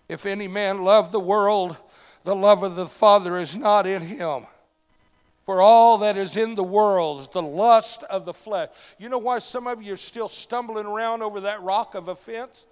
If 0.08 0.28
any 0.28 0.48
man 0.48 0.84
love 0.84 1.12
the 1.12 1.20
world, 1.20 1.76
the 2.26 2.36
love 2.36 2.62
of 2.62 2.76
the 2.76 2.86
Father 2.86 3.38
is 3.38 3.58
not 3.58 3.88
in 3.88 4.04
him. 4.04 4.46
For 5.46 5.62
all 5.62 5.98
that 5.98 6.16
is 6.16 6.38
in 6.38 6.54
the 6.54 6.64
world 6.64 7.22
is 7.22 7.30
the 7.30 7.42
lust 7.42 8.04
of 8.04 8.26
the 8.26 8.36
flesh. 8.36 8.70
You 9.00 9.10
know 9.10 9.18
why 9.18 9.40
some 9.40 9.66
of 9.66 9.82
you 9.82 9.96
are 9.96 9.98
still 9.98 10.30
stumbling 10.30 10.86
around 10.86 11.24
over 11.24 11.40
that 11.42 11.64
rock 11.64 11.96
of 11.96 12.08
offense? 12.08 12.68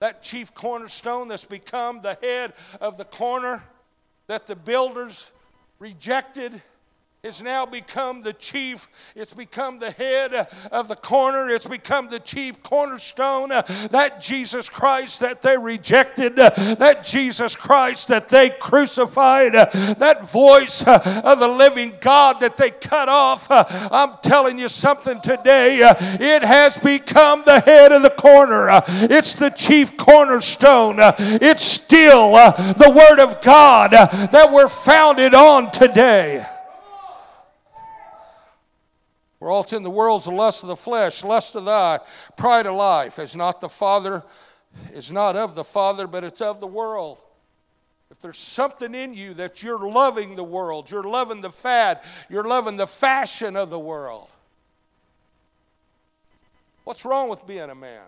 That 0.00 0.22
chief 0.22 0.52
cornerstone 0.52 1.28
that's 1.28 1.46
become 1.46 2.02
the 2.02 2.18
head 2.20 2.52
of 2.78 2.98
the 2.98 3.06
corner 3.06 3.62
that 4.26 4.46
the 4.46 4.56
builders 4.56 5.32
rejected 5.78 6.60
it's 7.24 7.40
now 7.40 7.64
become 7.64 8.22
the 8.22 8.34
chief, 8.34 8.86
it's 9.16 9.32
become 9.32 9.78
the 9.78 9.90
head 9.92 10.46
of 10.70 10.88
the 10.88 10.94
corner, 10.94 11.48
it's 11.48 11.66
become 11.66 12.08
the 12.08 12.20
chief 12.20 12.62
cornerstone. 12.62 13.48
That 13.48 14.20
Jesus 14.20 14.68
Christ 14.68 15.20
that 15.20 15.40
they 15.40 15.56
rejected, 15.56 16.36
that 16.36 17.02
Jesus 17.02 17.56
Christ 17.56 18.08
that 18.08 18.28
they 18.28 18.50
crucified, 18.50 19.54
that 19.54 20.30
voice 20.30 20.86
of 20.86 21.38
the 21.38 21.48
living 21.48 21.94
God 22.00 22.40
that 22.40 22.58
they 22.58 22.70
cut 22.70 23.08
off. 23.08 23.46
I'm 23.50 24.16
telling 24.22 24.58
you 24.58 24.68
something 24.68 25.20
today. 25.22 25.78
It 25.80 26.42
has 26.42 26.76
become 26.76 27.42
the 27.46 27.60
head 27.60 27.90
of 27.90 28.02
the 28.02 28.10
corner, 28.10 28.82
it's 28.86 29.34
the 29.34 29.48
chief 29.48 29.96
cornerstone. 29.96 30.96
It's 30.98 31.64
still 31.64 32.32
the 32.32 32.92
Word 32.94 33.18
of 33.18 33.40
God 33.40 33.92
that 33.92 34.50
we're 34.52 34.68
founded 34.68 35.32
on 35.32 35.70
today. 35.70 36.44
For 39.44 39.50
all 39.50 39.66
in 39.72 39.82
the 39.82 39.90
world 39.90 40.22
is 40.22 40.24
the 40.24 40.30
lust 40.30 40.62
of 40.62 40.70
the 40.70 40.76
flesh, 40.76 41.22
lust 41.22 41.54
of 41.54 41.66
the 41.66 41.70
eye, 41.70 41.98
pride 42.34 42.64
of 42.64 42.76
life. 42.76 43.18
Is 43.18 43.36
not 43.36 43.60
the 43.60 43.68
Father, 43.68 44.22
is 44.94 45.12
not 45.12 45.36
of 45.36 45.54
the 45.54 45.62
Father, 45.62 46.06
but 46.06 46.24
it's 46.24 46.40
of 46.40 46.60
the 46.60 46.66
world. 46.66 47.22
If 48.10 48.20
there's 48.20 48.38
something 48.38 48.94
in 48.94 49.12
you 49.12 49.34
that 49.34 49.62
you're 49.62 49.86
loving 49.86 50.34
the 50.34 50.42
world, 50.42 50.90
you're 50.90 51.02
loving 51.02 51.42
the 51.42 51.50
fad, 51.50 52.00
you're 52.30 52.44
loving 52.44 52.78
the 52.78 52.86
fashion 52.86 53.54
of 53.54 53.68
the 53.68 53.78
world. 53.78 54.30
What's 56.84 57.04
wrong 57.04 57.28
with 57.28 57.46
being 57.46 57.68
a 57.68 57.74
man? 57.74 58.06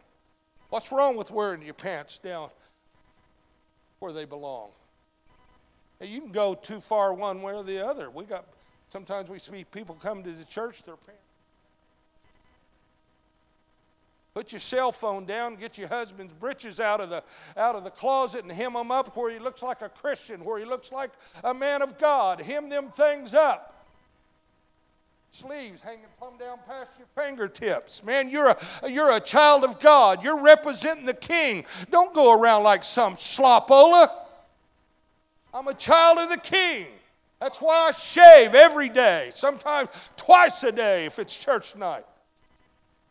What's 0.70 0.90
wrong 0.90 1.18
with 1.18 1.30
wearing 1.30 1.60
your 1.60 1.74
pants 1.74 2.16
down 2.16 2.48
where 3.98 4.14
they 4.14 4.24
belong? 4.24 4.70
You 6.00 6.18
can 6.22 6.32
go 6.32 6.54
too 6.54 6.80
far 6.80 7.12
one 7.12 7.42
way 7.42 7.52
or 7.52 7.62
the 7.62 7.86
other. 7.86 8.08
We 8.08 8.24
got 8.24 8.46
sometimes 8.88 9.28
we 9.28 9.38
see 9.38 9.66
people 9.70 9.96
come 9.96 10.22
to 10.22 10.32
the 10.32 10.46
church, 10.46 10.82
their 10.82 10.96
pants 10.96 11.25
Put 14.36 14.52
your 14.52 14.60
cell 14.60 14.92
phone 14.92 15.24
down, 15.24 15.54
get 15.54 15.78
your 15.78 15.88
husband's 15.88 16.34
breeches 16.34 16.78
out 16.78 17.00
of 17.00 17.08
the 17.08 17.24
out 17.56 17.74
of 17.74 17.84
the 17.84 17.90
closet 17.90 18.42
and 18.42 18.52
hem 18.52 18.74
them 18.74 18.90
up 18.90 19.16
where 19.16 19.32
he 19.32 19.38
looks 19.38 19.62
like 19.62 19.80
a 19.80 19.88
Christian, 19.88 20.44
where 20.44 20.58
he 20.58 20.66
looks 20.66 20.92
like 20.92 21.10
a 21.42 21.54
man 21.54 21.80
of 21.80 21.96
God. 21.96 22.42
Hem 22.42 22.68
them 22.68 22.90
things 22.90 23.32
up. 23.32 23.86
Sleeves 25.30 25.80
hanging 25.80 26.04
plumb 26.18 26.36
down 26.36 26.58
past 26.66 26.90
your 26.98 27.06
fingertips. 27.16 28.04
Man, 28.04 28.28
you're 28.28 28.50
a 28.50 28.58
you're 28.86 29.16
a 29.16 29.20
child 29.20 29.64
of 29.64 29.80
God. 29.80 30.22
You're 30.22 30.42
representing 30.42 31.06
the 31.06 31.14
king. 31.14 31.64
Don't 31.90 32.12
go 32.12 32.38
around 32.38 32.62
like 32.62 32.84
some 32.84 33.14
slopola. 33.14 34.10
I'm 35.54 35.66
a 35.66 35.72
child 35.72 36.18
of 36.18 36.28
the 36.28 36.40
king. 36.40 36.88
That's 37.40 37.62
why 37.62 37.88
I 37.88 37.92
shave 37.92 38.54
every 38.54 38.90
day, 38.90 39.30
sometimes 39.32 39.88
twice 40.18 40.62
a 40.62 40.72
day 40.72 41.06
if 41.06 41.18
it's 41.18 41.34
church 41.34 41.74
night. 41.74 42.04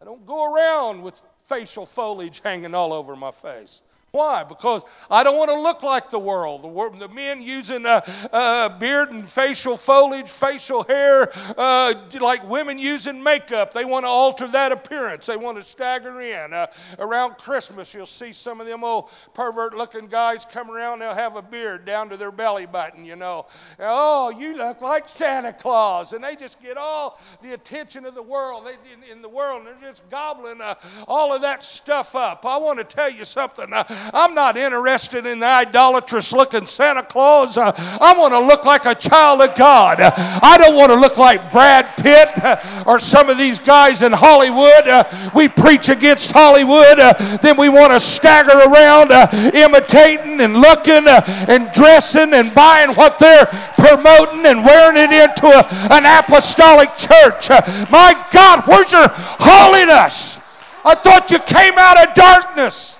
I 0.01 0.05
don't 0.05 0.25
go 0.25 0.53
around 0.53 1.01
with 1.01 1.21
facial 1.43 1.85
foliage 1.85 2.41
hanging 2.43 2.75
all 2.75 2.93
over 2.93 3.15
my 3.15 3.31
face. 3.31 3.81
Why? 4.15 4.45
Because 4.45 4.85
I 5.11 5.23
don't 5.23 5.35
want 5.35 5.49
to 5.49 5.59
look 5.59 5.83
like 5.83 6.09
the 6.09 6.19
world. 6.19 6.61
The, 6.61 7.07
the 7.07 7.13
men 7.13 7.41
using 7.41 7.85
a, 7.85 8.01
a, 8.31 8.73
beard 8.79 9.11
and 9.11 9.27
facial 9.27 9.75
foliage, 9.75 10.31
facial 10.31 10.83
hair, 10.83 11.29
uh, 11.57 11.93
like 12.21 12.49
women 12.49 12.79
using 12.79 13.21
makeup. 13.21 13.73
They 13.73 13.83
want 13.83 14.05
to 14.05 14.07
alter 14.07 14.47
that 14.47 14.71
appearance. 14.71 15.25
They 15.25 15.35
want 15.35 15.57
to 15.57 15.63
stagger 15.63 16.21
in. 16.21 16.53
Uh, 16.53 16.67
around 16.97 17.37
Christmas, 17.37 17.93
you'll 17.93 18.05
see 18.05 18.31
some 18.31 18.61
of 18.61 18.67
them 18.67 18.85
old 18.85 19.09
pervert 19.33 19.75
looking 19.75 20.07
guys 20.07 20.45
come 20.45 20.71
around. 20.71 20.99
They'll 20.99 21.13
have 21.13 21.35
a 21.35 21.41
beard 21.41 21.83
down 21.83 22.07
to 22.07 22.15
their 22.15 22.31
belly 22.31 22.67
button, 22.67 23.03
you 23.03 23.17
know. 23.17 23.47
Oh, 23.81 24.29
you 24.29 24.55
look 24.55 24.79
like 24.79 25.09
Santa 25.09 25.51
Claus. 25.51 26.13
And 26.13 26.23
they 26.23 26.37
just 26.37 26.61
get 26.61 26.77
all 26.77 27.19
the 27.43 27.51
attention 27.51 28.05
of 28.05 28.15
the 28.15 28.23
world 28.23 28.65
they, 28.65 28.93
in, 28.93 29.17
in 29.17 29.21
the 29.21 29.27
world. 29.27 29.63
They're 29.65 29.91
just 29.91 30.09
gobbling 30.09 30.61
uh, 30.61 30.75
all 31.05 31.35
of 31.35 31.41
that 31.41 31.65
stuff 31.65 32.15
up. 32.15 32.45
I 32.45 32.55
want 32.59 32.79
to 32.79 32.85
tell 32.85 33.11
you 33.11 33.25
something. 33.25 33.73
Uh, 34.13 34.25
I'm 34.25 34.33
not 34.33 34.57
interested 34.57 35.25
in 35.25 35.39
the 35.39 35.45
idolatrous 35.45 36.33
looking 36.33 36.65
Santa 36.65 37.03
Claus. 37.03 37.57
Uh, 37.57 37.71
I 38.01 38.17
want 38.17 38.33
to 38.33 38.39
look 38.39 38.65
like 38.65 38.85
a 38.85 38.95
child 38.95 39.41
of 39.41 39.55
God. 39.55 39.99
I 39.99 40.57
don't 40.57 40.75
want 40.75 40.91
to 40.91 40.95
look 40.95 41.17
like 41.17 41.51
Brad 41.51 41.85
Pitt 41.97 42.29
uh, 42.43 42.83
or 42.85 42.99
some 42.99 43.29
of 43.29 43.37
these 43.37 43.59
guys 43.59 44.01
in 44.01 44.11
Hollywood. 44.11 44.87
Uh, 44.87 45.03
we 45.35 45.47
preach 45.47 45.89
against 45.89 46.31
Hollywood, 46.31 46.99
uh, 46.99 47.13
then 47.37 47.57
we 47.57 47.69
want 47.69 47.93
to 47.93 47.99
stagger 47.99 48.57
around 48.69 49.11
uh, 49.11 49.27
imitating 49.53 50.41
and 50.41 50.55
looking 50.55 51.07
uh, 51.07 51.21
and 51.47 51.71
dressing 51.73 52.33
and 52.33 52.53
buying 52.53 52.91
what 52.95 53.19
they're 53.19 53.45
promoting 53.77 54.45
and 54.45 54.65
wearing 54.65 54.97
it 54.97 55.11
into 55.11 55.47
a, 55.47 55.67
an 55.91 56.05
apostolic 56.05 56.89
church. 56.97 57.49
my 57.91 58.13
God, 58.31 58.63
where's 58.67 58.91
your 58.91 59.07
holiness? 59.11 60.39
I 60.83 60.95
thought 60.95 61.31
you 61.31 61.39
came 61.39 61.73
out 61.77 62.07
of 62.07 62.13
darkness. 62.15 62.94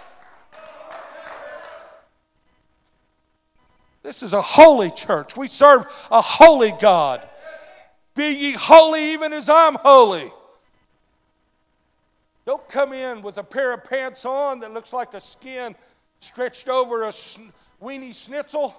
This 4.05 4.21
is 4.21 4.33
a 4.33 4.41
holy 4.41 4.91
church. 4.91 5.35
We 5.35 5.47
serve 5.47 5.87
a 6.11 6.21
holy 6.21 6.71
God. 6.79 7.27
Be 8.13 8.31
ye 8.31 8.53
holy 8.53 9.13
even 9.13 9.33
as 9.33 9.49
I'm 9.49 9.73
holy. 9.73 10.29
Don't 12.45 12.69
come 12.69 12.93
in 12.93 13.23
with 13.23 13.39
a 13.39 13.43
pair 13.43 13.73
of 13.73 13.83
pants 13.83 14.23
on 14.23 14.59
that 14.59 14.71
looks 14.71 14.93
like 14.93 15.11
the 15.11 15.19
skin 15.19 15.73
stretched 16.19 16.69
over 16.69 17.01
a 17.01 17.07
weenie 17.81 18.13
schnitzel. 18.13 18.75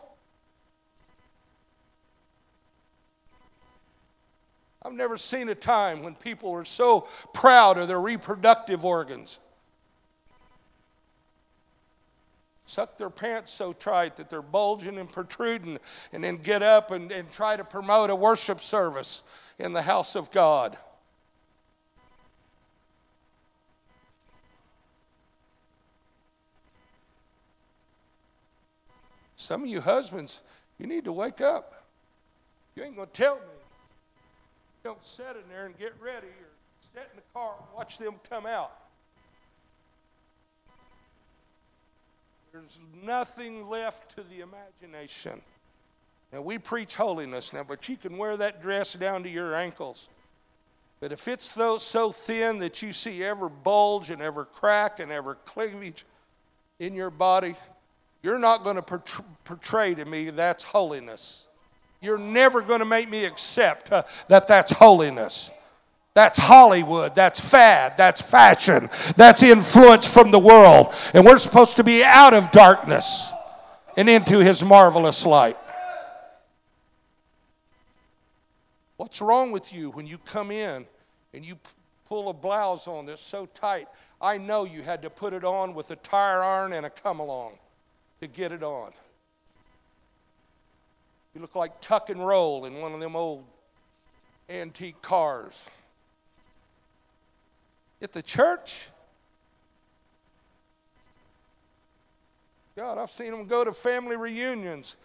I've 4.81 4.93
never 4.93 5.17
seen 5.17 5.49
a 5.49 5.57
time 5.57 6.05
when 6.05 6.15
people 6.15 6.53
were 6.53 6.65
so 6.65 7.09
proud 7.35 7.79
of 7.79 7.89
their 7.89 8.01
reproductive 8.01 8.85
organs. 8.85 9.41
Suck 12.67 12.99
their 12.99 13.11
pants 13.11 13.53
so 13.53 13.73
tight 13.73 14.17
that 14.17 14.29
they're 14.29 14.43
bulging 14.43 14.99
and 14.99 15.11
protruding, 15.11 15.79
and 16.13 16.23
then 16.23 16.37
get 16.37 16.63
up 16.63 16.91
and, 16.91 17.11
and 17.11 17.33
try 17.33 17.57
to 17.57 17.65
promote 17.65 18.11
a 18.11 18.17
worship 18.17 18.61
service 18.61 19.23
in 19.59 19.73
the 19.73 19.83
house 19.83 20.17
of 20.17 20.31
God. 20.33 20.77
Some 29.37 29.63
of 29.63 29.69
you 29.69 29.81
husbands, 29.81 30.43
you 30.77 30.89
need 30.89 31.05
to 31.05 31.13
wake 31.13 31.41
up. 31.41 31.85
You 32.75 32.83
ain't 32.83 32.97
going 32.97 33.07
to 33.07 33.13
tell 33.13 33.37
me. 33.37 33.43
don't 34.83 35.01
sit 35.01 35.37
in 35.37 35.49
there 35.49 35.67
and 35.67 35.79
get 35.79 35.95
ready 36.01 36.27
or 36.27 36.51
sit 36.81 37.09
in 37.13 37.17
the 37.17 37.33
car 37.33 37.55
and 37.59 37.67
watch 37.77 37.99
them 37.99 38.15
come 38.29 38.45
out. 38.45 38.86
There's 42.57 42.81
nothing 43.05 43.69
left 43.69 44.17
to 44.17 44.23
the 44.23 44.41
imagination. 44.41 45.43
Now, 46.33 46.41
we 46.41 46.57
preach 46.57 46.95
holiness 46.95 47.53
now, 47.53 47.65
but 47.69 47.87
you 47.87 47.99
can 47.99 48.17
wear 48.17 48.35
that 48.39 48.63
dress 48.63 48.95
down 48.95 49.25
to 49.25 49.29
your 49.29 49.55
ankles. 49.55 50.09
But 50.99 51.13
if 51.13 51.29
it's 51.29 51.51
so, 51.51 52.13
thin 52.13 52.61
that 52.61 52.81
you 52.81 52.95
see 52.95 53.23
every 53.23 53.51
bulge 53.51 54.11
and 54.11 54.23
every 54.23 54.47
crack 54.47 55.01
and 55.01 55.13
every 55.13 55.35
cleavage 55.45 56.07
in 56.79 56.95
your 56.95 57.11
body, 57.11 57.57
you're 58.23 58.39
not 58.39 58.65
going 58.65 58.77
to 58.77 59.13
portray 59.45 59.95
to 59.95 60.07
me 60.07 60.31
that's 60.31 60.65
holiness. 60.65 61.49
You're 62.01 62.17
never 62.17 62.63
going 62.63 62.81
to 62.81 62.87
make 62.87 63.11
me 63.11 63.27
accept 63.27 63.93
uh, 63.93 64.05
that 64.29 64.49
that's 64.49 64.73
holiness. 64.73 65.53
That's 66.17 66.39
Hollywood. 66.39 67.15
That's 67.15 67.51
fad. 67.51 67.99
That's 67.99 68.31
fashion. 68.31 68.89
That's 69.19 69.43
influence 69.43 70.15
from 70.15 70.31
the 70.31 70.39
world. 70.39 70.87
And 71.13 71.27
we're 71.27 71.37
supposed 71.37 71.77
to 71.77 71.85
be 71.85 72.03
out 72.03 72.33
of 72.33 72.51
darkness 72.53 73.31
and 73.99 74.09
into 74.09 74.39
His 74.39 74.65
marvelous 74.65 75.27
light. 75.27 75.59
What's 78.97 79.21
wrong 79.21 79.53
with 79.53 79.75
you 79.75 79.91
when 79.91 80.07
you 80.07 80.17
come 80.17 80.51
in 80.51 80.87
and 81.35 81.45
you 81.45 81.57
pull 82.09 82.31
a 82.31 82.33
blouse 82.33 82.89
on 82.89 83.05
that's 83.05 83.21
so 83.21 83.45
tight? 83.45 83.87
I 84.19 84.39
know 84.39 84.65
you 84.65 84.81
had 84.81 85.03
to 85.03 85.11
put 85.11 85.35
it 85.35 85.45
on 85.45 85.75
with 85.75 85.91
a 85.91 85.97
tire 85.97 86.43
iron 86.43 86.73
and 86.73 86.87
a 86.87 86.91
come 86.91 87.21
along 87.21 87.59
to 88.23 88.27
get 88.27 88.53
it 88.53 88.63
on. 88.63 88.91
You 91.35 91.43
look 91.43 91.57
like 91.57 91.79
tuck 91.83 92.09
and 92.09 92.27
roll 92.27 92.65
in 92.65 92.81
one 92.81 92.95
of 92.95 93.01
them 93.01 93.17
old 93.17 93.45
antique 94.49 95.03
cars. 95.03 95.69
At 98.03 98.13
the 98.13 98.23
church. 98.23 98.89
God, 102.77 102.99
I've 102.99 103.11
seen 103.11 103.31
them 103.31 103.47
go 103.47 103.65
to 103.65 103.73
family 103.73 104.17
reunions 104.17 104.97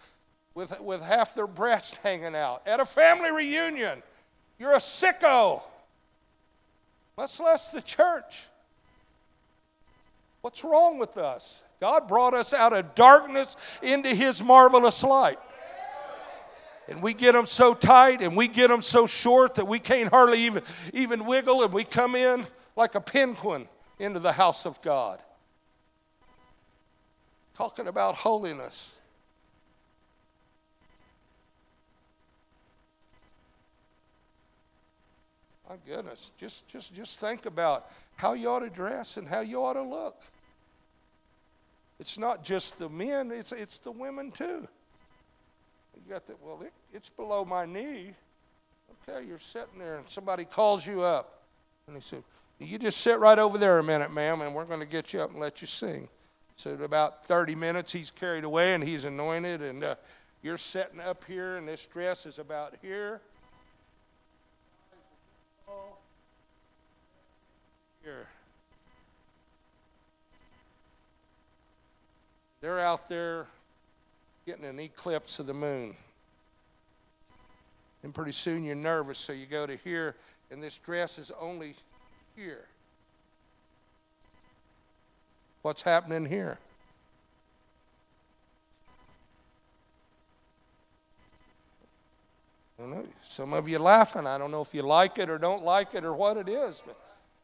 with, 0.54 0.80
with 0.82 1.02
half 1.02 1.36
their 1.36 1.48
breast 1.48 1.98
hanging 1.98 2.36
out. 2.36 2.68
At 2.68 2.82
a 2.82 2.86
family 2.86 3.32
reunion, 3.32 4.02
you're 4.60 4.74
a 4.74 4.80
sicko. 4.80 5.62
Much 7.18 7.40
less 7.40 7.70
the 7.70 7.82
church. 7.82 8.48
What's 10.42 10.64
wrong 10.64 11.00
with 11.00 11.18
us? 11.18 11.64
God 11.80 12.08
brought 12.08 12.34
us 12.34 12.54
out 12.54 12.74
of 12.74 12.94
darkness 12.94 13.56
into 13.82 14.10
His 14.10 14.44
marvelous 14.44 15.04
light. 15.04 15.38
And 16.90 17.02
we 17.02 17.14
get 17.14 17.34
them 17.34 17.46
so 17.46 17.74
tight 17.74 18.22
and 18.22 18.36
we 18.36 18.50
get 18.50 18.68
them 18.68 18.82
so 18.82 19.08
short 19.08 19.56
that 19.56 19.68
we 19.68 19.80
can't 19.80 20.10
hardly 20.10 20.40
even, 20.42 20.64
even 20.94 21.26
wiggle, 21.26 21.64
and 21.64 21.72
we 21.72 21.86
come 21.86 22.16
in 22.16 22.46
like 22.76 22.96
a 22.96 23.02
penguin 23.02 23.68
into 24.00 24.20
the 24.20 24.32
house 24.32 24.66
of 24.66 24.82
God. 24.82 25.20
Talking 27.54 27.88
about 27.88 28.16
holiness. 28.16 29.00
My 35.70 35.76
goodness, 35.88 36.34
just, 36.38 36.68
just, 36.68 36.94
just 36.94 37.20
think 37.20 37.46
about 37.46 37.90
how 38.18 38.34
you 38.34 38.50
ought 38.50 38.60
to 38.60 38.70
dress 38.70 39.16
and 39.16 39.26
how 39.26 39.40
you 39.40 39.64
ought 39.64 39.74
to 39.74 39.84
look. 39.84 40.22
It's 41.98 42.18
not 42.18 42.44
just 42.44 42.78
the 42.78 42.90
men, 42.90 43.32
it's, 43.32 43.54
it's 43.54 43.78
the 43.78 43.92
women 43.92 44.32
too. 44.32 44.68
You 45.96 46.14
got 46.14 46.26
that, 46.28 46.42
well, 46.44 46.62
it, 46.62 46.74
it's 46.94 47.10
below 47.10 47.46
my 47.46 47.66
knee. 47.66 48.14
Okay, 49.08 49.26
you're 49.26 49.40
sitting 49.40 49.80
there 49.80 49.98
and 49.98 50.08
somebody 50.10 50.44
calls 50.44 50.86
you 50.86 51.04
up. 51.04 51.42
And 51.88 51.96
he 51.96 52.02
said, 52.02 52.24
You 52.64 52.78
just 52.78 53.02
sit 53.02 53.18
right 53.20 53.40
over 53.40 53.58
there 53.58 53.80
a 53.80 53.84
minute, 53.84 54.14
ma'am, 54.14 54.42
and 54.42 54.54
we're 54.54 54.66
going 54.66 54.82
to 54.82 54.86
get 54.86 55.14
you 55.14 55.22
up 55.22 55.32
and 55.32 55.40
let 55.40 55.62
you 55.62 55.68
sing. 55.68 56.08
So, 56.56 56.70
in 56.70 56.84
about 56.84 57.26
30 57.26 57.56
minutes, 57.56 57.92
he's 57.92 58.12
carried 58.12 58.44
away 58.44 58.76
and 58.76 58.84
he's 58.84 59.04
anointed, 59.04 59.64
and 59.64 59.84
uh, 59.84 59.96
you're 60.44 60.60
sitting 60.60 61.00
up 61.00 61.24
here, 61.26 61.58
and 61.58 61.68
this 61.68 61.86
dress 61.88 62.28
is 62.28 62.38
about 62.38 62.76
here. 62.84 63.20
Here. 68.04 68.28
They're 72.62 72.80
out 72.80 73.10
there 73.10 73.48
getting 74.46 74.66
an 74.66 74.80
eclipse 74.80 75.40
of 75.40 75.48
the 75.48 75.54
moon. 75.56 75.96
And 78.04 78.14
pretty 78.14 78.34
soon 78.34 78.64
you're 78.64 78.76
nervous, 78.76 79.18
so 79.18 79.34
you 79.34 79.48
go 79.48 79.66
to 79.66 79.76
here, 79.78 80.16
and 80.52 80.62
this 80.62 80.78
dress 80.78 81.18
is 81.18 81.32
only 81.40 81.74
here. 82.36 82.66
What's 85.62 85.82
happening 85.82 86.26
here? 86.26 86.58
Know, 92.80 93.06
Some 93.22 93.54
of 93.54 93.68
you 93.68 93.78
laughing. 93.78 94.26
I 94.26 94.40
don't 94.40 94.50
know 94.50 94.62
if 94.62 94.74
you 94.74 94.82
like 94.82 95.20
it 95.20 95.30
or 95.30 95.38
don't 95.38 95.64
like 95.64 95.94
it 95.94 96.04
or 96.04 96.16
what 96.16 96.38
it 96.38 96.50
is, 96.50 96.82
but 96.84 96.98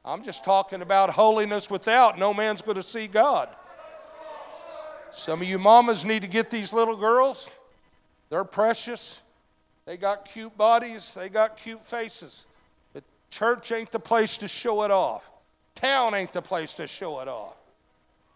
I'm 0.03 0.23
just 0.23 0.43
talking 0.43 0.81
about 0.81 1.11
holiness 1.11 1.69
without. 1.69 2.17
No 2.17 2.33
man's 2.33 2.63
going 2.63 2.77
to 2.77 2.81
see 2.81 3.05
God. 3.05 3.49
Some 5.11 5.41
of 5.41 5.47
you 5.47 5.59
mamas 5.59 6.05
need 6.05 6.23
to 6.23 6.27
get 6.27 6.49
these 6.49 6.73
little 6.73 6.95
girls. 6.95 7.51
They're 8.29 8.43
precious. 8.43 9.21
They 9.85 9.95
got 9.95 10.25
cute 10.25 10.57
bodies, 10.57 11.13
they 11.13 11.29
got 11.29 11.55
cute 11.55 11.81
faces. 11.85 12.46
Church 13.29 13.71
ain't 13.71 13.91
the 13.91 13.99
place 13.99 14.37
to 14.37 14.47
show 14.47 14.83
it 14.83 14.91
off. 14.91 15.31
Town 15.75 16.13
ain't 16.13 16.33
the 16.33 16.41
place 16.41 16.73
to 16.75 16.87
show 16.87 17.19
it 17.21 17.27
off 17.27 17.56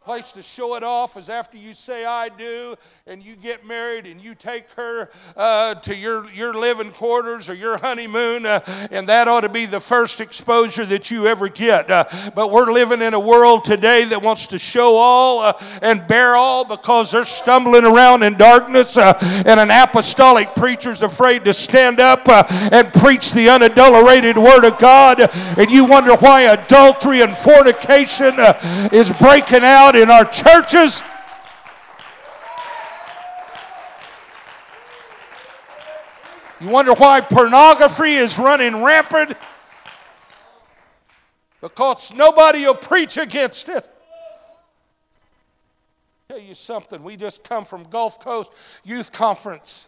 place 0.04 0.32
to 0.32 0.42
show 0.42 0.76
it 0.76 0.82
off 0.82 1.16
is 1.16 1.30
after 1.30 1.60
you 1.60 1.76
say 1.76 2.04
I 2.06 2.28
do 2.30 2.76
and 3.06 3.22
you 3.22 3.36
get 3.36 3.68
married 3.68 4.08
and 4.08 4.20
you 4.20 4.34
take 4.34 4.68
her 4.72 5.12
uh, 5.38 5.76
to 5.76 5.96
your, 5.96 6.28
your 6.32 6.56
living 6.56 6.90
quarters 6.90 7.52
or 7.52 7.54
your 7.54 7.78
honeymoon, 7.78 8.48
uh, 8.48 8.62
and 8.90 9.08
that 9.10 9.28
ought 9.28 9.42
to 9.42 9.50
be 9.50 9.68
the 9.68 9.80
first 9.80 10.20
exposure 10.20 10.88
that 10.88 11.12
you 11.12 11.28
ever 11.28 11.50
get. 11.50 11.92
Uh, 11.92 12.06
but 12.34 12.50
we're 12.50 12.72
living 12.72 13.04
in 13.04 13.14
a 13.14 13.20
world 13.20 13.64
today 13.64 14.06
that 14.06 14.24
wants 14.24 14.48
to 14.48 14.58
show 14.58 14.96
all 14.96 15.42
uh, 15.42 15.54
and 15.84 16.08
bear 16.08 16.36
all 16.36 16.66
because 16.66 17.12
they're 17.12 17.24
stumbling 17.24 17.84
around 17.84 18.24
in 18.24 18.36
darkness, 18.38 18.98
uh, 18.98 19.14
and 19.46 19.60
an 19.60 19.70
apostolic 19.70 20.48
preacher's 20.56 21.04
afraid 21.04 21.46
to 21.46 21.54
stand 21.54 22.00
up 22.00 22.22
uh, 22.28 22.44
and 22.72 22.92
preach 22.94 23.34
the 23.34 23.50
unadulterated 23.50 24.36
Word 24.36 24.66
of 24.66 24.80
God, 24.80 25.20
and 25.60 25.70
you 25.70 25.86
wonder 25.86 26.16
why 26.16 26.42
adultery 26.42 27.22
and 27.22 27.38
fornication 27.38 28.34
is 28.92 29.12
breaking 29.20 29.64
out 29.64 29.91
in 29.96 30.10
our 30.10 30.26
churches. 30.26 31.04
You 36.60 36.70
wonder 36.70 36.94
why 36.94 37.22
pornography 37.22 38.14
is 38.14 38.38
running 38.38 38.84
rampant? 38.84 39.36
Because 41.60 42.14
nobody 42.16 42.66
will 42.66 42.76
preach 42.76 43.18
against 43.18 43.70
it. 43.70 43.90
I'll 46.30 46.38
Tell 46.38 46.40
you 46.40 46.54
something, 46.54 47.04
we 47.04 47.18
just 47.18 47.44
come 47.44 47.66
from 47.66 47.84
Gulf 47.84 48.20
Coast 48.20 48.52
Youth 48.84 49.12
Conference. 49.12 49.88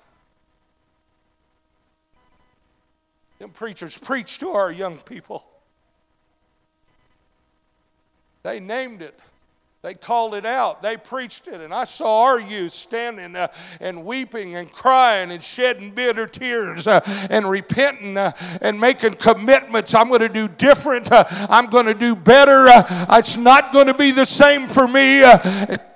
Them 3.40 3.52
preachers 3.52 3.98
preach 3.98 4.40
to 4.40 4.50
our 4.50 4.72
young 4.72 4.98
people. 4.98 5.46
They 8.42 8.60
named 8.60 9.02
it 9.02 9.20
they 9.84 9.94
called 9.94 10.34
it 10.34 10.46
out. 10.46 10.82
They 10.82 10.96
preached 10.96 11.50
it. 11.50 11.60
And 11.60 11.74
I 11.74 11.84
saw 11.84 12.24
our 12.24 12.40
youth 12.40 12.72
standing 12.72 13.36
uh, 13.36 13.50
and 13.82 14.06
weeping 14.06 14.56
and 14.56 14.72
crying 14.72 15.30
and 15.30 15.44
shedding 15.44 15.92
bitter 15.92 16.26
tears 16.26 16.88
uh, 16.88 17.02
and 17.30 17.50
repenting 17.50 18.16
uh, 18.16 18.32
and 18.62 18.80
making 18.80 19.16
commitments. 19.16 19.94
I'm 19.94 20.08
going 20.08 20.22
to 20.22 20.30
do 20.30 20.48
different. 20.48 21.12
Uh, 21.12 21.26
I'm 21.50 21.66
going 21.66 21.88
to 21.88 21.94
do 21.94 22.16
better. 22.16 22.70
Uh, 22.70 23.18
it's 23.20 23.36
not 23.36 23.74
going 23.74 23.88
to 23.88 23.94
be 23.94 24.12
the 24.12 24.26
same 24.26 24.68
for 24.68 24.88
me. 24.88 25.22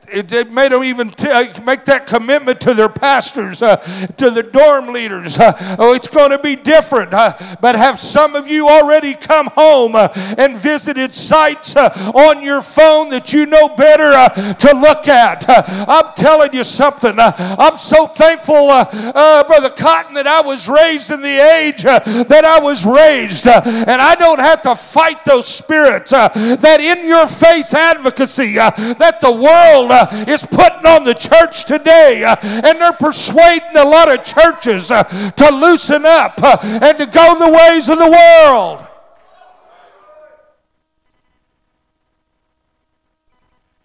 It, 0.10 0.51
made 0.51 0.72
them 0.72 0.84
even 0.84 1.10
t- 1.10 1.30
uh, 1.30 1.45
make 1.64 1.84
that 1.86 2.08
commitment 2.08 2.62
to 2.62 2.74
their 2.74 2.88
pastors, 2.88 3.62
uh, 3.62 3.76
to 4.18 4.30
the 4.30 4.43
dorm 4.43 4.93
leaders. 4.93 5.38
Uh, 5.38 5.76
oh, 5.80 5.93
it's 5.93 6.08
going 6.08 6.32
to 6.32 6.39
be 6.39 6.55
different. 6.55 7.14
Uh, 7.14 7.34
but 7.60 7.76
have 7.76 7.99
some 7.99 8.36
of 8.36 8.47
you 8.47 8.70
already 8.70 9.14
come 9.14 9.47
home 9.47 9.95
uh, 9.95 10.08
and 10.38 10.55
visited 10.55 11.14
sites 11.14 11.76
uh, 11.76 11.89
on 12.16 12.41
your 12.41 12.62
phone 12.62 13.10
that 13.10 13.34
you 13.34 13.45
know 13.45 13.76
better 13.76 14.14
to 14.53 14.80
look 14.80 15.08
at? 15.08 15.45
I'm 15.88 16.14
telling 16.16 16.53
you 16.53 16.64
something. 16.64 17.14
I'm 17.18 17.78
so 17.78 18.05
thankful, 18.08 18.68
Brother 18.68 19.70
Cotton, 19.72 20.14
that 20.16 20.28
I 20.28 20.41
was 20.41 20.70
raised 20.70 21.12
in 21.12 21.22
the 21.22 21.28
age 21.28 21.84
that 21.84 22.45
I 22.45 22.60
was 22.60 22.86
raised. 22.86 23.47
and 23.47 24.01
I 24.01 24.16
don't 24.16 24.39
have 24.39 24.62
to 24.64 24.76
fight 24.76 25.26
those 25.26 25.47
spirits 25.47 26.12
that 26.12 26.80
in 26.80 27.08
your 27.08 27.28
face 27.28 27.74
advocacy 27.74 28.55
that 28.55 29.20
the 29.22 29.32
world 29.32 29.91
is 30.28 30.45
putting 30.45 30.86
on 30.86 31.04
the 31.04 31.14
church 31.14 31.66
today, 31.66 32.24
uh, 32.24 32.36
and 32.41 32.80
they're 32.80 32.93
persuading 32.93 33.76
a 33.76 33.86
lot 33.86 34.14
of 34.14 34.24
churches 34.24 34.91
uh, 34.91 35.04
to 35.04 35.50
loosen 35.50 36.06
up 36.06 36.41
uh, 36.41 36.58
and 36.82 36.98
to 36.98 37.06
go 37.06 37.38
the 37.39 37.52
ways 37.52 37.89
of 37.89 37.98
the 37.98 38.12
world. 38.12 38.88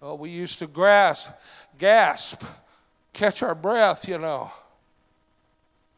Oh, 0.04 0.16
we 0.16 0.30
used 0.30 0.58
to 0.58 0.66
grasp, 0.66 1.30
gasp, 1.78 2.42
catch 3.12 3.42
our 3.42 3.54
breath, 3.54 4.08
you 4.08 4.18
know. 4.18 4.50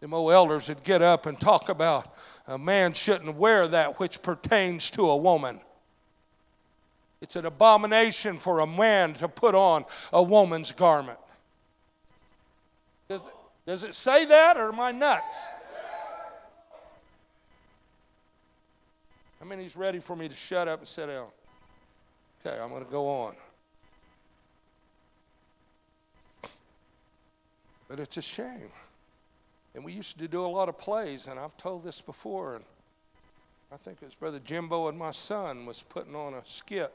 The 0.01 0.15
old 0.15 0.33
elders 0.33 0.69
would 0.69 0.85
get 0.85 1.01
up 1.01 1.25
and 1.25 1.41
talk 1.41 1.71
about 1.71 2.15
a 2.47 2.59
man 2.59 2.93
shouldn't 2.93 3.37
wear 3.37 3.67
that 3.69 3.99
which 3.99 4.23
pertains 4.23 4.91
to 4.91 5.09
a 5.09 5.17
woman. 5.17 5.61
It's 7.25 7.37
an 7.37 7.47
abomination 7.47 8.37
for 8.37 8.61
a 8.61 8.67
man 8.67 9.15
to 9.15 9.29
put 9.29 9.55
on 9.55 9.87
a 10.13 10.23
woman's 10.23 10.73
garment. 10.73 11.19
Does 13.09 13.25
it, 13.27 13.33
does 13.67 13.83
it 13.83 13.95
say 13.95 14.27
that, 14.27 14.59
or 14.59 14.69
am 14.69 14.79
I 14.79 14.93
nuts? 14.93 15.47
I 19.41 19.45
mean, 19.47 19.59
he's 19.59 19.75
ready 19.75 20.01
for 20.01 20.15
me 20.15 20.29
to 20.29 20.35
shut 20.35 20.69
up 20.69 20.81
and 20.81 20.87
sit 20.87 21.07
down. 21.07 21.29
Okay, 22.45 22.61
I'm 22.61 22.69
going 22.69 22.85
to 22.85 22.91
go 22.91 23.09
on. 23.09 23.35
But 27.89 28.01
it's 28.01 28.19
a 28.19 28.23
shame. 28.23 28.69
And 29.75 29.83
we 29.83 29.95
used 29.95 30.19
to 30.19 30.29
do 30.29 30.45
a 30.45 30.47
lot 30.47 30.69
of 30.69 30.79
plays, 30.79 31.27
and 31.27 31.41
I've 31.41 31.57
told 31.57 31.85
this 31.85 32.03
before, 32.03 32.57
and 32.57 32.65
I 33.73 33.79
think 33.79 34.03
it 34.03 34.05
was 34.05 34.15
Brother 34.15 34.41
Jimbo 34.45 34.89
and 34.89 34.99
my 34.99 35.11
son 35.11 35.65
was 35.65 35.83
putting 35.83 36.15
on 36.15 36.35
a 36.35 36.45
skit 36.45 36.93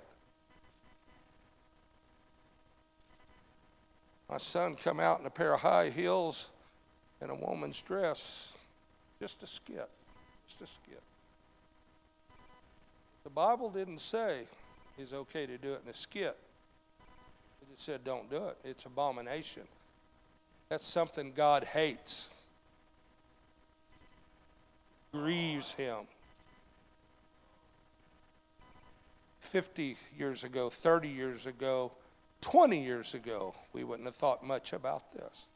My 4.30 4.38
son 4.38 4.76
come 4.76 5.00
out 5.00 5.20
in 5.20 5.26
a 5.26 5.30
pair 5.30 5.54
of 5.56 5.62
high 5.62 5.90
heels 5.90 6.50
and 7.20 7.32
a 7.32 7.36
woman's 7.36 7.82
dress. 7.82 8.56
Just 9.20 9.42
a 9.44 9.48
skit. 9.48 9.90
Just 10.48 10.62
a 10.62 10.68
skit. 10.68 11.02
The 13.24 13.30
Bible 13.30 13.70
didn't 13.70 14.00
say 14.00 14.42
it's 14.98 15.14
okay 15.14 15.46
to 15.46 15.58
do 15.58 15.74
it 15.74 15.82
in 15.84 15.90
a 15.90 15.94
skit. 15.94 16.38
It 17.62 17.70
just 17.72 17.84
said 17.84 18.04
don't 18.04 18.30
do 18.30 18.48
it. 18.48 18.58
It's 18.64 18.86
abomination. 18.86 19.64
That's 20.70 20.86
something 20.86 21.34
God 21.36 21.64
hates. 21.64 22.34
Grieves 25.12 25.74
him. 25.74 25.98
50 29.40 29.96
years 30.18 30.44
ago, 30.44 30.70
30 30.70 31.08
years 31.10 31.48
ago, 31.48 31.92
20 32.42 32.82
years 32.82 33.14
ago, 33.14 33.54
we 33.74 33.84
wouldn't 33.84 34.08
have 34.08 34.16
thought 34.16 34.46
much 34.46 34.74
about 34.74 35.12
this. 35.12 35.48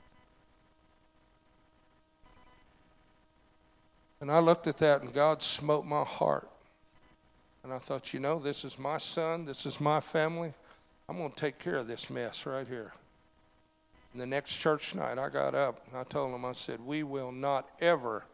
And 4.21 4.31
I 4.31 4.39
looked 4.39 4.67
at 4.67 4.77
that 4.77 5.01
and 5.01 5.13
God 5.13 5.41
smote 5.41 5.85
my 5.85 6.03
heart. 6.03 6.47
And 7.63 7.73
I 7.73 7.77
thought, 7.77 8.13
you 8.13 8.19
know, 8.19 8.39
this 8.39 8.65
is 8.65 8.77
my 8.77 8.97
son, 8.97 9.45
this 9.45 9.65
is 9.65 9.79
my 9.79 9.99
family. 9.99 10.53
I'm 11.07 11.17
going 11.17 11.31
to 11.31 11.35
take 11.35 11.59
care 11.59 11.75
of 11.75 11.87
this 11.87 12.09
mess 12.09 12.45
right 12.45 12.67
here. 12.67 12.93
And 14.13 14.21
the 14.21 14.25
next 14.25 14.57
church 14.57 14.95
night, 14.95 15.17
I 15.17 15.29
got 15.29 15.55
up 15.55 15.85
and 15.89 15.97
I 15.97 16.03
told 16.03 16.33
them, 16.33 16.45
I 16.45 16.51
said, 16.53 16.79
we 16.79 17.03
will 17.03 17.31
not 17.31 17.69
ever 17.81 18.25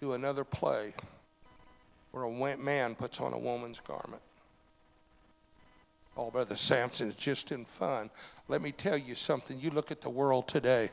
do 0.00 0.12
another 0.12 0.44
play 0.44 0.94
where 2.12 2.24
a 2.24 2.56
man 2.56 2.94
puts 2.94 3.20
on 3.20 3.32
a 3.32 3.38
woman's 3.38 3.80
garment. 3.80 4.22
Oh, 6.16 6.30
Brother 6.30 6.56
Sampson, 6.56 7.08
it's 7.08 7.16
just 7.16 7.52
in 7.52 7.64
fun. 7.64 8.10
Let 8.48 8.60
me 8.60 8.72
tell 8.72 8.96
you 8.96 9.14
something. 9.14 9.58
You 9.58 9.70
look 9.70 9.90
at 9.90 10.02
the 10.02 10.10
world 10.10 10.46
today. 10.46 10.90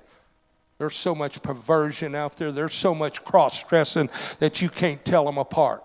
There's 0.77 0.95
so 0.95 1.13
much 1.13 1.43
perversion 1.43 2.15
out 2.15 2.37
there. 2.37 2.53
There's 2.53 2.73
so 2.73 2.95
much 2.95 3.25
cross 3.25 3.63
dressing 3.63 4.09
that 4.39 4.61
you 4.61 4.69
can't 4.69 5.03
tell 5.03 5.25
them 5.25 5.37
apart. 5.37 5.83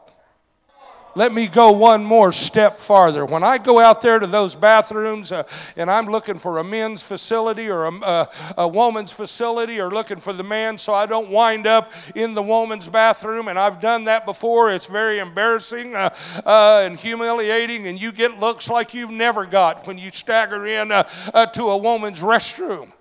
Let 1.17 1.33
me 1.33 1.47
go 1.47 1.71
one 1.71 2.05
more 2.05 2.33
step 2.33 2.75
farther. 2.75 3.25
When 3.25 3.45
I 3.45 3.59
go 3.59 3.79
out 3.79 4.03
there 4.03 4.19
to 4.19 4.27
those 4.27 4.57
bathrooms 4.57 5.31
uh, 5.31 5.45
and 5.77 5.89
I'm 5.89 6.07
looking 6.07 6.39
for 6.39 6.59
a 6.59 6.65
men's 6.65 7.07
facility 7.07 7.71
or 7.71 7.85
a, 7.85 8.01
uh, 8.01 8.25
a 8.59 8.67
woman's 8.67 9.13
facility 9.13 9.81
or 9.81 9.91
looking 9.91 10.19
for 10.19 10.33
the 10.33 10.43
man 10.43 10.77
so 10.77 10.93
I 10.93 11.07
don't 11.07 11.31
wind 11.31 11.69
up 11.69 11.93
in 12.17 12.35
the 12.35 12.43
woman's 12.43 12.89
bathroom, 12.89 13.47
and 13.47 13.59
I've 13.59 13.81
done 13.81 14.05
that 14.05 14.27
before, 14.27 14.73
it's 14.73 14.91
very 14.91 15.21
embarrassing 15.21 15.95
uh, 15.95 16.11
uh, 16.45 16.83
and 16.85 16.99
humiliating, 16.99 17.87
and 17.87 18.01
you 18.01 18.11
get 18.11 18.41
looks 18.41 18.69
like 18.69 18.93
you've 18.93 19.11
never 19.11 19.47
got 19.47 19.87
when 19.87 19.99
you 19.99 20.11
stagger 20.11 20.67
in 20.67 20.91
uh, 20.91 21.05
to 21.47 21.63
a 21.63 21.79
woman's 21.79 22.23
restroom. 22.23 22.93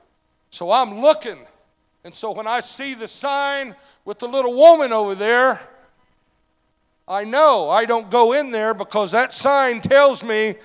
So 0.52 0.72
I'm 0.72 1.00
looking, 1.02 1.40
and 2.04 2.14
so 2.14 2.32
when 2.32 2.46
I 2.46 2.60
see 2.60 2.94
the 2.94 3.08
sign 3.08 3.76
with 4.06 4.20
the 4.20 4.28
little 4.28 4.56
woman 4.56 4.94
over 4.94 5.16
there, 5.16 5.60
I 7.08 7.26
know 7.26 7.70
I 7.70 7.86
don't 7.86 8.10
go 8.10 8.34
in 8.34 8.52
there 8.52 8.74
because 8.74 9.12
that 9.12 9.34
sign 9.34 9.82
tells 9.82 10.24
me 10.24 10.56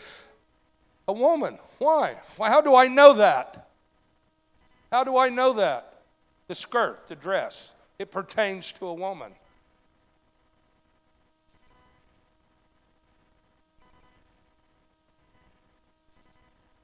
a 1.07 1.13
woman. 1.13 1.59
Why? 1.79 2.15
Why? 2.37 2.49
How 2.49 2.61
do 2.61 2.75
I 2.75 2.87
know 2.87 3.15
that? 3.15 3.69
How 4.91 5.05
do 5.05 5.17
I 5.17 5.29
know 5.29 5.55
that? 5.55 6.03
The 6.47 6.55
skirt, 6.55 7.09
the 7.09 7.17
dress, 7.17 7.75
it 7.99 8.11
pertains 8.11 8.73
to 8.75 8.87
a 8.87 8.95
woman. 8.95 9.33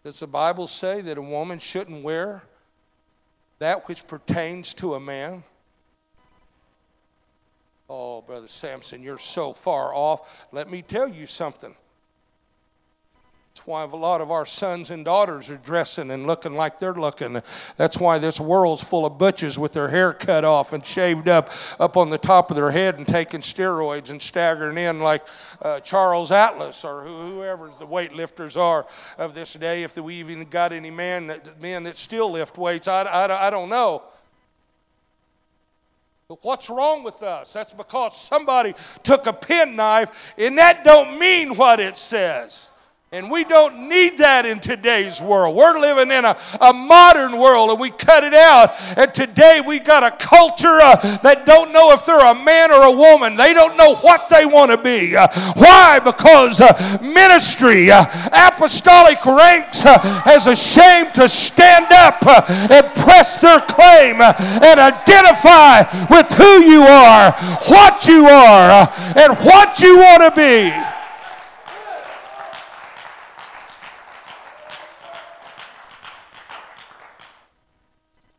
Does 0.04 0.20
the 0.20 0.26
Bible 0.26 0.66
say 0.66 1.00
that 1.00 1.16
a 1.16 1.22
woman 1.22 1.58
shouldn't 1.58 2.04
wear 2.04 2.44
that 3.58 3.88
which 3.88 4.06
pertains 4.06 4.74
to 4.74 4.94
a 4.94 5.00
man? 5.00 5.44
Oh, 7.88 8.22
Brother 8.22 8.48
Sampson, 8.48 9.02
you're 9.02 9.18
so 9.18 9.52
far 9.52 9.94
off. 9.94 10.46
Let 10.52 10.70
me 10.70 10.82
tell 10.82 11.08
you 11.08 11.26
something. 11.26 11.74
That's 13.54 13.68
why 13.68 13.84
a 13.84 13.86
lot 13.86 14.20
of 14.20 14.32
our 14.32 14.46
sons 14.46 14.90
and 14.90 15.04
daughters 15.04 15.48
are 15.48 15.56
dressing 15.56 16.10
and 16.10 16.26
looking 16.26 16.54
like 16.54 16.80
they're 16.80 16.92
looking. 16.92 17.40
That's 17.76 18.00
why 18.00 18.18
this 18.18 18.40
world's 18.40 18.82
full 18.82 19.06
of 19.06 19.16
butches 19.16 19.56
with 19.56 19.74
their 19.74 19.88
hair 19.88 20.12
cut 20.12 20.44
off 20.44 20.72
and 20.72 20.84
shaved 20.84 21.28
up 21.28 21.50
up 21.78 21.96
on 21.96 22.10
the 22.10 22.18
top 22.18 22.50
of 22.50 22.56
their 22.56 22.72
head 22.72 22.96
and 22.96 23.06
taking 23.06 23.40
steroids 23.40 24.10
and 24.10 24.20
staggering 24.20 24.76
in 24.76 25.00
like 25.00 25.22
uh, 25.62 25.78
Charles 25.80 26.32
Atlas 26.32 26.84
or 26.84 27.04
whoever 27.04 27.70
the 27.78 27.86
weightlifters 27.86 28.56
are 28.56 28.86
of 29.18 29.34
this 29.34 29.54
day. 29.54 29.84
If 29.84 29.96
we 29.96 30.14
even 30.16 30.44
got 30.46 30.72
any 30.72 30.90
man 30.90 31.28
that, 31.28 31.60
men 31.62 31.84
that 31.84 31.96
still 31.96 32.32
lift 32.32 32.58
weights, 32.58 32.88
I, 32.88 33.02
I, 33.02 33.46
I 33.46 33.50
don't 33.50 33.68
know. 33.68 34.02
But 36.28 36.38
what's 36.42 36.70
wrong 36.70 37.04
with 37.04 37.22
us? 37.22 37.52
That's 37.52 37.74
because 37.74 38.16
somebody 38.16 38.74
took 39.02 39.26
a 39.26 39.32
penknife, 39.32 40.34
and 40.38 40.56
that 40.58 40.82
don't 40.84 41.18
mean 41.18 41.56
what 41.56 41.80
it 41.80 41.96
says. 41.96 42.70
And 43.14 43.30
we 43.30 43.44
don't 43.44 43.88
need 43.88 44.18
that 44.18 44.44
in 44.44 44.58
today's 44.58 45.22
world. 45.22 45.54
We're 45.54 45.78
living 45.78 46.10
in 46.10 46.24
a, 46.24 46.36
a 46.60 46.72
modern 46.72 47.38
world 47.38 47.70
and 47.70 47.78
we 47.78 47.90
cut 47.90 48.24
it 48.24 48.34
out. 48.34 48.74
And 48.98 49.14
today 49.14 49.62
we 49.64 49.78
got 49.78 50.02
a 50.02 50.10
culture 50.18 50.82
uh, 50.82 50.96
that 51.22 51.46
don't 51.46 51.70
know 51.70 51.92
if 51.92 52.04
they're 52.04 52.18
a 52.18 52.34
man 52.34 52.72
or 52.72 52.82
a 52.82 52.90
woman. 52.90 53.36
They 53.36 53.54
don't 53.54 53.76
know 53.76 53.94
what 54.02 54.28
they 54.30 54.46
want 54.46 54.72
to 54.72 54.78
be. 54.78 55.14
Uh, 55.14 55.28
why? 55.54 56.00
Because 56.02 56.60
uh, 56.60 56.74
ministry, 57.06 57.88
uh, 57.88 58.02
apostolic 58.34 59.24
ranks 59.24 59.86
uh, 59.86 59.94
has 60.26 60.50
shame 60.58 61.06
to 61.14 61.28
stand 61.28 61.86
up 61.94 62.18
uh, 62.26 62.42
and 62.66 62.84
press 62.98 63.38
their 63.38 63.60
claim 63.60 64.18
and 64.18 64.80
identify 64.82 65.86
with 66.10 66.34
who 66.34 66.66
you 66.66 66.82
are, 66.82 67.30
what 67.70 68.08
you 68.08 68.26
are, 68.26 68.90
and 69.14 69.38
what 69.46 69.78
you 69.78 69.98
want 69.98 70.26
to 70.26 70.32
be. 70.34 70.93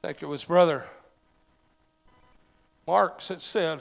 Think 0.05 0.21
it 0.21 0.27
was 0.27 0.45
Brother 0.45 0.85
Marks 2.85 3.29
that 3.29 3.41
said, 3.41 3.79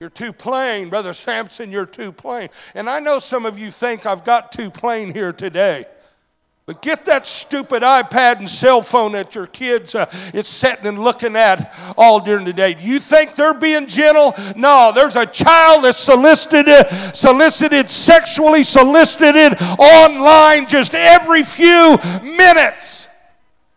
You're 0.00 0.08
too 0.08 0.32
plain, 0.32 0.88
Brother 0.88 1.12
Sampson, 1.12 1.70
you're 1.70 1.84
too 1.84 2.12
plain. 2.12 2.48
And 2.74 2.88
I 2.88 2.98
know 2.98 3.18
some 3.18 3.44
of 3.44 3.58
you 3.58 3.70
think 3.70 4.06
I've 4.06 4.24
got 4.24 4.52
too 4.52 4.70
plain 4.70 5.12
here 5.12 5.34
today. 5.34 5.84
But 6.64 6.80
get 6.80 7.04
that 7.04 7.26
stupid 7.26 7.82
iPad 7.82 8.38
and 8.38 8.48
cell 8.48 8.80
phone 8.80 9.12
that 9.12 9.34
your 9.34 9.48
kids 9.48 9.94
uh, 9.94 10.06
is 10.32 10.46
sitting 10.46 10.86
and 10.86 10.98
looking 10.98 11.36
at 11.36 11.76
all 11.94 12.20
during 12.20 12.46
the 12.46 12.54
day. 12.54 12.72
Do 12.72 12.82
you 12.82 12.98
think 12.98 13.34
they're 13.34 13.52
being 13.52 13.86
gentle? 13.86 14.32
No, 14.56 14.92
there's 14.94 15.16
a 15.16 15.26
child 15.26 15.84
that's 15.84 15.98
solicited, 15.98 16.88
solicited, 17.14 17.90
sexually 17.90 18.62
solicited 18.62 19.60
online 19.78 20.66
just 20.66 20.94
every 20.94 21.42
few 21.42 21.98
minutes 22.22 23.09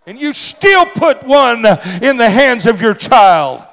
and 0.06 0.20
you 0.20 0.34
still 0.34 0.86
put 0.86 1.24
one 1.24 1.66
in 2.02 2.18
the 2.18 2.30
hands 2.30 2.66
of 2.66 2.82
your 2.82 2.94
child. 2.94 3.64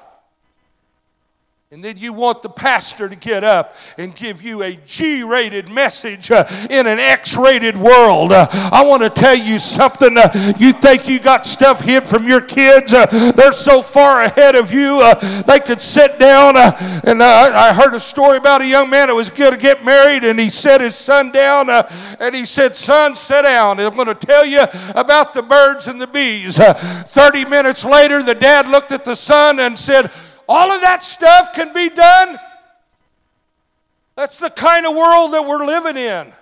And 1.73 1.85
then 1.85 1.99
you 1.99 2.13
want 2.13 2.43
the 2.43 2.49
pastor 2.49 3.09
to 3.09 3.15
get 3.15 3.45
up 3.45 3.77
and 3.97 4.13
give 4.13 4.43
you 4.43 4.65
a 4.65 4.73
G 4.87 5.23
rated 5.23 5.69
message 5.69 6.33
uh, 6.33 6.45
in 6.69 6.89
an 6.89 6.99
X 6.99 7.37
rated 7.37 7.77
world. 7.77 8.33
Uh, 8.33 8.49
I 8.51 8.85
want 8.85 9.05
to 9.05 9.09
tell 9.09 9.37
you 9.37 9.61
something. 9.61 10.19
Uh, 10.19 10.31
you 10.59 10.73
think 10.73 11.09
you 11.09 11.21
got 11.21 11.47
stuff 11.47 11.83
hid 11.83 12.09
from 12.09 12.27
your 12.27 12.41
kids? 12.41 12.91
They're 12.91 13.53
so 13.53 13.83
far 13.83 14.25
ahead 14.25 14.57
of 14.57 14.73
you, 14.73 15.01
they 15.47 15.61
could 15.61 15.81
sit 15.81 16.19
down. 16.19 16.57
And 16.57 17.23
I 17.23 17.73
heard 17.73 17.95
a 17.95 18.01
story 18.01 18.39
about 18.39 18.63
a 18.63 18.67
young 18.67 18.91
man 18.91 19.07
that 19.07 19.15
was 19.15 19.31
going 19.31 19.53
to 19.53 19.57
get 19.57 19.85
married, 19.85 20.25
and 20.25 20.41
he 20.41 20.49
set 20.49 20.81
his 20.81 20.97
son 20.97 21.31
down 21.31 21.71
and 21.71 22.35
he 22.35 22.47
said, 22.47 22.75
Son, 22.75 23.15
sit 23.15 23.43
down. 23.43 23.79
I'm 23.79 23.95
going 23.95 24.09
to 24.09 24.15
tell 24.17 24.45
you 24.45 24.65
about 24.97 25.35
the 25.35 25.43
birds 25.43 25.87
and 25.87 26.01
the 26.03 26.09
bees. 26.09 26.59
30 26.59 27.45
minutes 27.45 27.85
later, 27.85 28.25
the 28.25 28.35
dad 28.35 28.67
looked 28.67 28.91
at 28.91 29.05
the 29.05 29.15
son 29.15 29.61
and 29.61 29.79
said, 29.79 30.11
all 30.51 30.73
of 30.73 30.81
that 30.81 31.05
stuff 31.05 31.55
can 31.55 31.73
be 31.73 31.89
done. 31.89 32.37
That's 34.17 34.39
the 34.39 34.51
kind 34.51 34.85
of 34.85 34.97
world 34.97 35.33
that 35.33 35.47
we're 35.47 35.65
living 35.65 35.97
in. 35.97 36.33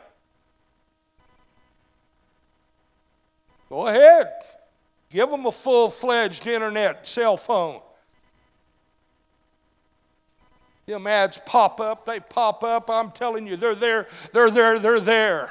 Go 3.68 3.86
ahead. 3.86 4.32
Give 5.12 5.28
them 5.28 5.44
a 5.44 5.52
full 5.52 5.90
fledged 5.90 6.46
internet 6.46 7.06
cell 7.06 7.36
phone. 7.36 7.82
Them 10.86 11.06
ads 11.06 11.36
pop 11.44 11.78
up, 11.78 12.06
they 12.06 12.18
pop 12.18 12.64
up. 12.64 12.88
I'm 12.88 13.10
telling 13.10 13.46
you, 13.46 13.56
they're 13.56 13.74
there, 13.74 14.08
they're 14.32 14.50
there, 14.50 14.78
they're 14.78 15.00
there. 15.00 15.50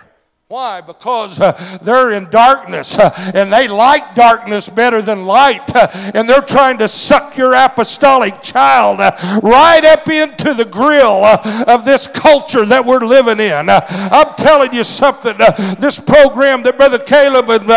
Why? 0.50 0.80
Because 0.80 1.42
uh, 1.42 1.52
they're 1.82 2.14
in 2.14 2.30
darkness 2.30 2.98
uh, 2.98 3.12
and 3.36 3.52
they 3.52 3.68
like 3.68 4.16
darkness 4.16 4.70
better 4.70 5.02
than 5.02 5.26
light. 5.26 5.76
Uh, 5.76 5.90
and 6.14 6.28
they're 6.28 6.42
trying 6.42 6.78
to 6.78 6.88
suck 6.88 7.36
your 7.36 7.54
apostolic 7.54 8.42
child 8.42 9.02
uh, 9.02 9.12
right 9.44 9.84
up 9.84 10.08
into 10.08 10.54
the 10.54 10.64
grill 10.64 11.26
uh, 11.26 11.66
of 11.68 11.84
this 11.84 12.08
culture 12.08 12.66
that 12.66 12.86
we're 12.86 13.06
living 13.06 13.42
in. 13.42 13.68
Uh, 13.68 13.82
I'm 14.10 14.36
telling 14.36 14.74
you 14.74 14.86
something. 14.86 15.36
this 15.80 16.00
program 16.00 16.64
that 16.64 16.78
Brother 16.78 17.00
Caleb 17.00 17.50
and 17.50 17.68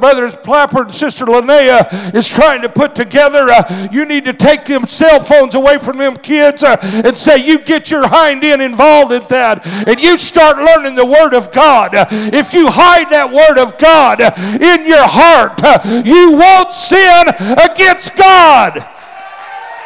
Brothers 0.00 0.36
Plapper 0.36 0.82
and 0.82 0.94
Sister 0.94 1.24
Linnea 1.24 2.14
is 2.14 2.28
trying 2.28 2.62
to 2.62 2.68
put 2.68 2.94
together, 2.94 3.48
you 3.90 4.04
need 4.04 4.22
to 4.26 4.32
take 4.32 4.64
them 4.64 4.86
cell 4.86 5.18
phones 5.18 5.56
away 5.56 5.78
from 5.78 5.98
them 5.98 6.14
kids 6.16 6.62
and 6.62 7.18
say, 7.18 7.44
You 7.44 7.58
get 7.58 7.90
your 7.90 8.06
hind 8.06 8.44
end 8.44 8.62
involved 8.62 9.10
in 9.10 9.22
that 9.30 9.66
and 9.88 10.00
you 10.00 10.16
start 10.16 10.58
learning 10.58 10.94
the 10.94 11.04
Word 11.04 11.34
of 11.34 11.50
God 11.50 11.95
if 12.32 12.52
you 12.52 12.68
hide 12.70 13.10
that 13.10 13.30
word 13.30 13.58
of 13.58 13.78
God 13.78 14.20
in 14.20 14.86
your 14.86 15.06
heart, 15.06 15.60
you 16.06 16.32
won't 16.32 16.72
sin 16.72 17.28
against 17.58 18.16
God. 18.16 18.76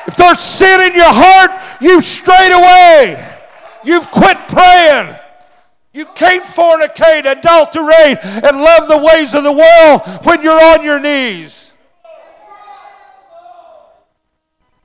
If 0.06 0.16
there's 0.16 0.40
sin 0.40 0.80
in 0.90 0.96
your 0.96 1.12
heart, 1.12 1.50
you 1.80 2.00
straight 2.00 2.52
away. 2.52 3.26
You've 3.84 4.10
quit 4.10 4.36
praying. 4.48 5.14
You 5.92 6.06
can't 6.14 6.44
fornicate, 6.44 7.30
adulterate, 7.30 8.18
and 8.22 8.60
love 8.60 8.88
the 8.88 8.98
ways 9.12 9.34
of 9.34 9.42
the 9.42 9.52
world 9.52 10.02
when 10.24 10.42
you're 10.42 10.62
on 10.62 10.84
your 10.84 11.00
knees. 11.00 11.74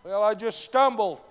Well, 0.03 0.23
I 0.23 0.33
just 0.33 0.61
stumbled. 0.61 1.21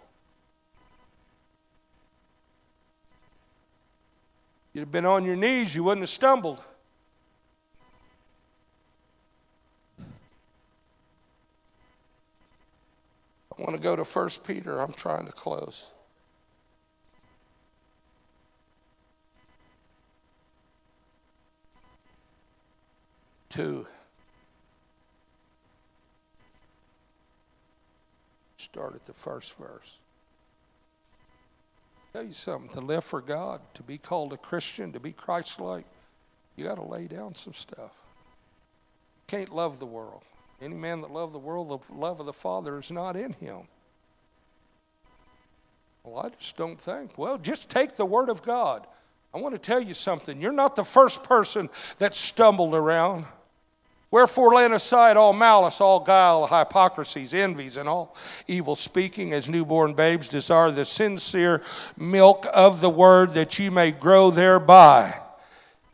You'd 4.75 4.81
have 4.81 4.93
been 4.93 5.07
on 5.07 5.25
your 5.25 5.37
knees, 5.37 5.77
you 5.77 5.85
wouldn't 5.85 6.03
have 6.03 6.09
stumbled. 6.09 6.61
I 13.57 13.63
want 13.63 13.77
to 13.77 13.81
go 13.81 13.95
to 13.95 14.03
1 14.03 14.29
Peter. 14.45 14.81
I'm 14.81 14.93
trying 14.93 15.27
to 15.27 15.33
close. 15.33 15.93
Two. 23.49 23.87
Start 28.57 28.97
at 28.97 29.05
the 29.05 29.13
first 29.13 29.57
verse 29.57 30.01
tell 32.15 32.23
you 32.23 32.33
something 32.33 32.69
to 32.69 32.81
live 32.81 33.03
for 33.03 33.21
God, 33.21 33.61
to 33.75 33.83
be 33.83 33.99
called 33.99 34.33
a 34.33 34.37
Christian, 34.37 34.93
to 34.93 35.01
be 35.01 35.11
Christ 35.11 35.61
like, 35.61 35.85
you 36.55 36.65
got 36.65 36.77
to 36.77 36.85
lay 36.85 37.09
down 37.09 37.35
some 37.35 37.55
stuff. 37.55 38.01
You 39.17 39.39
can't 39.39 39.53
love 39.53 39.81
the 39.81 39.87
world. 39.87 40.23
Any 40.63 40.77
man 40.77 41.01
that 41.01 41.11
loves 41.11 41.33
the 41.33 41.41
world, 41.41 41.71
the 41.71 41.93
love 41.93 42.21
of 42.21 42.27
the 42.27 42.33
Father 42.33 42.79
is 42.79 42.93
not 42.93 43.17
in 43.17 43.33
him. 43.33 43.63
Well, 46.05 46.25
I 46.25 46.29
just 46.39 46.57
don't 46.57 46.81
think. 46.81 47.19
Well, 47.19 47.37
just 47.37 47.69
take 47.69 47.97
the 47.97 48.07
Word 48.07 48.29
of 48.29 48.43
God. 48.43 48.87
I 49.35 49.39
want 49.39 49.57
to 49.57 49.61
tell 49.61 49.81
you 49.81 49.95
something. 49.95 50.41
You're 50.41 50.53
not 50.53 50.77
the 50.77 50.85
first 50.85 51.25
person 51.25 51.69
that 51.99 52.15
stumbled 52.15 52.77
around. 52.77 53.25
Wherefore, 54.15 54.55
laying 54.55 54.75
aside 54.75 55.17
all 55.17 55.33
malice, 55.33 55.81
all 55.81 55.99
guile, 55.99 56.47
hypocrisies, 56.47 57.35
envies, 57.35 57.77
and 57.77 57.89
all 57.89 58.15
evil 58.47 58.77
speaking, 58.77 59.33
as 59.33 59.51
newborn 59.51 59.95
babes 59.95 60.29
desire 60.29 60.71
the 60.71 60.85
sincere 60.85 61.63
milk 61.99 62.47
of 62.55 62.81
the 62.81 62.89
word 62.89 63.35
that 63.35 63.59
you 63.59 63.73
may 63.73 63.91
grow 63.91 64.31
thereby. 64.31 65.19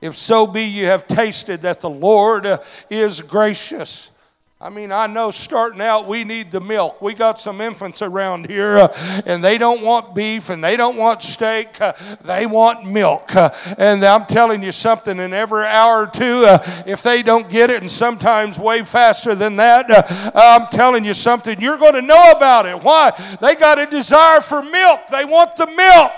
If 0.02 0.16
so 0.16 0.46
be 0.46 0.64
you 0.64 0.84
have 0.84 1.08
tasted 1.08 1.62
that 1.62 1.80
the 1.80 1.88
Lord 1.88 2.46
is 2.90 3.22
gracious. 3.22 4.19
I 4.62 4.68
mean, 4.68 4.92
I 4.92 5.06
know 5.06 5.30
starting 5.30 5.80
out 5.80 6.06
we 6.06 6.22
need 6.22 6.50
the 6.50 6.60
milk. 6.60 7.00
We 7.00 7.14
got 7.14 7.40
some 7.40 7.62
infants 7.62 8.02
around 8.02 8.46
here 8.46 8.76
uh, 8.76 9.22
and 9.24 9.42
they 9.42 9.56
don't 9.56 9.82
want 9.82 10.14
beef 10.14 10.50
and 10.50 10.62
they 10.62 10.76
don't 10.76 10.98
want 10.98 11.22
steak. 11.22 11.80
Uh, 11.80 11.94
they 12.20 12.44
want 12.44 12.84
milk. 12.84 13.34
Uh, 13.34 13.48
and 13.78 14.04
I'm 14.04 14.26
telling 14.26 14.62
you 14.62 14.70
something, 14.70 15.18
in 15.18 15.32
every 15.32 15.64
hour 15.64 16.02
or 16.02 16.06
two, 16.08 16.44
uh, 16.46 16.58
if 16.86 17.02
they 17.02 17.22
don't 17.22 17.48
get 17.48 17.70
it, 17.70 17.80
and 17.80 17.90
sometimes 17.90 18.58
way 18.58 18.82
faster 18.82 19.34
than 19.34 19.56
that, 19.56 19.90
uh, 19.90 20.30
I'm 20.34 20.66
telling 20.66 21.06
you 21.06 21.14
something, 21.14 21.58
you're 21.58 21.78
going 21.78 21.94
to 21.94 22.02
know 22.02 22.32
about 22.32 22.66
it. 22.66 22.84
Why? 22.84 23.12
They 23.40 23.54
got 23.54 23.78
a 23.78 23.86
desire 23.86 24.42
for 24.42 24.62
milk, 24.62 25.06
they 25.10 25.24
want 25.24 25.56
the 25.56 25.68
milk. 25.68 26.12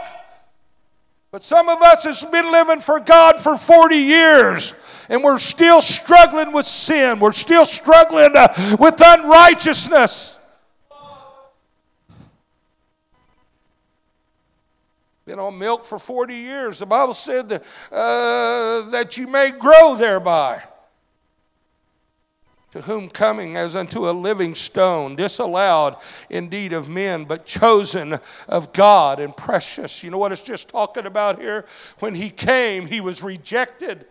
But 1.30 1.44
some 1.44 1.68
of 1.68 1.80
us 1.80 2.04
has 2.04 2.24
been 2.24 2.50
living 2.50 2.80
for 2.80 2.98
God 2.98 3.38
for 3.38 3.56
40 3.56 3.94
years 3.94 4.74
and 5.08 5.22
we're 5.22 5.38
still 5.38 5.80
struggling 5.80 6.52
with 6.52 6.66
sin. 6.66 7.18
We're 7.18 7.32
still 7.32 7.64
struggling 7.64 8.36
uh, 8.36 8.48
with 8.78 9.00
unrighteousness. 9.04 10.42
Been 15.24 15.38
on 15.38 15.58
milk 15.58 15.84
for 15.84 15.98
40 15.98 16.34
years. 16.34 16.78
The 16.80 16.86
Bible 16.86 17.14
said 17.14 17.48
that, 17.50 17.62
uh, 17.92 18.90
that 18.90 19.16
you 19.16 19.28
may 19.28 19.52
grow 19.52 19.94
thereby. 19.94 20.62
To 22.72 22.80
whom 22.80 23.10
coming 23.10 23.56
as 23.56 23.76
unto 23.76 24.08
a 24.08 24.12
living 24.12 24.54
stone, 24.54 25.14
disallowed 25.14 25.96
indeed 26.30 26.72
of 26.72 26.88
men, 26.88 27.24
but 27.24 27.44
chosen 27.44 28.18
of 28.48 28.72
God 28.72 29.20
and 29.20 29.36
precious. 29.36 30.02
You 30.02 30.10
know 30.10 30.18
what 30.18 30.32
it's 30.32 30.40
just 30.40 30.70
talking 30.70 31.04
about 31.04 31.38
here? 31.38 31.66
When 31.98 32.14
he 32.14 32.30
came, 32.30 32.86
he 32.86 33.02
was 33.02 33.22
rejected. 33.22 34.06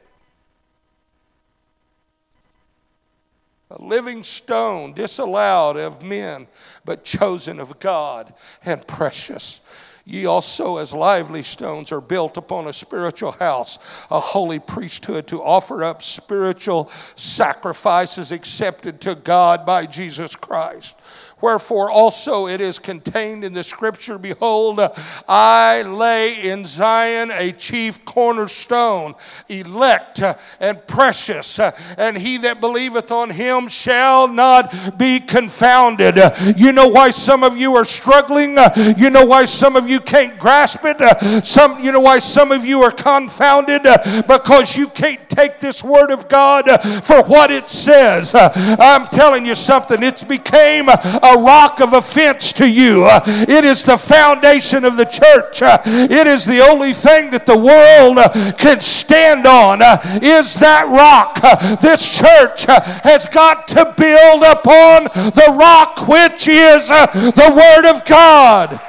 A 3.72 3.82
living 3.82 4.24
stone, 4.24 4.94
disallowed 4.94 5.78
of 5.78 6.04
men, 6.04 6.48
but 6.84 7.04
chosen 7.04 7.60
of 7.60 7.80
God 7.80 8.34
and 8.66 8.86
precious. 8.86 9.62
Ye 10.06 10.26
also, 10.26 10.78
as 10.78 10.94
lively 10.94 11.44
stones, 11.44 11.92
are 11.92 12.02
built 12.02 12.36
upon 12.36 12.68
a 12.68 12.74
spiritual 12.74 13.34
house, 13.34 14.08
a 14.10 14.20
holy 14.20 14.60
priesthood, 14.60 15.28
to 15.28 15.42
offer 15.42 15.84
up 15.84 16.02
spiritual 16.02 16.90
sacrifices 17.16 18.32
accepted 18.32 19.00
to 19.02 19.16
God 19.16 19.66
by 19.66 19.86
Jesus 19.86 20.36
Christ. 20.36 20.96
Wherefore 21.42 21.90
also 21.90 22.48
it 22.48 22.62
is 22.62 22.80
contained 22.80 23.44
in 23.44 23.54
the 23.54 23.64
scripture 23.64 24.18
Behold, 24.18 24.80
I 25.28 25.84
lay 25.84 26.50
in 26.50 26.66
Zion 26.66 27.32
a 27.32 27.52
chief 27.52 28.06
cornerstone, 28.06 29.16
elect 29.50 30.22
and 30.60 30.88
precious, 30.88 31.60
and 31.98 32.18
he 32.18 32.38
that 32.38 32.62
believeth 32.62 33.12
on 33.12 33.30
him 33.30 33.68
shall 33.68 34.28
not 34.28 34.98
be 34.98 35.20
confounded. 35.20 36.20
You 36.58 36.72
know 36.72 36.90
why 36.90 37.10
some 37.12 37.44
of 37.44 37.58
you 37.58 37.76
are 37.76 37.86
struggling? 37.86 38.58
You 38.98 39.10
know 39.10 39.26
why 39.26 39.46
some 39.46 39.76
of 39.76 39.90
you 39.90 40.00
can't 40.00 40.38
grasp 40.38 40.82
it? 40.84 41.46
Some, 41.46 41.80
you 41.80 41.92
know 41.92 42.02
why 42.02 42.20
some 42.20 42.52
of 42.52 42.66
you 42.66 42.82
are 42.82 42.92
confounded? 42.92 43.84
Because 44.28 44.78
you 44.78 44.88
can't 44.88 45.28
take 45.36 45.60
this 45.60 45.84
word 45.84 46.12
of 46.12 46.28
God 46.28 46.66
for 47.04 47.24
what 47.24 47.52
it 47.52 47.68
says. 47.68 48.34
I'm 48.36 49.08
telling 49.08 49.46
you 49.46 49.56
something, 49.56 50.04
it's 50.04 50.24
became 50.24 50.90
a 50.90 51.36
rock 51.40 51.80
of 51.80 51.94
offense 51.94 52.54
to 52.54 52.70
you. 52.70 53.08
It 53.08 53.64
is 53.64 53.84
the 53.84 53.98
foundation 53.98 54.86
of 54.86 54.98
the 54.98 55.06
church. 55.06 55.62
It 55.62 56.28
is 56.28 56.46
the 56.46 56.60
only 56.60 56.94
thing 56.94 57.32
that 57.32 57.46
the 57.46 57.58
world 57.58 58.18
can 58.58 58.80
stand 58.80 59.46
on. 59.46 59.82
Is 60.22 60.56
that 60.56 60.88
rock? 60.88 61.40
This 61.82 62.18
church 62.18 62.66
has 63.04 63.28
got 63.28 63.68
to 63.70 63.86
build 63.98 64.44
upon 64.44 65.06
the 65.32 65.56
rock, 65.58 66.08
which 66.08 66.48
is 66.48 66.90
the 66.90 67.54
Word 67.56 67.90
of 67.90 68.06
God. 68.06 68.80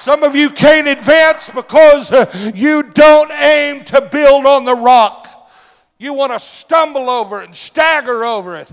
Some 0.00 0.22
of 0.22 0.34
you 0.34 0.48
can't 0.48 0.88
advance 0.88 1.50
because 1.50 2.10
uh, 2.10 2.52
you 2.54 2.82
don't 2.82 3.30
aim 3.30 3.84
to 3.84 4.00
build 4.00 4.46
on 4.46 4.64
the 4.64 4.74
rock. 4.74 5.28
You 5.98 6.14
want 6.14 6.32
to 6.32 6.38
stumble 6.38 7.10
over 7.10 7.42
it 7.42 7.44
and 7.44 7.54
stagger 7.54 8.24
over 8.24 8.56
it. 8.56 8.72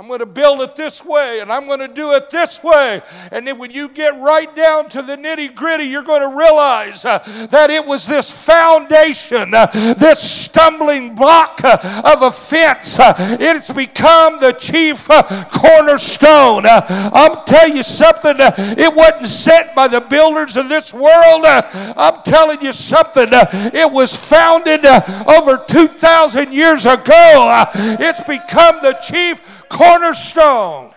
I'm 0.00 0.08
going 0.08 0.20
to 0.20 0.24
build 0.24 0.62
it 0.62 0.76
this 0.76 1.04
way 1.04 1.40
and 1.42 1.52
I'm 1.52 1.66
going 1.66 1.80
to 1.80 1.86
do 1.86 2.12
it 2.12 2.30
this 2.30 2.64
way. 2.64 3.02
And 3.30 3.46
then 3.46 3.58
when 3.58 3.70
you 3.70 3.90
get 3.90 4.14
right 4.14 4.48
down 4.56 4.88
to 4.88 5.02
the 5.02 5.14
nitty 5.14 5.54
gritty, 5.54 5.84
you're 5.84 6.02
going 6.02 6.22
to 6.22 6.38
realize 6.38 7.04
uh, 7.04 7.18
that 7.50 7.68
it 7.68 7.84
was 7.84 8.06
this 8.06 8.46
foundation, 8.46 9.52
uh, 9.52 9.66
this 9.98 10.18
stumbling 10.18 11.14
block 11.14 11.60
uh, 11.62 11.76
of 12.02 12.22
offense. 12.22 12.98
Uh, 12.98 13.12
it's 13.38 13.70
become 13.70 14.40
the 14.40 14.52
chief 14.52 15.10
uh, 15.10 15.22
cornerstone. 15.52 16.64
Uh, 16.64 16.80
I'm 17.12 17.44
telling 17.44 17.76
you 17.76 17.82
something, 17.82 18.36
it 18.38 18.96
wasn't 18.96 19.28
set 19.28 19.74
by 19.74 19.86
the 19.86 20.00
builders 20.00 20.56
of 20.56 20.70
this 20.70 20.94
world. 20.94 21.44
I'm 21.44 22.22
telling 22.22 22.62
you 22.62 22.72
something, 22.72 23.28
it 23.28 23.92
was 23.92 24.16
founded 24.30 24.86
over 24.86 25.62
2,000 25.68 26.54
years 26.54 26.86
ago. 26.86 27.66
it's 27.74 28.22
become 28.22 28.76
the 28.80 28.98
chief 29.02 29.59
cornerstone. 29.70 30.92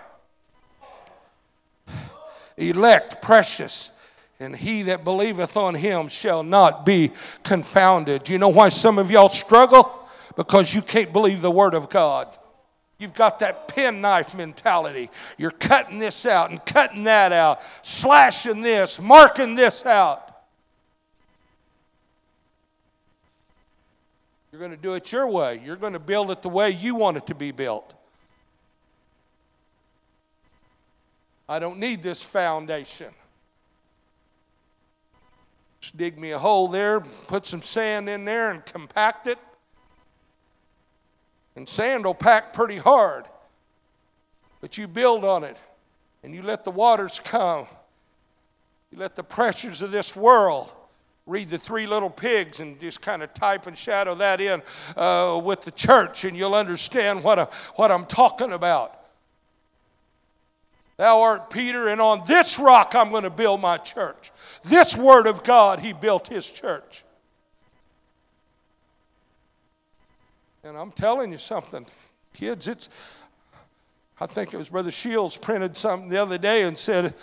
Elect, 2.57 3.21
precious, 3.21 3.97
and 4.39 4.55
he 4.55 4.83
that 4.83 5.03
believeth 5.03 5.55
on 5.55 5.73
him 5.73 6.07
shall 6.07 6.43
not 6.43 6.85
be 6.85 7.11
confounded. 7.43 8.27
You 8.27 8.37
know 8.37 8.49
why 8.49 8.69
some 8.69 8.99
of 8.99 9.09
y'all 9.09 9.29
struggle? 9.29 9.89
Because 10.35 10.73
you 10.75 10.81
can't 10.81 11.13
believe 11.13 11.41
the 11.41 11.51
word 11.51 11.73
of 11.73 11.89
God. 11.89 12.27
You've 12.99 13.13
got 13.13 13.39
that 13.39 13.67
penknife 13.67 14.35
mentality. 14.35 15.09
You're 15.37 15.51
cutting 15.51 15.99
this 15.99 16.25
out 16.25 16.51
and 16.51 16.63
cutting 16.65 17.05
that 17.05 17.31
out, 17.31 17.59
slashing 17.81 18.61
this, 18.61 19.01
marking 19.01 19.55
this 19.55 19.85
out. 19.85 20.19
You're 24.51 24.59
going 24.59 24.71
to 24.71 24.77
do 24.77 24.93
it 24.93 25.11
your 25.11 25.29
way. 25.29 25.59
You're 25.65 25.75
going 25.75 25.93
to 25.93 25.99
build 25.99 26.29
it 26.29 26.43
the 26.43 26.49
way 26.49 26.69
you 26.69 26.95
want 26.95 27.17
it 27.17 27.27
to 27.27 27.35
be 27.35 27.51
built. 27.51 27.95
I 31.53 31.59
don't 31.59 31.77
need 31.77 32.01
this 32.01 32.23
foundation. 32.23 33.13
Just 35.81 35.95
dig 35.95 36.17
me 36.17 36.31
a 36.31 36.39
hole 36.39 36.67
there, 36.67 36.99
put 36.99 37.45
some 37.45 37.61
sand 37.61 38.09
in 38.09 38.25
there, 38.25 38.49
and 38.49 38.65
compact 38.65 39.27
it. 39.27 39.37
And 41.55 41.69
sand 41.69 42.05
will 42.05 42.15
pack 42.15 42.53
pretty 42.53 42.77
hard. 42.77 43.27
But 44.61 44.79
you 44.79 44.87
build 44.87 45.23
on 45.23 45.43
it 45.43 45.55
and 46.23 46.33
you 46.33 46.41
let 46.41 46.63
the 46.63 46.71
waters 46.71 47.19
come. 47.23 47.67
You 48.91 48.97
let 48.97 49.15
the 49.15 49.23
pressures 49.23 49.83
of 49.83 49.91
this 49.91 50.15
world 50.15 50.71
read 51.27 51.51
the 51.51 51.59
three 51.59 51.85
little 51.85 52.09
pigs 52.09 52.61
and 52.61 52.79
just 52.79 53.03
kind 53.03 53.21
of 53.21 53.31
type 53.35 53.67
and 53.67 53.77
shadow 53.77 54.15
that 54.15 54.41
in 54.41 54.63
uh, 54.97 55.39
with 55.45 55.61
the 55.61 55.71
church, 55.71 56.25
and 56.25 56.35
you'll 56.35 56.55
understand 56.55 57.23
what, 57.23 57.37
I, 57.37 57.43
what 57.75 57.91
I'm 57.91 58.05
talking 58.05 58.53
about. 58.53 59.02
Thou 60.97 61.21
art 61.21 61.49
Peter, 61.49 61.87
and 61.87 61.99
on 61.99 62.21
this 62.27 62.59
rock 62.59 62.93
I'm 62.95 63.09
going 63.09 63.23
to 63.23 63.29
build 63.29 63.61
my 63.61 63.77
church. 63.77 64.31
This 64.63 64.95
word 64.95 65.27
of 65.27 65.43
God, 65.43 65.79
he 65.79 65.93
built 65.93 66.27
his 66.27 66.49
church. 66.49 67.03
And 70.63 70.77
I'm 70.77 70.91
telling 70.91 71.31
you 71.31 71.37
something, 71.37 71.85
kids, 72.33 72.67
it's, 72.67 72.89
I 74.19 74.27
think 74.27 74.53
it 74.53 74.57
was 74.57 74.69
Brother 74.69 74.91
Shields 74.91 75.35
printed 75.35 75.75
something 75.75 76.09
the 76.09 76.21
other 76.21 76.37
day 76.37 76.63
and 76.63 76.77
said, 76.77 77.13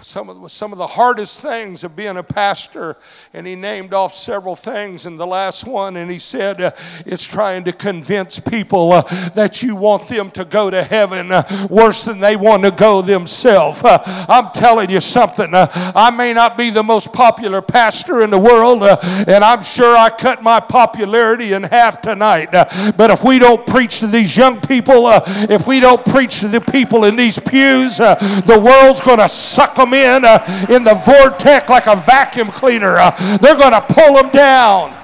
some 0.00 0.28
of, 0.28 0.42
the, 0.42 0.48
some 0.48 0.72
of 0.72 0.78
the 0.78 0.86
hardest 0.86 1.40
things 1.40 1.84
of 1.84 1.96
being 1.96 2.16
a 2.16 2.22
pastor. 2.22 2.96
And 3.32 3.46
he 3.46 3.54
named 3.54 3.94
off 3.94 4.12
several 4.12 4.54
things. 4.54 5.06
And 5.06 5.18
the 5.18 5.26
last 5.26 5.66
one, 5.66 5.96
and 5.96 6.10
he 6.10 6.18
said, 6.18 6.60
uh, 6.60 6.72
it's 7.06 7.24
trying 7.24 7.64
to 7.64 7.72
convince 7.72 8.38
people 8.38 8.92
uh, 8.92 9.02
that 9.30 9.62
you 9.62 9.76
want 9.76 10.08
them 10.08 10.30
to 10.32 10.44
go 10.44 10.70
to 10.70 10.82
heaven 10.82 11.32
uh, 11.32 11.44
worse 11.70 12.04
than 12.04 12.20
they 12.20 12.36
want 12.36 12.64
to 12.64 12.70
go 12.70 13.02
themselves. 13.02 13.82
Uh, 13.82 13.98
I'm 14.28 14.50
telling 14.50 14.90
you 14.90 15.00
something. 15.00 15.54
Uh, 15.54 15.68
I 15.94 16.10
may 16.10 16.34
not 16.34 16.58
be 16.58 16.70
the 16.70 16.82
most 16.82 17.12
popular 17.12 17.62
pastor 17.62 18.22
in 18.22 18.30
the 18.30 18.38
world, 18.38 18.82
uh, 18.82 18.98
and 19.26 19.44
I'm 19.44 19.62
sure 19.62 19.96
I 19.96 20.10
cut 20.10 20.42
my 20.42 20.60
popularity 20.60 21.52
in 21.52 21.62
half 21.62 22.02
tonight. 22.02 22.50
but 22.50 23.10
if 23.10 23.24
we 23.24 23.38
don't 23.38 23.66
preach 23.66 24.00
to 24.00 24.06
these 24.06 24.36
young 24.36 24.60
people, 24.60 25.04
if 25.48 25.66
we 25.66 25.80
don't 25.80 26.04
preach 26.04 26.40
to 26.40 26.48
the 26.48 26.60
people 26.60 27.04
in 27.04 27.16
these 27.16 27.38
pews, 27.38 27.98
the 27.98 28.60
world's 28.62 29.00
going 29.00 29.18
to 29.18 29.28
suck 29.28 29.67
them 29.76 29.94
in 29.94 30.24
uh, 30.24 30.66
in 30.68 30.84
the 30.84 30.94
vortex 30.94 31.68
like 31.68 31.86
a 31.86 31.96
vacuum 31.96 32.48
cleaner. 32.48 32.96
Uh, 32.96 33.10
they're 33.38 33.56
going 33.56 33.72
to 33.72 33.80
pull 33.80 34.14
them 34.14 34.30
down. 34.30 34.94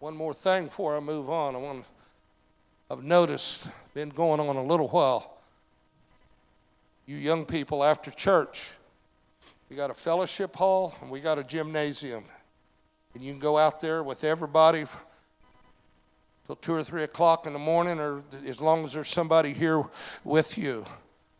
One 0.00 0.16
more 0.16 0.32
thing 0.32 0.64
before 0.64 0.96
I 0.96 1.00
move 1.00 1.28
on. 1.28 1.54
I 1.54 1.58
want, 1.58 1.84
I've 2.90 3.04
noticed, 3.04 3.68
been 3.92 4.08
going 4.08 4.40
on 4.40 4.56
a 4.56 4.62
little 4.62 4.88
while. 4.88 5.36
You 7.06 7.16
young 7.16 7.44
people 7.44 7.84
after 7.84 8.10
church, 8.10 8.72
we 9.68 9.76
got 9.76 9.90
a 9.90 9.94
fellowship 9.94 10.56
hall 10.56 10.94
and 11.02 11.10
we 11.10 11.20
got 11.20 11.38
a 11.38 11.44
gymnasium. 11.44 12.24
And 13.14 13.22
you 13.22 13.32
can 13.32 13.40
go 13.40 13.58
out 13.58 13.80
there 13.80 14.02
with 14.02 14.24
everybody 14.24 14.84
till 16.50 16.56
two 16.56 16.74
or 16.74 16.82
three 16.82 17.04
o'clock 17.04 17.46
in 17.46 17.52
the 17.52 17.60
morning, 17.60 18.00
or 18.00 18.24
as 18.44 18.60
long 18.60 18.84
as 18.84 18.92
there's 18.92 19.08
somebody 19.08 19.52
here 19.52 19.84
with 20.24 20.58
you. 20.58 20.84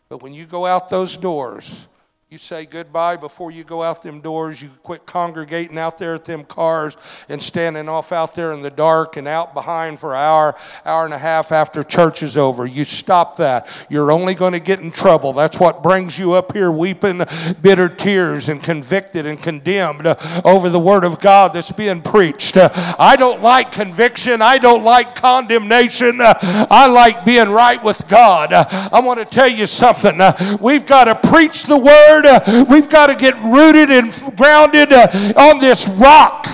But 0.08 0.22
when 0.22 0.32
you 0.32 0.46
go 0.46 0.66
out 0.66 0.88
those 0.88 1.16
doors, 1.16 1.88
you 2.30 2.38
say 2.38 2.64
goodbye 2.64 3.16
before 3.16 3.50
you 3.50 3.64
go 3.64 3.82
out 3.82 4.02
them 4.02 4.20
doors. 4.20 4.62
You 4.62 4.68
quit 4.84 5.04
congregating 5.04 5.76
out 5.76 5.98
there 5.98 6.14
at 6.14 6.24
them 6.26 6.44
cars 6.44 7.26
and 7.28 7.42
standing 7.42 7.88
off 7.88 8.12
out 8.12 8.36
there 8.36 8.52
in 8.52 8.62
the 8.62 8.70
dark 8.70 9.16
and 9.16 9.26
out 9.26 9.52
behind 9.52 9.98
for 9.98 10.14
an 10.14 10.20
hour, 10.20 10.54
hour 10.84 11.04
and 11.04 11.12
a 11.12 11.18
half 11.18 11.50
after 11.50 11.82
church 11.82 12.22
is 12.22 12.38
over. 12.38 12.64
You 12.64 12.84
stop 12.84 13.38
that. 13.38 13.66
You're 13.90 14.12
only 14.12 14.36
going 14.36 14.52
to 14.52 14.60
get 14.60 14.78
in 14.78 14.92
trouble. 14.92 15.32
That's 15.32 15.58
what 15.58 15.82
brings 15.82 16.20
you 16.20 16.34
up 16.34 16.52
here 16.52 16.70
weeping 16.70 17.18
bitter 17.62 17.88
tears 17.88 18.48
and 18.48 18.62
convicted 18.62 19.26
and 19.26 19.42
condemned 19.42 20.06
over 20.44 20.68
the 20.68 20.78
word 20.78 21.02
of 21.02 21.18
God 21.18 21.52
that's 21.52 21.72
being 21.72 22.00
preached. 22.00 22.56
I 22.56 23.16
don't 23.18 23.42
like 23.42 23.72
conviction. 23.72 24.40
I 24.40 24.58
don't 24.58 24.84
like 24.84 25.16
condemnation. 25.16 26.18
I 26.20 26.86
like 26.86 27.24
being 27.24 27.48
right 27.48 27.82
with 27.82 28.06
God. 28.06 28.52
I 28.52 29.00
want 29.00 29.18
to 29.18 29.26
tell 29.26 29.48
you 29.48 29.66
something. 29.66 30.20
We've 30.60 30.86
got 30.86 31.06
to 31.06 31.28
preach 31.28 31.64
the 31.64 31.76
word 31.76 32.19
Uh, 32.26 32.64
we've 32.68 32.88
got 32.88 33.06
to 33.06 33.14
get 33.14 33.34
rooted 33.42 33.90
and 33.90 34.12
grounded 34.36 34.92
uh, 34.92 35.08
on 35.36 35.58
this 35.60 35.88
rock. 35.88 36.46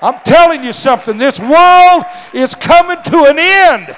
I'm 0.00 0.18
telling 0.24 0.62
you 0.62 0.72
something. 0.72 1.18
This 1.18 1.40
world 1.40 2.04
is 2.32 2.54
coming 2.54 3.02
to 3.02 3.24
an 3.28 3.38
end. 3.38 3.96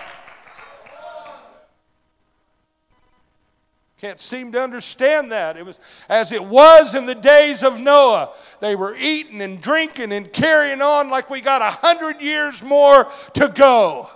Can't 4.00 4.18
seem 4.18 4.50
to 4.52 4.62
understand 4.62 5.30
that. 5.30 5.58
It 5.58 5.66
was 5.66 5.78
as 6.08 6.32
it 6.32 6.42
was 6.42 6.94
in 6.94 7.04
the 7.04 7.14
days 7.14 7.62
of 7.62 7.78
Noah. 7.78 8.30
They 8.60 8.74
were 8.74 8.96
eating 8.96 9.42
and 9.42 9.60
drinking 9.60 10.12
and 10.12 10.32
carrying 10.32 10.80
on 10.80 11.10
like 11.10 11.28
we 11.28 11.42
got 11.42 11.60
a 11.60 11.68
hundred 11.68 12.22
years 12.22 12.62
more 12.62 13.08
to 13.34 13.52
go. 13.54 14.08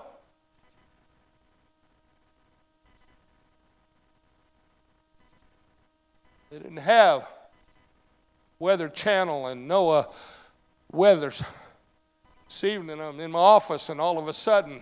They 6.55 6.61
didn't 6.61 6.77
have 6.77 7.29
Weather 8.61 8.89
Channel 8.89 9.49
and 9.49 9.69
NOAA 9.69 10.07
weathers. 10.93 11.43
This 12.47 12.63
evening 12.63 13.01
I'm 13.01 13.19
in 13.19 13.33
my 13.33 13.41
office 13.41 13.89
and 13.89 14.01
all 14.01 14.21
of 14.21 14.29
a 14.29 14.33
sudden 14.33 14.81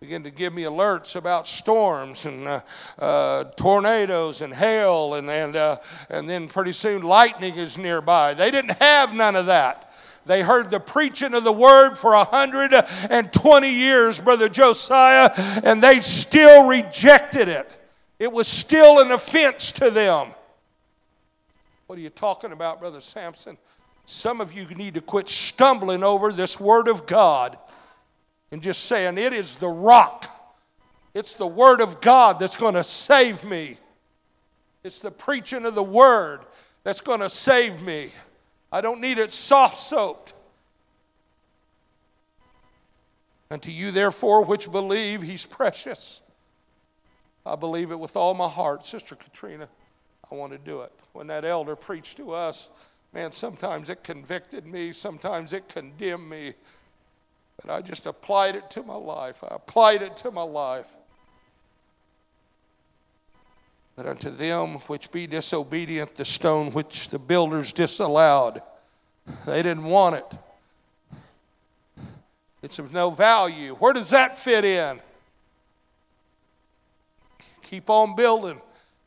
begin 0.00 0.22
to 0.24 0.30
give 0.30 0.52
me 0.52 0.64
alerts 0.64 1.16
about 1.16 1.46
storms 1.46 2.26
and 2.26 2.46
uh, 2.46 2.60
uh, 2.98 3.44
tornadoes 3.56 4.42
and 4.42 4.52
hail 4.52 5.14
and, 5.14 5.30
and, 5.30 5.56
uh, 5.56 5.78
and 6.10 6.28
then 6.28 6.46
pretty 6.46 6.72
soon 6.72 7.00
lightning 7.00 7.56
is 7.56 7.78
nearby. 7.78 8.34
They 8.34 8.50
didn't 8.50 8.76
have 8.82 9.14
none 9.14 9.34
of 9.34 9.46
that. 9.46 9.90
They 10.26 10.42
heard 10.42 10.70
the 10.70 10.78
preaching 10.78 11.32
of 11.32 11.42
the 11.42 11.52
word 11.52 11.94
for 11.94 12.10
120 12.10 13.70
years, 13.70 14.20
Brother 14.20 14.50
Josiah, 14.50 15.30
and 15.64 15.82
they 15.82 16.02
still 16.02 16.68
rejected 16.68 17.48
it. 17.48 17.78
It 18.18 18.32
was 18.32 18.48
still 18.48 19.00
an 19.00 19.12
offense 19.12 19.72
to 19.72 19.90
them. 19.90 20.28
What 21.86 21.98
are 21.98 22.02
you 22.02 22.10
talking 22.10 22.52
about, 22.52 22.80
Brother 22.80 23.00
Sampson? 23.00 23.56
Some 24.04 24.40
of 24.40 24.52
you 24.52 24.66
need 24.74 24.94
to 24.94 25.00
quit 25.00 25.28
stumbling 25.28 26.02
over 26.02 26.32
this 26.32 26.58
Word 26.58 26.88
of 26.88 27.06
God 27.06 27.56
and 28.50 28.62
just 28.62 28.84
saying, 28.84 29.18
It 29.18 29.32
is 29.32 29.58
the 29.58 29.68
rock. 29.68 30.34
It's 31.14 31.34
the 31.34 31.46
Word 31.46 31.80
of 31.80 32.00
God 32.00 32.38
that's 32.38 32.56
going 32.56 32.74
to 32.74 32.84
save 32.84 33.44
me. 33.44 33.76
It's 34.82 35.00
the 35.00 35.10
preaching 35.10 35.64
of 35.64 35.74
the 35.74 35.82
Word 35.82 36.40
that's 36.84 37.00
going 37.00 37.20
to 37.20 37.28
save 37.28 37.82
me. 37.82 38.10
I 38.70 38.80
don't 38.80 39.00
need 39.00 39.18
it 39.18 39.30
soft 39.30 39.76
soaped. 39.76 40.34
Unto 43.50 43.70
you, 43.70 43.90
therefore, 43.92 44.44
which 44.44 44.70
believe, 44.70 45.22
He's 45.22 45.46
precious. 45.46 46.22
I 47.48 47.56
believe 47.56 47.90
it 47.90 47.98
with 47.98 48.14
all 48.16 48.34
my 48.34 48.48
heart. 48.48 48.84
Sister 48.84 49.14
Katrina, 49.14 49.68
I 50.30 50.34
want 50.34 50.52
to 50.52 50.58
do 50.58 50.82
it. 50.82 50.92
When 51.12 51.26
that 51.28 51.44
elder 51.44 51.74
preached 51.74 52.18
to 52.18 52.32
us, 52.32 52.70
man, 53.12 53.32
sometimes 53.32 53.88
it 53.88 54.04
convicted 54.04 54.66
me, 54.66 54.92
sometimes 54.92 55.52
it 55.52 55.68
condemned 55.68 56.28
me. 56.28 56.52
But 57.60 57.72
I 57.72 57.80
just 57.80 58.06
applied 58.06 58.54
it 58.54 58.70
to 58.72 58.82
my 58.82 58.94
life. 58.94 59.42
I 59.42 59.54
applied 59.54 60.02
it 60.02 60.16
to 60.18 60.30
my 60.30 60.42
life. 60.42 60.94
But 63.96 64.06
unto 64.06 64.30
them 64.30 64.74
which 64.86 65.10
be 65.10 65.26
disobedient, 65.26 66.14
the 66.14 66.24
stone 66.24 66.70
which 66.72 67.08
the 67.08 67.18
builders 67.18 67.72
disallowed, 67.72 68.60
they 69.44 69.62
didn't 69.62 69.84
want 69.84 70.16
it. 70.16 70.38
It's 72.62 72.78
of 72.78 72.92
no 72.92 73.10
value. 73.10 73.74
Where 73.74 73.92
does 73.92 74.10
that 74.10 74.36
fit 74.36 74.64
in? 74.64 75.00
Keep 77.68 77.90
on 77.90 78.16
building. 78.16 78.62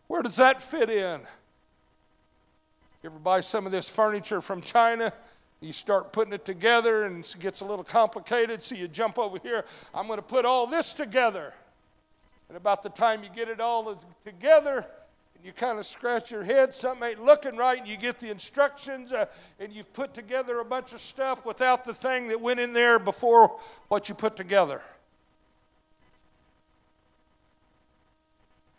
Where 0.05 0.21
does 0.21 0.37
that 0.37 0.61
fit 0.61 0.87
in? 0.87 1.21
You 3.01 3.09
ever 3.09 3.17
buy 3.17 3.39
some 3.39 3.65
of 3.65 3.71
this 3.71 3.93
furniture 3.93 4.39
from 4.39 4.61
China? 4.61 5.11
You 5.61 5.73
start 5.73 6.13
putting 6.13 6.31
it 6.31 6.45
together 6.45 7.05
and 7.05 7.25
it 7.25 7.35
gets 7.39 7.61
a 7.61 7.65
little 7.65 7.83
complicated, 7.83 8.61
so 8.61 8.75
you 8.75 8.87
jump 8.87 9.17
over 9.17 9.39
here. 9.41 9.65
I'm 9.95 10.05
going 10.05 10.19
to 10.19 10.23
put 10.23 10.45
all 10.45 10.67
this 10.67 10.93
together. 10.93 11.55
And 12.49 12.57
about 12.57 12.83
the 12.83 12.89
time 12.89 13.23
you 13.23 13.29
get 13.35 13.47
it 13.49 13.59
all 13.59 13.99
together, 14.23 14.85
and 15.35 15.43
you 15.43 15.53
kind 15.53 15.79
of 15.79 15.85
scratch 15.87 16.29
your 16.29 16.43
head, 16.43 16.71
something 16.71 17.09
ain't 17.09 17.23
looking 17.23 17.57
right, 17.57 17.79
and 17.79 17.87
you 17.87 17.97
get 17.97 18.19
the 18.19 18.29
instructions, 18.29 19.11
uh, 19.11 19.25
and 19.59 19.73
you've 19.73 19.91
put 19.91 20.13
together 20.13 20.59
a 20.59 20.65
bunch 20.65 20.93
of 20.93 21.01
stuff 21.01 21.47
without 21.47 21.83
the 21.83 21.95
thing 21.95 22.27
that 22.27 22.39
went 22.39 22.59
in 22.59 22.73
there 22.73 22.99
before 22.99 23.57
what 23.87 24.07
you 24.07 24.13
put 24.13 24.35
together. 24.35 24.83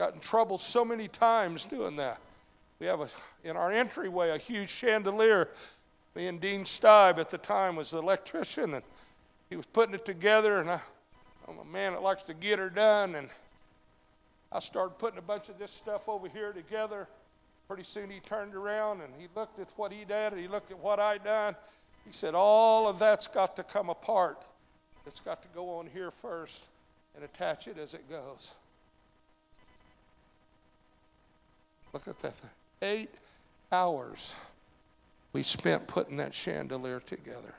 Got 0.02 0.14
in 0.14 0.20
trouble 0.20 0.58
so 0.58 0.84
many 0.84 1.06
times 1.06 1.64
doing 1.64 1.94
that. 1.94 2.20
We 2.80 2.86
have 2.86 3.02
a, 3.02 3.06
in 3.44 3.56
our 3.56 3.70
entryway 3.70 4.30
a 4.30 4.36
huge 4.36 4.68
chandelier. 4.68 5.48
Me 6.16 6.26
and 6.26 6.40
Dean 6.40 6.64
Stibe 6.64 7.18
at 7.18 7.28
the 7.28 7.38
time 7.38 7.76
was 7.76 7.92
the 7.92 7.98
electrician, 7.98 8.74
and 8.74 8.82
he 9.48 9.54
was 9.54 9.66
putting 9.66 9.94
it 9.94 10.04
together, 10.04 10.58
and 10.58 10.72
I, 10.72 10.80
I'm 11.46 11.56
a 11.56 11.64
man 11.64 11.92
that 11.92 12.02
likes 12.02 12.24
to 12.24 12.34
get 12.34 12.58
her 12.58 12.68
done, 12.68 13.14
and 13.14 13.30
I 14.50 14.58
started 14.58 14.98
putting 14.98 15.20
a 15.20 15.22
bunch 15.22 15.48
of 15.48 15.56
this 15.60 15.70
stuff 15.70 16.08
over 16.08 16.28
here 16.28 16.52
together. 16.52 17.06
Pretty 17.68 17.84
soon 17.84 18.10
he 18.10 18.18
turned 18.18 18.56
around 18.56 19.02
and 19.02 19.14
he 19.16 19.28
looked 19.36 19.60
at 19.60 19.72
what 19.76 19.92
he 19.92 20.04
did 20.04 20.32
and 20.32 20.40
he 20.40 20.48
looked 20.48 20.72
at 20.72 20.80
what 20.80 20.98
I 20.98 21.18
done. 21.18 21.54
He 22.04 22.10
said, 22.10 22.34
All 22.34 22.90
of 22.90 22.98
that's 22.98 23.28
got 23.28 23.54
to 23.54 23.62
come 23.62 23.88
apart. 23.88 24.42
It's 25.06 25.20
got 25.20 25.44
to 25.44 25.48
go 25.54 25.78
on 25.78 25.86
here 25.86 26.10
first 26.10 26.70
and 27.14 27.22
attach 27.22 27.68
it 27.68 27.78
as 27.78 27.94
it 27.94 28.10
goes. 28.10 28.56
Look 31.92 32.08
at 32.08 32.18
that 32.20 32.34
thing. 32.34 32.50
Eight 32.80 33.10
hours 33.70 34.36
we 35.32 35.42
spent 35.42 35.86
putting 35.86 36.16
that 36.18 36.34
chandelier 36.34 37.00
together 37.00 37.54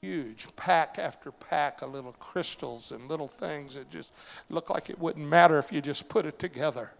huge 0.00 0.46
pack 0.54 0.98
after 0.98 1.32
pack 1.32 1.82
of 1.82 1.92
little 1.92 2.12
crystals 2.20 2.92
and 2.92 3.08
little 3.08 3.26
things 3.26 3.74
that 3.74 3.90
just 3.90 4.12
looked 4.48 4.70
like 4.70 4.90
it 4.90 4.98
wouldn't 4.98 5.26
matter 5.26 5.58
if 5.58 5.72
you 5.72 5.80
just 5.80 6.08
put 6.08 6.24
it 6.24 6.38
together. 6.38 6.92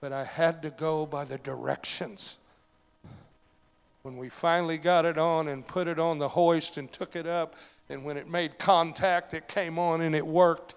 But 0.00 0.12
I 0.12 0.24
had 0.24 0.62
to 0.62 0.70
go 0.70 1.06
by 1.06 1.24
the 1.24 1.38
directions. 1.38 2.38
When 4.02 4.16
we 4.16 4.28
finally 4.28 4.78
got 4.78 5.04
it 5.04 5.18
on 5.18 5.48
and 5.48 5.66
put 5.66 5.88
it 5.88 5.98
on 5.98 6.18
the 6.18 6.28
hoist 6.28 6.76
and 6.76 6.90
took 6.92 7.16
it 7.16 7.26
up, 7.26 7.56
and 7.88 8.04
when 8.04 8.16
it 8.16 8.28
made 8.28 8.58
contact, 8.58 9.32
it 9.34 9.48
came 9.48 9.78
on 9.78 10.02
and 10.02 10.14
it 10.14 10.26
worked. 10.26 10.74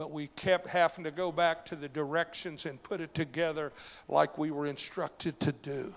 But 0.00 0.12
we 0.12 0.28
kept 0.28 0.66
having 0.66 1.04
to 1.04 1.10
go 1.10 1.30
back 1.30 1.66
to 1.66 1.76
the 1.76 1.86
directions 1.86 2.64
and 2.64 2.82
put 2.82 3.02
it 3.02 3.14
together 3.14 3.70
like 4.08 4.38
we 4.38 4.50
were 4.50 4.66
instructed 4.66 5.38
to 5.40 5.52
do. 5.52 5.92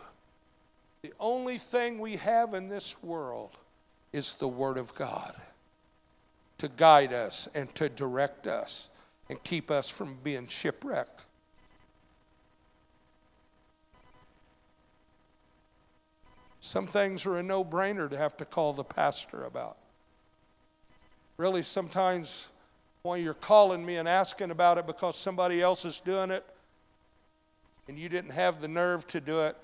The 1.03 1.13
only 1.21 1.57
thing 1.57 1.99
we 1.99 2.17
have 2.17 2.53
in 2.53 2.67
this 2.67 3.01
world 3.01 3.55
is 4.11 4.35
the 4.35 4.47
Word 4.49 4.77
of 4.77 4.93
God 4.95 5.33
to 6.57 6.67
guide 6.67 7.13
us 7.13 7.47
and 7.55 7.73
to 7.75 7.87
direct 7.87 8.45
us 8.45 8.89
and 9.29 9.41
keep 9.41 9.71
us 9.71 9.89
from 9.89 10.17
being 10.21 10.47
shipwrecked. 10.47 11.23
Some 16.59 16.87
things 16.87 17.25
are 17.25 17.37
a 17.37 17.43
no 17.43 17.63
brainer 17.63 18.09
to 18.09 18.17
have 18.17 18.35
to 18.35 18.43
call 18.43 18.73
the 18.73 18.83
pastor 18.83 19.45
about. 19.45 19.77
Really, 21.37 21.61
sometimes 21.61 22.49
when 23.03 23.21
you're 23.21 23.33
calling 23.33 23.85
me 23.85 23.97
and 23.97 24.07
asking 24.07 24.49
about 24.49 24.77
it 24.77 24.87
because 24.87 25.17
somebody 25.17 25.61
else 25.61 25.83
is 25.83 25.99
doing 25.99 26.31
it 26.31 26.45
and 27.89 27.99
you 27.99 28.07
didn't 28.07 28.31
have 28.31 28.61
the 28.61 28.67
nerve 28.69 29.05
to 29.05 29.19
do 29.19 29.41
it, 29.41 29.57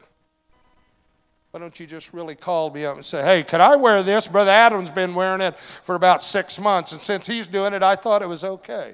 why 1.52 1.62
don't 1.62 1.80
you 1.80 1.88
just 1.88 2.14
really 2.14 2.36
call 2.36 2.70
me 2.70 2.84
up 2.86 2.96
and 2.96 3.06
say, 3.06 3.24
hey, 3.24 3.44
can 3.44 3.62
I 3.62 3.78
wear 3.78 4.04
this? 4.04 4.28
Brother 4.28 4.52
Adam's 4.52 4.92
been 4.92 5.16
wearing 5.16 5.40
it 5.40 5.58
for 5.58 5.96
about 5.96 6.22
six 6.22 6.60
months, 6.60 6.92
and 6.92 7.02
since 7.02 7.28
he's 7.28 7.48
doing 7.48 7.74
it, 7.74 7.82
I 7.82 7.96
thought 7.96 8.22
it 8.22 8.28
was 8.28 8.44
okay. 8.44 8.94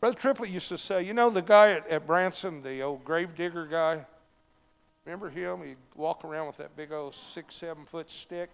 Brother 0.00 0.18
Triplett 0.18 0.50
used 0.50 0.70
to 0.70 0.76
say, 0.76 1.04
you 1.04 1.14
know 1.14 1.30
the 1.30 1.40
guy 1.40 1.74
at, 1.74 1.86
at 1.86 2.04
Branson, 2.04 2.64
the 2.64 2.82
old 2.82 3.04
grave 3.04 3.36
digger 3.36 3.64
guy? 3.64 4.04
Remember 5.04 5.30
him? 5.30 5.62
He'd 5.62 5.76
walk 5.94 6.24
around 6.24 6.48
with 6.48 6.56
that 6.56 6.76
big 6.76 6.92
old 6.92 7.14
six, 7.14 7.54
seven 7.54 7.84
foot 7.84 8.10
stick, 8.10 8.50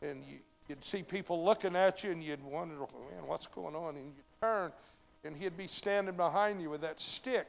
and 0.00 0.22
you, 0.30 0.38
would 0.70 0.82
see 0.82 1.02
people 1.02 1.44
looking 1.44 1.76
at 1.76 2.02
you, 2.02 2.10
and 2.10 2.24
you'd 2.24 2.42
wonder, 2.42 2.76
man, 2.76 3.26
what's 3.26 3.46
going 3.46 3.76
on? 3.76 3.96
And 3.96 4.06
you'd 4.06 4.31
turn, 4.42 4.72
and 5.24 5.36
he'd 5.36 5.56
be 5.56 5.68
standing 5.68 6.16
behind 6.16 6.60
you 6.60 6.68
with 6.68 6.80
that 6.80 6.98
stick. 6.98 7.46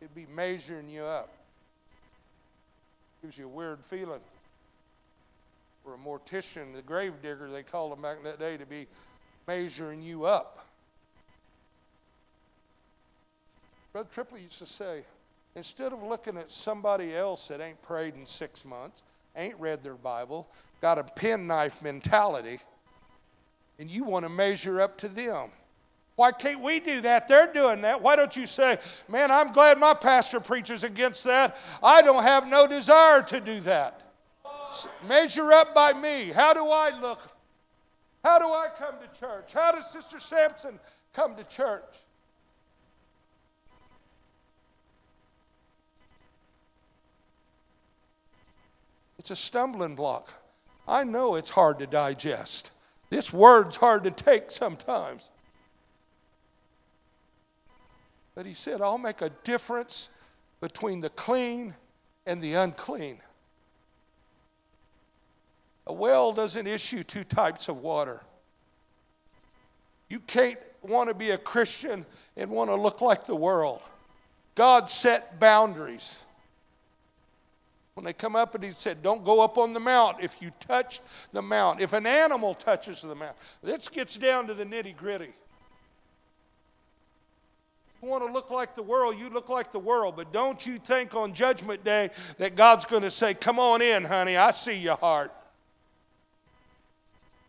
He'd 0.00 0.14
be 0.14 0.26
measuring 0.34 0.90
you 0.90 1.02
up. 1.02 1.32
Gives 3.22 3.38
you 3.38 3.44
a 3.44 3.48
weird 3.48 3.84
feeling 3.84 4.20
or 5.84 5.94
a 5.94 5.98
mortician, 5.98 6.74
the 6.74 6.82
grave 6.82 7.12
digger, 7.22 7.48
they 7.48 7.62
called 7.62 7.92
them 7.92 8.02
back 8.02 8.18
in 8.18 8.24
that 8.24 8.40
day 8.40 8.56
to 8.56 8.66
be 8.66 8.88
measuring 9.46 10.02
you 10.02 10.24
up. 10.24 10.66
Brother 13.92 14.08
Triplett 14.10 14.42
used 14.42 14.58
to 14.58 14.66
say, 14.66 15.02
instead 15.54 15.92
of 15.92 16.02
looking 16.02 16.36
at 16.36 16.50
somebody 16.50 17.14
else 17.14 17.46
that 17.48 17.60
ain't 17.60 17.80
prayed 17.82 18.14
in 18.16 18.26
six 18.26 18.64
months, 18.64 19.04
ain't 19.36 19.58
read 19.60 19.84
their 19.84 19.94
Bible, 19.94 20.48
got 20.82 20.98
a 20.98 21.04
penknife 21.04 21.80
mentality, 21.80 22.58
and 23.78 23.88
you 23.88 24.02
want 24.02 24.24
to 24.24 24.28
measure 24.28 24.80
up 24.80 24.98
to 24.98 25.08
them. 25.08 25.50
Why 26.16 26.32
can't 26.32 26.62
we 26.62 26.80
do 26.80 27.02
that? 27.02 27.28
They're 27.28 27.52
doing 27.52 27.82
that. 27.82 28.00
Why 28.00 28.16
don't 28.16 28.34
you 28.34 28.46
say, 28.46 28.78
Man, 29.06 29.30
I'm 29.30 29.52
glad 29.52 29.78
my 29.78 29.92
pastor 29.92 30.40
preaches 30.40 30.82
against 30.82 31.24
that. 31.24 31.56
I 31.82 32.00
don't 32.00 32.22
have 32.22 32.48
no 32.48 32.66
desire 32.66 33.22
to 33.22 33.40
do 33.40 33.60
that. 33.60 34.02
Measure 35.06 35.52
up 35.52 35.74
by 35.74 35.92
me. 35.92 36.30
How 36.30 36.54
do 36.54 36.66
I 36.66 36.98
look? 37.00 37.20
How 38.24 38.38
do 38.38 38.46
I 38.46 38.68
come 38.76 38.94
to 39.00 39.20
church? 39.20 39.52
How 39.52 39.72
does 39.72 39.88
Sister 39.90 40.18
Sampson 40.18 40.80
come 41.12 41.36
to 41.36 41.44
church? 41.44 41.84
It's 49.18 49.30
a 49.30 49.36
stumbling 49.36 49.94
block. 49.94 50.32
I 50.88 51.04
know 51.04 51.34
it's 51.34 51.50
hard 51.50 51.78
to 51.80 51.86
digest. 51.86 52.72
This 53.10 53.32
word's 53.32 53.76
hard 53.76 54.04
to 54.04 54.10
take 54.10 54.50
sometimes. 54.50 55.30
But 58.36 58.44
he 58.44 58.52
said, 58.52 58.82
I'll 58.82 58.98
make 58.98 59.22
a 59.22 59.30
difference 59.42 60.10
between 60.60 61.00
the 61.00 61.08
clean 61.08 61.74
and 62.26 62.40
the 62.40 62.54
unclean. 62.54 63.18
A 65.86 65.92
well 65.92 66.32
doesn't 66.32 66.66
issue 66.66 67.02
two 67.02 67.24
types 67.24 67.68
of 67.68 67.78
water. 67.78 68.22
You 70.08 70.20
can't 70.20 70.58
want 70.82 71.08
to 71.08 71.14
be 71.14 71.30
a 71.30 71.38
Christian 71.38 72.04
and 72.36 72.50
want 72.50 72.70
to 72.70 72.76
look 72.76 73.00
like 73.00 73.24
the 73.24 73.34
world. 73.34 73.80
God 74.54 74.88
set 74.88 75.40
boundaries. 75.40 76.24
When 77.94 78.04
they 78.04 78.12
come 78.12 78.36
up 78.36 78.54
and 78.54 78.62
he 78.62 78.70
said, 78.70 79.02
Don't 79.02 79.24
go 79.24 79.42
up 79.42 79.56
on 79.56 79.72
the 79.72 79.80
mount 79.80 80.18
if 80.20 80.42
you 80.42 80.50
touch 80.60 81.00
the 81.32 81.40
mount. 81.40 81.80
If 81.80 81.94
an 81.94 82.06
animal 82.06 82.52
touches 82.52 83.00
the 83.00 83.14
mount, 83.14 83.36
this 83.62 83.88
gets 83.88 84.18
down 84.18 84.46
to 84.48 84.54
the 84.54 84.66
nitty 84.66 84.94
gritty. 84.94 85.32
You 88.02 88.08
want 88.08 88.26
to 88.26 88.32
look 88.32 88.50
like 88.50 88.74
the 88.74 88.82
world, 88.82 89.16
you 89.18 89.30
look 89.30 89.48
like 89.48 89.72
the 89.72 89.78
world, 89.78 90.14
but 90.16 90.32
don't 90.32 90.64
you 90.66 90.78
think 90.78 91.14
on 91.14 91.32
Judgment 91.32 91.82
Day 91.82 92.10
that 92.38 92.54
God's 92.54 92.84
going 92.84 93.02
to 93.02 93.10
say, 93.10 93.34
Come 93.34 93.58
on 93.58 93.80
in, 93.82 94.04
honey, 94.04 94.36
I 94.36 94.50
see 94.50 94.78
your 94.78 94.96
heart. 94.96 95.32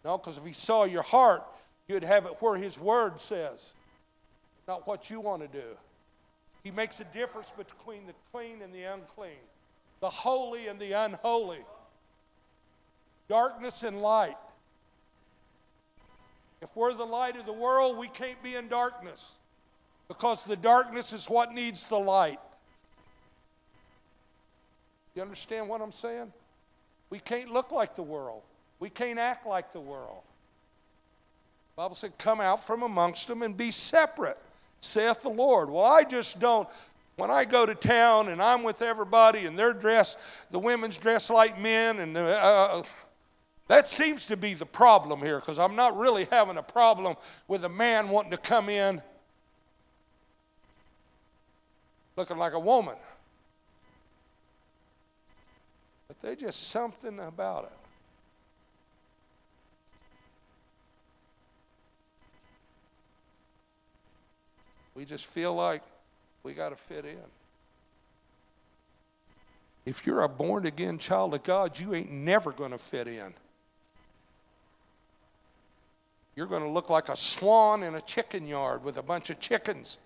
No, 0.06 0.18
because 0.18 0.38
if 0.38 0.46
he 0.46 0.54
saw 0.54 0.86
your 0.86 1.04
heart, 1.04 1.44
you'd 1.88 2.04
have 2.04 2.26
it 2.26 2.34
where 2.40 2.56
his 2.56 2.80
word 2.80 3.20
says, 3.20 3.76
not 4.68 4.88
what 4.88 5.10
you 5.10 5.20
want 5.20 5.42
to 5.42 5.48
do. 5.48 5.68
He 6.64 6.72
makes 6.72 7.00
a 7.00 7.06
difference 7.06 7.52
between 7.52 8.06
the 8.08 8.14
clean 8.32 8.62
and 8.62 8.74
the 8.74 8.84
unclean, 8.84 9.32
the 10.00 10.10
holy 10.10 10.68
and 10.68 10.80
the 10.80 10.92
unholy, 10.94 11.60
darkness 13.30 13.84
and 13.84 14.02
light. 14.02 14.38
If 16.62 16.76
we're 16.76 16.94
the 16.94 17.06
light 17.06 17.38
of 17.38 17.46
the 17.46 17.54
world, 17.54 17.98
we 17.98 18.08
can't 18.08 18.42
be 18.42 18.56
in 18.56 18.68
darkness 18.68 19.38
because 20.08 20.44
the 20.46 20.56
darkness 20.56 21.14
is 21.14 21.30
what 21.30 21.54
needs 21.54 21.86
the 21.86 21.98
light. 21.98 22.40
You 25.16 25.22
understand 25.22 25.68
what 25.68 25.82
I'm 25.82 25.92
saying? 25.92 26.32
We 27.10 27.20
can't 27.20 27.52
look 27.52 27.72
like 27.72 27.96
the 27.96 28.04
world. 28.04 28.44
We 28.80 28.90
can't 28.90 29.20
act 29.20 29.46
like 29.46 29.72
the 29.72 29.80
world. 29.80 30.22
The 31.76 31.82
Bible 31.82 31.96
said, 31.96 32.18
Come 32.18 32.40
out 32.40 32.64
from 32.64 32.84
amongst 32.84 33.28
them 33.28 33.42
and 33.42 33.58
be 33.58 33.72
separate, 33.72 34.38
saith 34.80 35.24
the 35.24 35.30
Lord. 35.30 35.70
Well, 35.70 35.86
I 35.86 36.04
just 36.04 36.40
don't. 36.40 36.68
When 37.16 37.32
I 37.32 37.46
go 37.46 37.66
to 37.66 37.74
town 37.74 38.30
and 38.30 38.40
I'm 38.40 38.62
with 38.62 38.84
everybody 38.84 39.48
and 39.48 39.58
they're 39.58 39.74
dressed, 39.74 40.20
the 40.52 40.60
women's 40.60 40.98
dressed 40.98 41.32
like 41.32 41.60
men, 41.60 41.98
and 41.98 42.16
uh, 42.16 42.22
uh 42.22 42.84
that 43.68 43.88
seems 43.88 44.28
to 44.28 44.38
be 44.38 44.54
the 44.54 44.66
problem 44.66 45.20
here 45.20 45.40
because 45.40 45.60
I'm 45.60 45.76
not 45.76 45.98
really 45.98 46.26
having 46.26 46.58
a 46.58 46.64
problem 46.64 47.16
with 47.48 47.66
a 47.66 47.70
man 47.70 48.10
wanting 48.10 48.32
to 48.32 48.38
come 48.38 48.70
in 48.70 49.02
looking 52.18 52.38
like 52.38 52.54
a 52.54 52.60
woman. 52.60 52.96
But 56.08 56.22
there's 56.22 56.38
just 56.38 56.70
something 56.70 57.20
about 57.20 57.66
it. 57.66 57.78
We 64.96 65.06
just 65.06 65.28
feel 65.28 65.54
like 65.54 65.84
we 66.42 66.54
got 66.54 66.70
to 66.70 66.76
fit 66.76 67.06
in. 67.06 67.18
If 69.86 70.08
you're 70.08 70.24
a 70.24 70.30
born 70.30 70.66
again 70.66 70.98
child 70.98 71.36
of 71.36 71.44
God, 71.44 71.80
you 71.80 71.94
ain't 71.94 72.12
never 72.12 72.52
going 72.52 72.72
to 72.72 72.80
fit 72.80 73.08
in. 73.08 73.34
You're 76.36 76.48
going 76.48 76.64
to 76.64 76.70
look 76.70 76.90
like 76.90 77.10
a 77.10 77.16
swan 77.16 77.84
in 77.84 77.96
a 77.96 78.02
chicken 78.02 78.48
yard 78.48 78.84
with 78.84 78.98
a 78.98 79.04
bunch 79.04 79.30
of 79.30 79.40
chickens. 79.40 79.98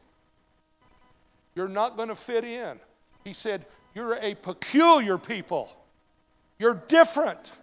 You're 1.55 1.67
not 1.67 1.97
going 1.97 2.09
to 2.09 2.15
fit 2.15 2.43
in. 2.43 2.79
He 3.23 3.33
said, 3.33 3.65
You're 3.93 4.17
a 4.21 4.35
peculiar 4.35 5.17
people. 5.17 5.69
You're 6.59 6.81
different. 6.87 7.53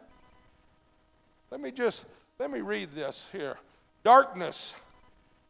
Let 1.50 1.60
me 1.60 1.70
just 1.70 2.06
let 2.38 2.50
me 2.50 2.60
read 2.60 2.92
this 2.92 3.30
here. 3.32 3.58
Darkness, 4.04 4.80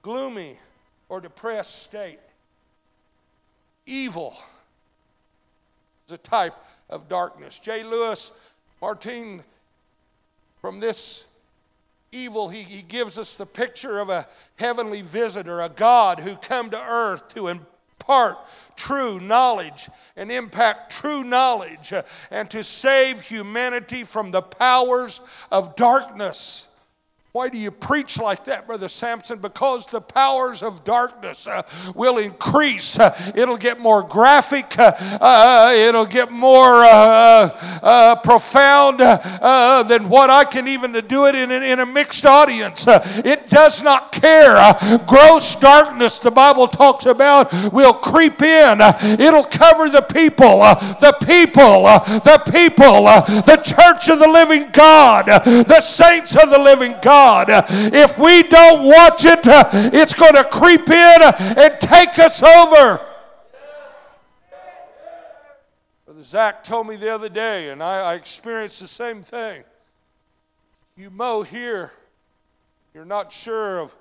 gloomy 0.02 0.56
or 1.08 1.20
depressed 1.20 1.82
state. 1.82 2.18
Evil 3.86 4.34
is 6.06 6.12
a 6.12 6.18
type 6.18 6.54
of 6.88 7.08
darkness. 7.08 7.58
J. 7.58 7.84
Lewis 7.84 8.32
Martin, 8.80 9.42
from 10.60 10.80
this 10.80 11.26
evil, 12.12 12.48
he, 12.48 12.62
he 12.62 12.82
gives 12.82 13.18
us 13.18 13.36
the 13.36 13.46
picture 13.46 13.98
of 13.98 14.08
a 14.08 14.26
heavenly 14.58 15.02
visitor, 15.02 15.60
a 15.60 15.68
God 15.68 16.20
who 16.20 16.36
come 16.36 16.70
to 16.70 16.78
earth 16.78 17.28
to 17.34 17.48
impart 18.08 18.38
true 18.74 19.20
knowledge 19.20 19.90
and 20.16 20.32
impact 20.32 20.92
true 20.92 21.22
knowledge 21.22 21.92
uh, 21.92 22.02
and 22.30 22.50
to 22.50 22.64
save 22.64 23.20
humanity 23.20 24.02
from 24.02 24.30
the 24.30 24.40
powers 24.40 25.20
of 25.52 25.76
darkness. 25.76 26.67
Why 27.38 27.48
do 27.48 27.56
you 27.56 27.70
preach 27.70 28.18
like 28.18 28.46
that, 28.46 28.66
Brother 28.66 28.88
Sampson? 28.88 29.38
Because 29.38 29.86
the 29.86 30.00
powers 30.00 30.60
of 30.60 30.82
darkness 30.82 31.46
uh, 31.46 31.62
will 31.94 32.18
increase. 32.18 32.98
Uh, 32.98 33.14
it'll 33.36 33.56
get 33.56 33.78
more 33.78 34.02
graphic. 34.02 34.76
Uh, 34.76 34.90
uh 35.20 35.72
it'll 35.72 36.04
get 36.04 36.32
more 36.32 36.82
uh, 36.82 37.48
uh, 37.80 38.16
profound 38.24 38.98
than 38.98 40.08
what 40.08 40.30
I 40.30 40.46
can 40.50 40.66
even 40.66 40.90
do 41.06 41.26
it 41.26 41.36
in, 41.36 41.52
in 41.52 41.78
a 41.78 41.86
mixed 41.86 42.26
audience. 42.26 42.86
it 42.88 43.48
does 43.48 43.84
not 43.84 44.10
care. 44.10 44.74
gross 45.06 45.54
darkness, 45.54 46.18
the 46.18 46.32
Bible 46.32 46.66
talks 46.66 47.06
about, 47.06 47.52
will 47.72 47.94
creep 47.94 48.42
in. 48.42 48.80
it'll 48.80 49.44
cover 49.44 49.88
the 49.88 50.04
people, 50.12 50.58
the 50.58 51.16
people, 51.24 51.84
the 51.84 52.42
people, 52.50 53.04
the 53.46 53.60
church 53.62 54.08
of 54.08 54.18
the 54.18 54.26
living 54.26 54.70
God, 54.72 55.26
the 55.26 55.80
saints 55.80 56.34
of 56.34 56.50
the 56.50 56.58
living 56.58 56.96
God. 57.00 57.27
God. 57.28 57.48
If 57.68 58.18
we 58.18 58.42
don't 58.42 58.84
watch 58.84 59.26
it, 59.26 59.40
it's 59.92 60.14
going 60.14 60.32
to 60.32 60.44
creep 60.44 60.88
in 60.88 61.22
and 61.58 61.80
take 61.80 62.18
us 62.18 62.42
over. 62.42 63.04
Zach 66.22 66.64
told 66.64 66.86
me 66.86 66.96
the 66.96 67.14
other 67.14 67.28
day, 67.28 67.68
and 67.68 67.82
I, 67.82 68.12
I 68.12 68.14
experienced 68.14 68.80
the 68.80 68.88
same 68.88 69.22
thing. 69.22 69.62
You 70.96 71.10
mow 71.10 71.42
here, 71.42 71.92
you're 72.92 73.04
not 73.04 73.32
sure 73.32 73.78
of 73.78 73.94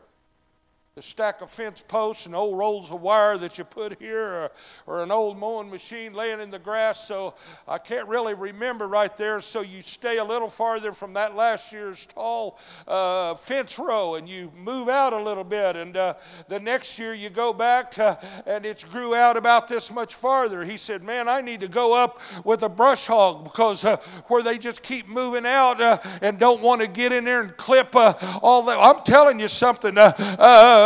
the 0.98 1.04
stack 1.04 1.42
of 1.42 1.50
fence 1.52 1.80
posts 1.80 2.26
and 2.26 2.34
old 2.34 2.58
rolls 2.58 2.92
of 2.92 3.00
wire 3.00 3.38
that 3.38 3.60
you 3.60 3.64
put 3.64 4.00
here, 4.00 4.20
or, 4.20 4.52
or, 4.88 5.04
an 5.04 5.12
old 5.12 5.38
mowing 5.38 5.70
machine 5.70 6.12
laying 6.12 6.40
in 6.40 6.50
the 6.50 6.58
grass. 6.58 7.08
So 7.08 7.36
I 7.68 7.78
can't 7.78 8.08
really 8.08 8.34
remember 8.34 8.88
right 8.88 9.16
there. 9.16 9.40
So 9.42 9.62
you 9.62 9.84
stay 9.84 10.18
a 10.18 10.24
little 10.24 10.48
farther 10.48 10.92
from 10.92 11.14
that 11.14 11.36
last 11.36 11.72
year's 11.72 12.08
tall 12.08 12.58
uh, 12.88 13.36
fence 13.36 13.78
row 13.78 14.16
and 14.16 14.28
you 14.28 14.52
move 14.58 14.90
out 14.90 15.14
a 15.14 15.22
little 15.22 15.44
bit. 15.44 15.76
And 15.76 15.96
uh, 15.96 16.16
the 16.48 16.60
next 16.60 16.98
year 16.98 17.14
you 17.14 17.30
go 17.30 17.54
back 17.54 18.00
uh, 18.00 18.16
and 18.48 18.66
it's 18.66 18.84
grew 18.84 19.14
out 19.14 19.38
about 19.38 19.68
this 19.68 19.94
much 19.94 20.16
farther. 20.16 20.64
He 20.64 20.78
said, 20.78 21.04
Man, 21.04 21.30
I 21.30 21.42
need 21.42 21.60
to 21.60 21.68
go 21.68 21.96
up 21.96 22.20
with 22.44 22.64
a 22.64 22.70
brush 22.70 23.06
hog 23.06 23.44
because 23.44 23.86
uh, 23.86 23.98
where 24.30 24.42
they 24.42 24.58
just 24.58 24.82
keep 24.82 25.08
moving 25.08 25.46
out 25.46 25.80
uh, 25.80 26.00
and 26.24 26.40
don't 26.40 26.64
want 26.64 26.82
to 26.82 26.88
get 26.88 27.12
in 27.12 27.26
there 27.26 27.44
and 27.44 27.56
clip 27.56 27.96
uh, 27.96 28.14
all 28.42 28.66
that. 28.66 28.80
I'm 28.80 29.04
telling 29.04 29.40
you 29.40 29.48
something. 29.48 29.96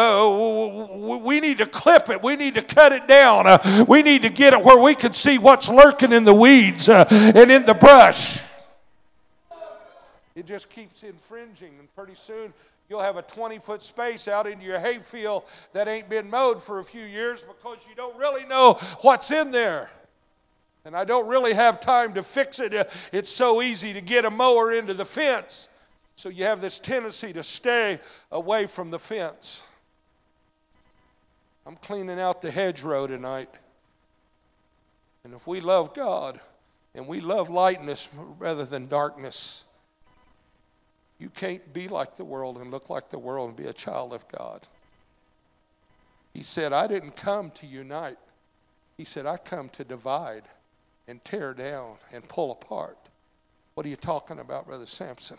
Uh, 0.01 1.17
we 1.23 1.39
need 1.39 1.59
to 1.59 1.65
clip 1.65 2.09
it. 2.09 2.23
We 2.23 2.35
need 2.35 2.55
to 2.55 2.63
cut 2.63 2.91
it 2.91 3.07
down. 3.07 3.45
Uh, 3.45 3.85
we 3.87 4.01
need 4.01 4.23
to 4.23 4.29
get 4.29 4.53
it 4.53 4.63
where 4.63 4.81
we 4.83 4.95
can 4.95 5.13
see 5.13 5.37
what's 5.37 5.69
lurking 5.69 6.11
in 6.11 6.23
the 6.23 6.33
weeds 6.33 6.89
uh, 6.89 7.05
and 7.11 7.51
in 7.51 7.65
the 7.65 7.75
brush. 7.75 8.41
It 10.33 10.47
just 10.47 10.69
keeps 10.69 11.03
infringing, 11.03 11.73
and 11.77 11.93
pretty 11.95 12.15
soon 12.15 12.53
you'll 12.89 13.01
have 13.01 13.17
a 13.17 13.21
20 13.21 13.59
foot 13.59 13.81
space 13.83 14.27
out 14.27 14.47
into 14.47 14.65
your 14.65 14.79
hayfield 14.79 15.43
that 15.73 15.87
ain't 15.87 16.09
been 16.09 16.29
mowed 16.29 16.61
for 16.61 16.79
a 16.79 16.83
few 16.83 17.03
years 17.03 17.43
because 17.43 17.85
you 17.87 17.95
don't 17.95 18.17
really 18.17 18.45
know 18.47 18.79
what's 19.01 19.29
in 19.29 19.51
there. 19.51 19.91
And 20.83 20.95
I 20.95 21.05
don't 21.05 21.27
really 21.27 21.53
have 21.53 21.79
time 21.79 22.13
to 22.15 22.23
fix 22.23 22.59
it. 22.59 22.73
It's 23.13 23.29
so 23.29 23.61
easy 23.61 23.93
to 23.93 24.01
get 24.01 24.25
a 24.25 24.31
mower 24.31 24.71
into 24.71 24.95
the 24.95 25.05
fence. 25.05 25.69
So 26.15 26.29
you 26.29 26.45
have 26.45 26.59
this 26.59 26.79
tendency 26.79 27.33
to 27.33 27.43
stay 27.43 27.99
away 28.31 28.65
from 28.65 28.89
the 28.89 28.99
fence. 28.99 29.67
I'm 31.65 31.75
cleaning 31.75 32.19
out 32.19 32.41
the 32.41 32.51
hedgerow 32.51 33.07
tonight. 33.07 33.49
And 35.23 35.33
if 35.33 35.45
we 35.45 35.61
love 35.61 35.93
God 35.93 36.39
and 36.95 37.07
we 37.07 37.21
love 37.21 37.49
lightness 37.49 38.09
rather 38.39 38.65
than 38.65 38.87
darkness, 38.87 39.65
you 41.19 41.29
can't 41.29 41.71
be 41.71 41.87
like 41.87 42.17
the 42.17 42.25
world 42.25 42.57
and 42.57 42.71
look 42.71 42.89
like 42.89 43.09
the 43.09 43.19
world 43.19 43.49
and 43.49 43.57
be 43.57 43.67
a 43.67 43.73
child 43.73 44.11
of 44.13 44.27
God. 44.27 44.67
He 46.33 46.41
said, 46.41 46.73
I 46.73 46.87
didn't 46.87 47.15
come 47.15 47.51
to 47.51 47.67
unite. 47.67 48.17
He 48.97 49.03
said, 49.03 49.25
I 49.25 49.37
come 49.37 49.69
to 49.69 49.83
divide 49.83 50.43
and 51.07 51.23
tear 51.23 51.53
down 51.53 51.95
and 52.11 52.27
pull 52.27 52.51
apart. 52.51 52.97
What 53.75 53.85
are 53.85 53.89
you 53.89 53.95
talking 53.95 54.39
about, 54.39 54.65
Brother 54.65 54.85
Sampson? 54.85 55.37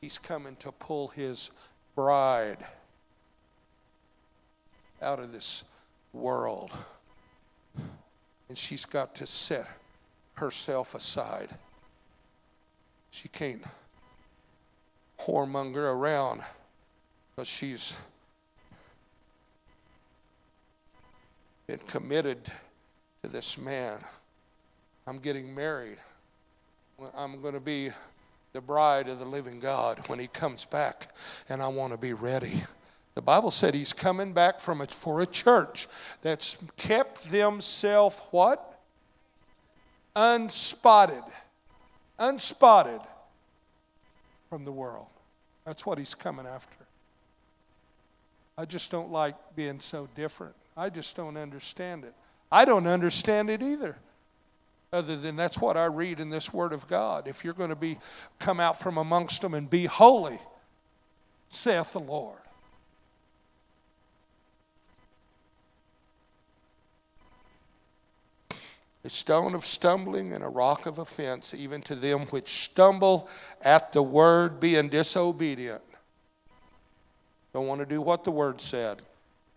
He's 0.00 0.18
coming 0.18 0.56
to 0.56 0.72
pull 0.72 1.08
his 1.08 1.50
bride 1.94 2.58
out 5.02 5.18
of 5.18 5.32
this 5.32 5.64
world. 6.12 6.70
And 8.48 8.56
she's 8.56 8.84
got 8.84 9.14
to 9.16 9.26
set 9.26 9.66
herself 10.34 10.94
aside. 10.94 11.50
She 13.10 13.28
can't 13.28 13.62
whoremonger 15.18 15.94
around 15.94 16.42
because 17.30 17.48
she's 17.48 17.98
been 21.66 21.78
committed 21.86 22.44
to 23.22 23.28
this 23.28 23.58
man. 23.58 23.98
I'm 25.06 25.18
getting 25.18 25.54
married. 25.54 25.98
I'm 27.16 27.40
going 27.42 27.54
to 27.54 27.60
be 27.60 27.90
the 28.52 28.60
bride 28.60 29.08
of 29.08 29.18
the 29.18 29.24
living 29.24 29.60
God 29.60 29.98
when 30.06 30.18
he 30.18 30.28
comes 30.28 30.64
back, 30.64 31.14
and 31.48 31.62
I 31.62 31.68
want 31.68 31.92
to 31.92 31.98
be 31.98 32.12
ready. 32.12 32.62
The 33.16 33.22
Bible 33.22 33.50
said 33.50 33.72
he's 33.72 33.94
coming 33.94 34.34
back 34.34 34.60
from 34.60 34.82
it 34.82 34.92
for 34.92 35.22
a 35.22 35.26
church 35.26 35.88
that's 36.20 36.70
kept 36.76 37.30
themselves 37.30 38.20
what? 38.30 38.78
Unspotted. 40.14 41.24
Unspotted 42.18 43.00
from 44.50 44.66
the 44.66 44.70
world. 44.70 45.06
That's 45.64 45.86
what 45.86 45.98
he's 45.98 46.14
coming 46.14 46.46
after. 46.46 46.76
I 48.58 48.66
just 48.66 48.90
don't 48.90 49.10
like 49.10 49.34
being 49.56 49.80
so 49.80 50.08
different. 50.14 50.54
I 50.76 50.90
just 50.90 51.16
don't 51.16 51.38
understand 51.38 52.04
it. 52.04 52.12
I 52.52 52.66
don't 52.66 52.86
understand 52.86 53.48
it 53.48 53.62
either 53.62 53.98
other 54.92 55.16
than 55.16 55.36
that's 55.36 55.60
what 55.60 55.78
I 55.78 55.86
read 55.86 56.20
in 56.20 56.28
this 56.28 56.52
Word 56.52 56.74
of 56.74 56.86
God. 56.86 57.26
If 57.26 57.44
you're 57.44 57.54
going 57.54 57.70
to 57.70 57.76
be 57.76 57.96
come 58.38 58.60
out 58.60 58.78
from 58.78 58.98
amongst 58.98 59.40
them 59.40 59.54
and 59.54 59.68
be 59.68 59.86
holy, 59.86 60.38
saith 61.48 61.94
the 61.94 62.00
Lord. 62.00 62.40
A 69.06 69.08
stone 69.08 69.54
of 69.54 69.64
stumbling 69.64 70.32
and 70.32 70.42
a 70.42 70.48
rock 70.48 70.84
of 70.84 70.98
offense, 70.98 71.54
even 71.54 71.80
to 71.82 71.94
them 71.94 72.22
which 72.26 72.64
stumble 72.64 73.28
at 73.62 73.92
the 73.92 74.02
word, 74.02 74.58
being 74.58 74.88
disobedient. 74.88 75.82
Don't 77.54 77.68
want 77.68 77.80
to 77.80 77.86
do 77.86 78.02
what 78.02 78.24
the 78.24 78.32
word 78.32 78.60
said, 78.60 79.02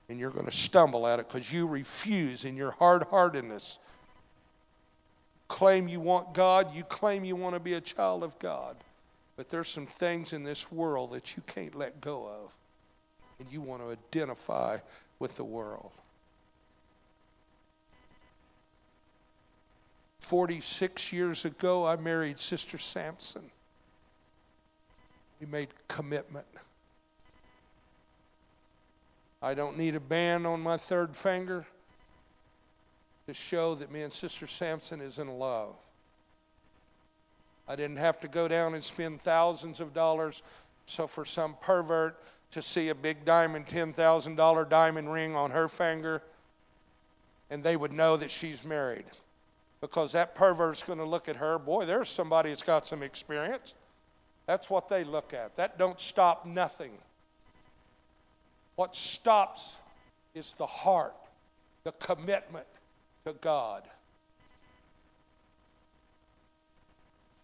and 0.07 0.19
you're 0.19 0.29
going 0.29 0.45
to 0.45 0.51
stumble 0.51 1.07
at 1.07 1.19
it 1.19 1.27
because 1.27 1.51
you 1.51 1.67
refuse 1.67 2.45
in 2.45 2.55
your 2.55 2.71
hard 2.71 3.03
heartedness 3.05 3.79
claim 5.49 5.87
you 5.87 5.99
want 5.99 6.33
God, 6.33 6.73
you 6.75 6.83
claim 6.83 7.25
you 7.25 7.35
want 7.35 7.55
to 7.55 7.59
be 7.59 7.73
a 7.73 7.81
child 7.81 8.23
of 8.23 8.37
God. 8.39 8.77
But 9.35 9.49
there's 9.49 9.67
some 9.67 9.87
things 9.87 10.31
in 10.31 10.43
this 10.43 10.71
world 10.71 11.11
that 11.11 11.35
you 11.35 11.43
can't 11.47 11.73
let 11.73 11.99
go 11.99 12.27
of. 12.27 12.55
And 13.39 13.51
you 13.51 13.61
want 13.61 13.81
to 13.81 13.89
identify 13.89 14.77
with 15.17 15.35
the 15.37 15.43
world. 15.43 15.91
46 20.19 21.13
years 21.13 21.45
ago, 21.45 21.85
I 21.85 21.95
married 21.95 22.37
Sister 22.37 22.77
Sampson. 22.77 23.49
We 25.39 25.47
made 25.47 25.69
commitment. 25.87 26.45
I 29.41 29.53
don't 29.53 29.77
need 29.77 29.95
a 29.95 30.01
band 30.01 30.45
on 30.45 30.61
my 30.61 30.75
third 30.75 31.15
finger 31.15 31.65
to 33.27 33.33
show 33.33 33.75
that 33.75 33.91
me 33.91 34.01
and 34.01 34.11
Sister 34.11 34.45
Sampson 34.45 34.99
is 34.99 35.17
in 35.17 35.29
love. 35.39 35.75
I 37.67 37.75
didn't 37.75 37.97
have 37.97 38.19
to 38.21 38.27
go 38.27 38.47
down 38.47 38.73
and 38.73 38.83
spend 38.83 39.21
thousands 39.21 39.79
of 39.79 39.93
dollars 39.93 40.43
so 40.85 41.07
for 41.07 41.23
some 41.23 41.55
pervert 41.61 42.19
to 42.51 42.61
see 42.61 42.89
a 42.89 42.95
big 42.95 43.23
diamond 43.23 43.67
$10,000 43.67 44.69
diamond 44.69 45.11
ring 45.11 45.35
on 45.35 45.51
her 45.51 45.67
finger 45.67 46.23
and 47.51 47.63
they 47.63 47.75
would 47.75 47.93
know 47.93 48.17
that 48.17 48.31
she's 48.31 48.65
married 48.65 49.05
because 49.81 50.11
that 50.13 50.35
pervert's 50.35 50.83
going 50.83 50.99
to 50.99 51.05
look 51.05 51.29
at 51.29 51.37
her. 51.37 51.57
Boy 51.57 51.85
there's 51.85 52.09
somebody 52.09 52.49
that's 52.49 52.63
got 52.63 52.85
some 52.85 53.03
experience. 53.03 53.75
That's 54.45 54.69
what 54.69 54.89
they 54.89 55.03
look 55.03 55.33
at. 55.33 55.55
That 55.55 55.77
don't 55.77 55.99
stop 55.99 56.45
nothing. 56.45 56.91
What 58.75 58.95
stops 58.95 59.79
is 60.33 60.53
the 60.53 60.65
heart 60.65 61.13
the 61.83 61.91
commitment 61.93 62.65
to 63.25 63.33
god. 63.33 63.83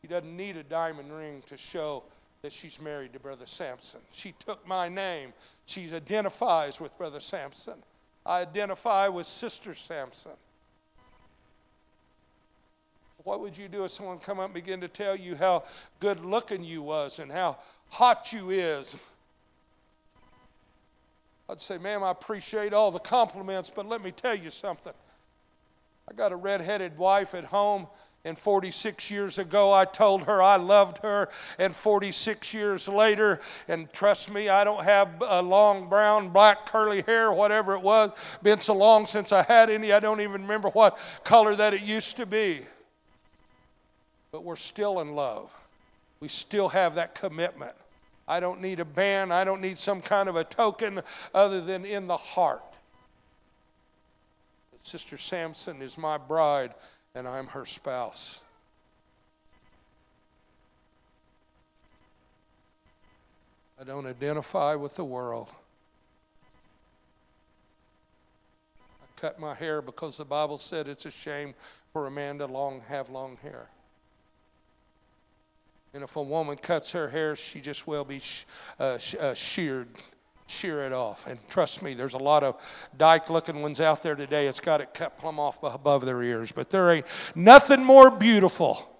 She 0.02 0.08
doesn't 0.08 0.36
need 0.36 0.56
a 0.58 0.64
diamond 0.64 1.12
ring 1.12 1.42
to 1.48 1.58
show 1.58 2.04
that 2.42 2.52
she's 2.52 2.80
married 2.80 3.14
to 3.14 3.20
brother 3.20 3.48
Sampson 3.48 4.02
she 4.12 4.34
took 4.40 4.68
my 4.68 4.88
name. 4.88 5.34
She 5.66 5.92
identifies 5.94 6.80
with 6.80 6.98
brother 6.98 7.20
Sampson 7.20 7.82
i 8.26 8.42
identify 8.42 9.08
with 9.08 9.26
sister 9.26 9.74
Sampson 9.74 10.32
what 13.26 13.42
would 13.42 13.58
you 13.58 13.68
do 13.68 13.84
if 13.84 13.92
someone 13.92 14.20
come 14.20 14.40
up 14.40 14.46
and 14.46 14.54
begin 14.54 14.80
to 14.80 14.88
tell 14.88 15.18
you 15.18 15.36
how 15.36 15.64
good 16.00 16.24
looking 16.24 16.64
you 16.64 16.84
was 16.84 17.18
and 17.18 17.32
how 17.32 17.58
hot 17.90 18.32
you 18.32 18.52
is? 18.52 18.98
I'd 21.50 21.60
say, 21.60 21.80
ma'am, 21.80 22.04
I 22.04 22.12
appreciate 22.12 22.72
all 22.72 22.92
the 22.92 23.00
compliments, 23.00 23.72
but 23.72 23.88
let 23.88 24.04
me 24.04 24.12
tell 24.12 24.36
you 24.36 24.52
something. 24.52 24.94
I 26.08 26.14
got 26.14 26.32
a 26.34 26.36
red-headed 26.36 27.00
wife 27.00 27.34
at 27.34 27.46
home, 27.46 27.88
and 28.26 28.38
46 28.38 29.10
years 29.10 29.40
ago 29.40 29.74
I 29.74 29.86
told 29.86 30.26
her 30.26 30.40
I 30.40 30.58
loved 30.58 31.00
her, 31.00 31.28
and 31.58 31.76
46 31.76 32.54
years 32.54 32.88
later, 32.88 33.40
and 33.68 33.92
trust 33.92 34.32
me, 34.32 34.50
I 34.50 34.64
don't 34.64 34.84
have 34.84 35.10
a 35.28 35.42
long 35.42 35.90
brown, 35.90 36.30
black, 36.30 36.68
curly 36.68 37.02
hair, 37.02 37.34
whatever 37.34 37.74
it 37.74 37.82
was. 37.82 38.12
Been 38.44 38.60
so 38.60 38.76
long 38.76 39.08
since 39.08 39.32
I 39.32 39.42
had 39.42 39.72
any, 39.72 39.94
I 39.94 40.00
don't 40.00 40.22
even 40.22 40.44
remember 40.44 40.70
what 40.70 41.00
color 41.24 41.56
that 41.56 41.74
it 41.74 41.82
used 41.82 42.18
to 42.18 42.28
be 42.28 42.62
but 44.36 44.44
we're 44.44 44.58
still 44.58 45.00
in 45.00 45.16
love. 45.16 45.58
We 46.20 46.28
still 46.28 46.68
have 46.68 46.96
that 46.96 47.16
commitment. 47.16 47.72
I 48.28 48.42
don't 48.42 48.60
need 48.60 48.82
a 48.82 48.86
band, 48.86 49.32
I 49.32 49.46
don't 49.46 49.62
need 49.62 49.78
some 49.78 50.02
kind 50.02 50.28
of 50.28 50.36
a 50.36 50.44
token 50.44 51.00
other 51.34 51.62
than 51.62 51.86
in 51.86 52.08
the 52.08 52.18
heart. 52.18 52.78
Sister 54.78 55.16
Sampson 55.16 55.82
is 55.82 55.98
my 55.98 56.18
bride, 56.18 56.74
and 57.16 57.26
I'm 57.26 57.48
her 57.48 57.66
spouse. 57.66 58.44
I 63.80 63.86
don't 63.86 64.06
identify 64.06 64.76
with 64.76 64.98
the 64.98 65.06
world. 65.06 65.48
I 69.02 69.06
cut 69.22 69.40
my 69.40 69.54
hair 69.54 69.82
because 69.82 70.18
the 70.18 70.26
Bible 70.26 70.58
said 70.58 70.90
it's 70.90 71.06
a 71.06 71.12
shame 71.12 71.54
for 71.94 72.08
a 72.08 72.12
man 72.12 72.40
to 72.40 72.48
long 72.48 72.82
have 72.90 73.10
long 73.10 73.38
hair. 73.42 73.70
And 75.96 76.04
if 76.04 76.18
a 76.18 76.22
woman 76.22 76.58
cuts 76.58 76.92
her 76.92 77.08
hair, 77.08 77.38
she 77.38 77.62
just 77.62 77.88
will 77.88 78.04
be 78.04 78.20
uh, 78.82 78.98
uh, 79.22 79.34
sheared, 79.34 79.88
shear 80.46 80.82
it 80.86 80.92
off. 80.92 81.26
And 81.26 81.40
trust 81.48 81.82
me, 81.82 81.94
there's 81.94 82.16
a 82.16 82.18
lot 82.18 82.44
of 82.44 82.62
dyke 82.98 83.30
looking 83.30 83.62
ones 83.62 83.80
out 83.80 84.04
there 84.04 84.16
today. 84.16 84.48
It's 84.48 84.60
got 84.60 84.82
it 84.82 84.94
cut 84.94 85.18
plumb 85.18 85.40
off 85.40 85.64
above 85.64 86.06
their 86.06 86.22
ears. 86.22 86.52
But 86.52 86.70
there 86.70 86.92
ain't 86.92 87.06
nothing 87.34 87.82
more 87.82 88.12
beautiful 88.12 88.95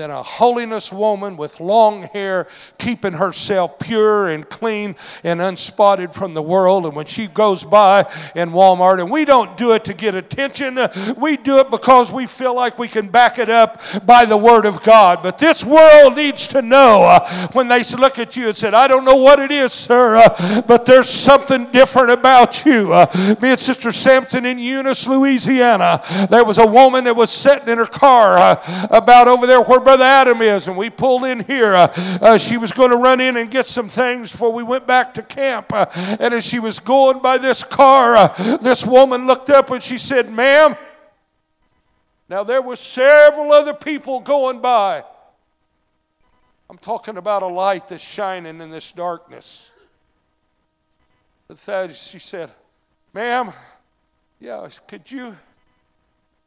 than 0.00 0.10
a 0.10 0.22
holiness 0.22 0.90
woman 0.90 1.36
with 1.36 1.60
long 1.60 2.00
hair, 2.00 2.48
keeping 2.78 3.12
herself 3.12 3.78
pure 3.78 4.28
and 4.28 4.48
clean 4.48 4.96
and 5.24 5.42
unspotted 5.42 6.14
from 6.14 6.32
the 6.32 6.40
world. 6.40 6.86
And 6.86 6.96
when 6.96 7.04
she 7.04 7.26
goes 7.26 7.64
by 7.64 8.00
in 8.34 8.48
Walmart, 8.48 8.98
and 8.98 9.10
we 9.10 9.26
don't 9.26 9.58
do 9.58 9.74
it 9.74 9.84
to 9.84 9.92
get 9.92 10.14
attention, 10.14 10.78
we 11.18 11.36
do 11.36 11.58
it 11.58 11.70
because 11.70 12.10
we 12.10 12.24
feel 12.24 12.56
like 12.56 12.78
we 12.78 12.88
can 12.88 13.08
back 13.08 13.38
it 13.38 13.50
up 13.50 13.78
by 14.06 14.24
the 14.24 14.38
Word 14.38 14.64
of 14.64 14.82
God. 14.84 15.22
But 15.22 15.38
this 15.38 15.66
world 15.66 16.16
needs 16.16 16.46
to 16.48 16.62
know 16.62 17.02
uh, 17.04 17.28
when 17.52 17.68
they 17.68 17.82
look 17.98 18.18
at 18.18 18.38
you 18.38 18.46
and 18.46 18.56
said, 18.56 18.72
I 18.72 18.88
don't 18.88 19.04
know 19.04 19.16
what 19.16 19.38
it 19.38 19.50
is, 19.50 19.70
sir, 19.70 20.16
uh, 20.16 20.62
but 20.62 20.86
there's 20.86 21.10
something 21.10 21.70
different 21.72 22.10
about 22.10 22.64
you. 22.64 22.94
Uh, 22.94 23.36
me 23.42 23.50
and 23.50 23.60
Sister 23.60 23.92
Sampson 23.92 24.46
in 24.46 24.58
Eunice, 24.58 25.06
Louisiana, 25.06 26.00
there 26.30 26.44
was 26.44 26.56
a 26.56 26.66
woman 26.66 27.04
that 27.04 27.14
was 27.14 27.30
sitting 27.30 27.68
in 27.68 27.76
her 27.76 27.84
car 27.84 28.58
about 28.90 29.28
over 29.28 29.46
there 29.46 29.60
where 29.60 29.89
Brother 29.90 30.04
Adam 30.04 30.40
is. 30.40 30.68
And 30.68 30.76
we 30.76 30.88
pulled 30.88 31.24
in 31.24 31.40
here. 31.40 31.74
Uh, 31.74 31.92
uh, 32.22 32.38
she 32.38 32.56
was 32.56 32.70
going 32.70 32.90
to 32.90 32.96
run 32.96 33.20
in 33.20 33.36
and 33.36 33.50
get 33.50 33.66
some 33.66 33.88
things 33.88 34.30
before 34.30 34.52
we 34.52 34.62
went 34.62 34.86
back 34.86 35.12
to 35.14 35.22
camp. 35.22 35.72
Uh, 35.72 35.86
and 36.20 36.32
as 36.32 36.46
she 36.46 36.60
was 36.60 36.78
going 36.78 37.18
by 37.18 37.38
this 37.38 37.64
car, 37.64 38.14
uh, 38.14 38.28
this 38.58 38.86
woman 38.86 39.26
looked 39.26 39.50
up 39.50 39.68
and 39.72 39.82
she 39.82 39.98
said, 39.98 40.30
Ma'am, 40.30 40.76
now 42.28 42.44
there 42.44 42.62
were 42.62 42.76
several 42.76 43.50
other 43.50 43.74
people 43.74 44.20
going 44.20 44.60
by. 44.60 45.02
I'm 46.68 46.78
talking 46.78 47.16
about 47.16 47.42
a 47.42 47.48
light 47.48 47.88
that's 47.88 48.00
shining 48.00 48.60
in 48.60 48.70
this 48.70 48.92
darkness. 48.92 49.72
But 51.48 51.58
she 51.96 52.20
said, 52.20 52.48
Ma'am, 53.12 53.50
yeah, 54.38 54.68
could 54.86 55.10
you 55.10 55.34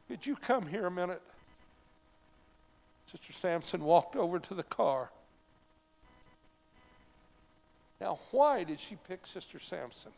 could 0.08 0.26
you 0.26 0.38
come 0.38 0.66
here 0.66 0.86
a 0.86 0.92
minute? 0.92 1.22
Sister 3.14 3.32
Sampson 3.32 3.84
walked 3.84 4.16
over 4.16 4.40
to 4.40 4.56
the 4.56 4.64
car. 4.64 5.12
Now, 8.02 8.18
why 8.32 8.64
did 8.64 8.80
she 8.80 8.98
pick 9.08 9.28
Sister 9.28 9.60
Sampson? 9.60 10.12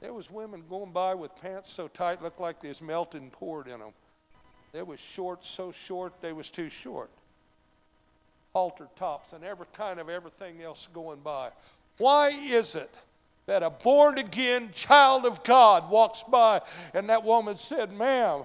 There 0.00 0.12
was 0.12 0.28
women 0.28 0.64
going 0.68 0.90
by 0.90 1.14
with 1.14 1.40
pants 1.40 1.70
so 1.70 1.86
tight 1.86 2.20
looked 2.20 2.40
like 2.40 2.60
there's 2.60 2.82
melting 2.82 3.30
poured 3.30 3.68
in 3.68 3.78
them. 3.78 3.92
There 4.72 4.84
was 4.84 4.98
shorts 4.98 5.48
so 5.48 5.70
short 5.70 6.20
they 6.20 6.32
was 6.32 6.50
too 6.50 6.68
short. 6.68 7.10
Halter 8.54 8.88
tops 8.96 9.32
and 9.32 9.44
every 9.44 9.66
kind 9.72 10.00
of 10.00 10.08
everything 10.08 10.60
else 10.60 10.88
going 10.88 11.20
by. 11.20 11.50
Why 11.98 12.30
is 12.30 12.74
it 12.74 12.90
that 13.46 13.62
a 13.62 13.70
born 13.70 14.18
again 14.18 14.70
child 14.74 15.26
of 15.26 15.44
God 15.44 15.88
walks 15.88 16.24
by 16.24 16.60
and 16.92 17.08
that 17.08 17.22
woman 17.22 17.54
said, 17.54 17.92
Ma'am, 17.92 18.42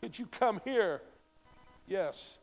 could 0.00 0.18
you 0.18 0.24
come 0.24 0.62
here? 0.64 1.02
Yes. 1.86 2.38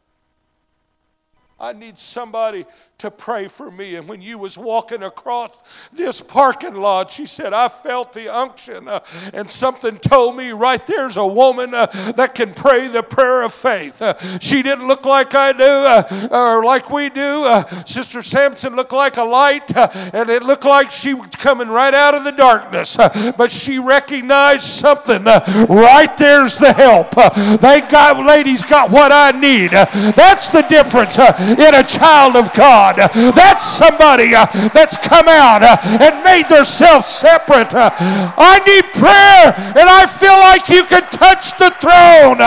I 1.60 1.74
need 1.74 1.98
somebody 1.98 2.66
to 3.04 3.12
pray 3.12 3.50
for 3.50 3.70
me. 3.70 3.98
And 3.98 4.08
when 4.08 4.22
you 4.22 4.38
was 4.38 4.58
walking 4.58 5.04
across 5.04 5.90
this 5.90 6.22
parking 6.22 6.76
lot, 6.76 7.12
she 7.12 7.26
said, 7.26 7.52
I 7.52 7.68
felt 7.68 8.14
the 8.14 8.34
unction. 8.34 8.88
Uh, 8.88 9.02
and 9.34 9.50
something 9.50 9.98
told 9.98 10.38
me 10.38 10.52
right 10.52 10.86
there's 10.88 11.18
a 11.18 11.28
woman 11.28 11.74
uh, 11.74 11.88
that 12.16 12.34
can 12.34 12.54
pray 12.54 12.88
the 12.88 13.04
prayer 13.04 13.44
of 13.44 13.54
faith. 13.54 14.02
Uh, 14.02 14.18
she 14.40 14.64
didn't 14.64 14.88
look 14.88 15.06
like 15.06 15.36
I 15.36 15.52
do 15.52 15.64
uh, 15.64 16.28
or 16.32 16.64
like 16.64 16.90
we 16.92 17.10
do. 17.10 17.44
Uh, 17.46 17.64
Sister 17.66 18.22
Sampson 18.22 18.74
looked 18.74 18.94
like 18.94 19.18
a 19.18 19.24
light, 19.24 19.76
uh, 19.76 19.90
and 20.14 20.30
it 20.30 20.42
looked 20.42 20.64
like 20.64 20.90
she 20.90 21.14
was 21.14 21.28
coming 21.32 21.68
right 21.68 21.94
out 21.94 22.16
of 22.16 22.24
the 22.24 22.32
darkness. 22.32 22.96
but 23.36 23.52
she 23.52 23.80
recognized 23.80 24.64
something. 24.64 25.26
right 25.26 26.16
there's 26.18 26.58
the 26.58 26.72
help. 26.72 27.12
they 27.60 27.82
got, 27.82 28.26
ladies, 28.26 28.64
got 28.64 28.92
what 28.92 29.12
I 29.12 29.38
need. 29.38 29.72
that's 29.72 30.48
the 30.48 30.62
difference 30.62 31.20
in 31.20 31.76
a 31.76 31.84
child 31.84 32.38
of 32.38 32.54
God. 32.54 32.93
That's 32.96 33.64
somebody 33.64 34.36
uh, 34.36 34.46
that's 34.70 34.98
come 34.98 35.28
out 35.28 35.64
uh, 35.64 35.78
and 36.02 36.24
made 36.24 36.50
themselves 36.50 37.08
separate. 37.08 37.74
Uh, 37.74 37.90
I 38.38 38.60
need 38.66 38.86
prayer, 38.94 39.54
and 39.80 39.90
I 39.90 40.06
feel 40.06 40.38
like 40.40 40.70
you 40.70 40.84
can 40.86 41.04
touch 41.12 41.58
the 41.58 41.72
throne. 41.82 42.38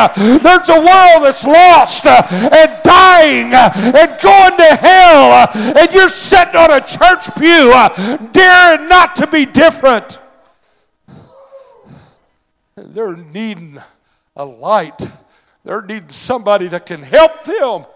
There's 0.43 0.71
a 0.71 0.81
world 0.81 1.25
that's 1.25 1.47
lost 1.47 2.07
and 2.07 2.83
dying 2.83 3.53
and 3.55 4.11
going 4.23 4.57
to 4.57 4.77
hell, 4.77 5.49
and 5.77 5.93
you're 5.93 6.09
sitting 6.09 6.57
on 6.57 6.71
a 6.71 6.81
church 6.81 7.35
pew 7.37 7.73
daring 8.33 8.89
not 8.89 9.17
to 9.17 9.27
be 9.27 9.47
different. 9.47 10.19
They're 12.77 13.17
needing 13.17 13.79
a 14.37 14.45
light. 14.45 15.09
They're 15.65 15.83
needing 15.83 16.11
somebody 16.11 16.69
that 16.69 16.87
can 16.87 17.03
help 17.03 17.45
them 17.45 17.87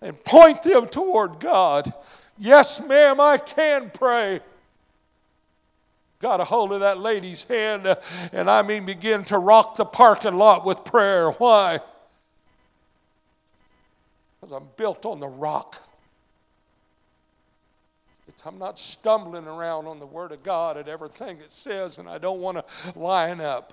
and 0.00 0.22
point 0.24 0.62
them 0.62 0.86
toward 0.86 1.40
God. 1.40 1.92
Yes, 2.38 2.86
ma'am, 2.86 3.20
I 3.20 3.38
can 3.38 3.90
pray. 3.90 4.40
Got 6.20 6.40
a 6.40 6.44
hold 6.44 6.72
of 6.72 6.80
that 6.80 6.98
lady's 6.98 7.44
hand, 7.44 7.86
uh, 7.86 7.96
and 8.32 8.50
I 8.50 8.62
mean, 8.62 8.86
begin 8.86 9.24
to 9.24 9.38
rock 9.38 9.76
the 9.76 9.84
parking 9.84 10.36
lot 10.36 10.64
with 10.64 10.84
prayer. 10.84 11.30
Why? 11.30 11.80
Because 14.40 14.52
I'm 14.52 14.68
built 14.76 15.04
on 15.04 15.20
the 15.20 15.28
rock. 15.28 15.82
I'm 18.46 18.58
not 18.58 18.78
stumbling 18.78 19.46
around 19.46 19.86
on 19.88 19.98
the 19.98 20.06
Word 20.06 20.30
of 20.30 20.44
God 20.44 20.76
at 20.76 20.86
everything 20.86 21.38
it 21.38 21.50
says, 21.50 21.98
and 21.98 22.08
I 22.08 22.18
don't 22.18 22.40
want 22.40 22.58
to 22.58 22.98
line 22.98 23.40
up. 23.40 23.72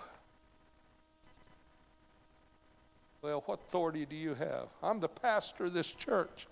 Well, 3.24 3.42
what 3.46 3.62
authority 3.62 4.06
do 4.06 4.18
you 4.18 4.34
have? 4.34 4.68
I'm 4.84 5.00
the 5.00 5.08
pastor 5.08 5.68
of 5.68 5.74
this 5.74 5.94
church. 5.94 6.46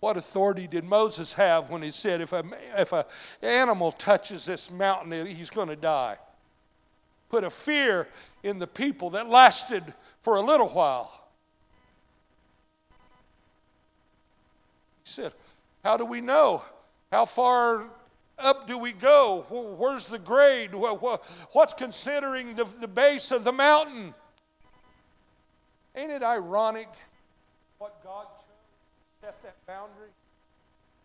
What 0.00 0.16
authority 0.16 0.66
did 0.66 0.82
Moses 0.82 1.34
have 1.34 1.70
when 1.70 1.82
he 1.82 1.92
said, 1.92 2.20
if 2.20 2.32
an 2.32 2.52
if 2.76 2.92
a 2.92 3.06
animal 3.42 3.92
touches 3.92 4.44
this 4.44 4.72
mountain, 4.72 5.24
he's 5.24 5.50
going 5.50 5.68
to 5.68 5.76
die? 5.76 6.16
Put 7.28 7.44
a 7.44 7.50
fear 7.50 8.08
in 8.42 8.58
the 8.58 8.66
people 8.66 9.10
that 9.10 9.28
lasted 9.28 9.84
for 10.20 10.34
a 10.34 10.40
little 10.40 10.68
while. 10.68 11.28
He 15.04 15.10
said, 15.10 15.32
How 15.84 15.96
do 15.96 16.04
we 16.04 16.20
know? 16.20 16.64
How 17.12 17.24
far 17.24 17.86
up 18.36 18.66
do 18.66 18.78
we 18.78 18.94
go? 18.94 19.44
Where's 19.78 20.06
the 20.06 20.18
grade? 20.18 20.70
What's 20.72 21.74
considering 21.74 22.56
the, 22.56 22.64
the 22.80 22.88
base 22.88 23.30
of 23.30 23.44
the 23.44 23.52
mountain? 23.52 24.12
Ain't 25.94 26.12
it 26.12 26.22
ironic 26.22 26.88
what 27.78 28.02
God 28.04 28.26
chose 28.36 28.44
to 29.20 29.26
set 29.26 29.42
that 29.42 29.56
boundary? 29.66 30.10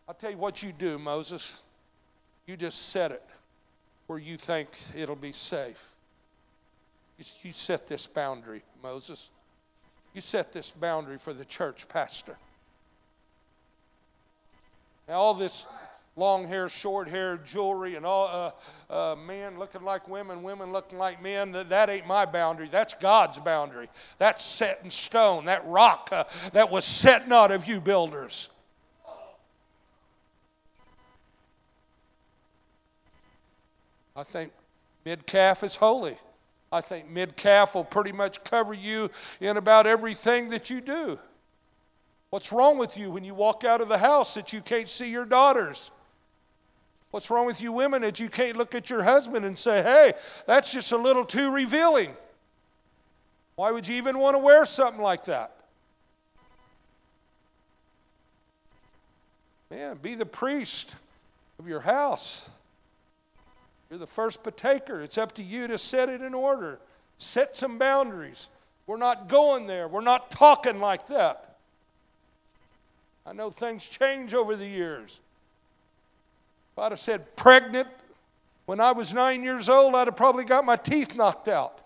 I'll 0.08 0.16
tell 0.16 0.32
you 0.32 0.38
what 0.38 0.62
you 0.62 0.72
do, 0.72 1.00
Moses. 1.00 1.64
You 2.46 2.56
just 2.56 2.90
set 2.90 3.12
it 3.12 3.24
where 4.08 4.20
you 4.20 4.38
think 4.38 4.70
it'll 4.96 5.16
be 5.16 5.32
safe. 5.32 5.94
You 7.18 7.52
set 7.52 7.88
this 7.88 8.06
boundary, 8.08 8.62
Moses. 8.84 9.32
You 10.14 10.22
set 10.22 10.54
this 10.54 10.72
boundary 10.72 11.18
for 11.18 11.34
the 11.34 11.46
church 11.46 11.90
pastor. 11.90 12.38
Now, 15.08 15.16
all 15.16 15.34
this 15.34 15.68
long 16.16 16.48
hair, 16.48 16.70
short 16.70 17.10
hair, 17.10 17.38
jewelry, 17.38 17.96
and 17.96 18.06
all 18.06 18.54
uh, 18.90 18.94
uh, 18.94 19.16
men 19.16 19.60
looking 19.60 19.84
like 19.84 20.08
women, 20.08 20.44
women 20.44 20.72
looking 20.72 20.98
like 20.98 21.22
men. 21.22 21.52
That, 21.52 21.70
that 21.70 21.90
ain't 21.90 22.08
my 22.08 22.26
boundary. 22.26 22.68
That's 22.68 22.94
God's 22.94 23.40
boundary. 23.40 23.88
That's 24.18 24.44
set 24.44 24.80
in 24.84 24.90
stone. 24.90 25.46
That 25.46 25.66
rock 25.66 26.10
uh, 26.12 26.24
that 26.54 26.72
was 26.72 26.86
set 26.86 27.28
not 27.28 27.52
of 27.52 27.68
you 27.68 27.82
builders. 27.82 28.50
I 34.16 34.24
think 34.24 34.54
mid 35.04 35.26
calf 35.26 35.64
is 35.64 35.76
holy. 35.76 36.16
I 36.72 36.80
think 36.82 37.10
mid 37.10 37.36
calf 37.36 37.76
will 37.76 37.84
pretty 37.84 38.14
much 38.14 38.44
cover 38.44 38.74
you 38.74 39.10
in 39.42 39.58
about 39.58 39.86
everything 39.86 40.50
that 40.50 40.70
you 40.70 40.80
do. 40.80 41.20
What's 42.30 42.52
wrong 42.52 42.78
with 42.78 42.98
you 42.98 43.12
when 43.12 43.24
you 43.24 43.34
walk 43.34 43.64
out 43.64 43.82
of 43.82 43.88
the 43.88 43.98
house 43.98 44.34
that 44.34 44.52
you 44.52 44.62
can't 44.62 44.88
see 44.88 45.12
your 45.12 45.26
daughters? 45.26 45.92
What's 47.16 47.32
wrong 47.32 47.46
with 47.46 47.62
you 47.62 47.72
women 47.72 48.02
that 48.02 48.20
you 48.20 48.28
can't 48.28 48.58
look 48.58 48.76
at 48.76 48.90
your 48.90 49.02
husband 49.02 49.46
and 49.46 49.58
say, 49.58 49.82
hey, 49.82 50.12
that's 50.48 50.74
just 50.74 50.92
a 50.92 50.98
little 50.98 51.24
too 51.24 51.50
revealing? 51.50 52.14
Why 53.56 53.72
would 53.72 53.88
you 53.88 53.96
even 53.96 54.20
want 54.20 54.36
to 54.36 54.40
wear 54.40 54.66
something 54.66 55.02
like 55.02 55.24
that? 55.24 55.56
Man, 59.72 59.96
be 60.02 60.16
the 60.16 60.26
priest 60.26 60.98
of 61.58 61.70
your 61.70 61.80
house. 61.80 62.50
You're 63.90 64.00
the 64.00 64.06
first 64.06 64.44
partaker. 64.44 65.02
It's 65.02 65.18
up 65.18 65.32
to 65.36 65.42
you 65.42 65.70
to 65.70 65.78
set 65.78 66.10
it 66.10 66.22
in 66.22 66.34
order. 66.34 66.80
Set 67.18 67.56
some 67.56 67.80
boundaries. 67.80 68.50
We're 68.88 68.98
not 68.98 69.30
going 69.30 69.68
there. 69.68 69.88
We're 69.88 70.02
not 70.02 70.32
talking 70.32 70.82
like 70.82 71.08
that. 71.08 71.60
I 73.26 73.32
know 73.32 73.52
things 73.52 73.88
change 73.88 74.34
over 74.34 74.58
the 74.58 74.68
years. 74.68 75.22
If 76.76 76.80
I'd 76.80 76.92
have 76.92 77.00
said 77.00 77.38
pregnant 77.38 77.88
when 78.66 78.82
I 78.82 78.92
was 78.92 79.14
nine 79.14 79.44
years 79.44 79.70
old, 79.70 79.96
I'd 79.96 80.08
have 80.08 80.18
probably 80.18 80.44
got 80.44 80.66
my 80.66 80.76
teeth 80.76 81.16
knocked 81.16 81.48
out. 81.48 81.80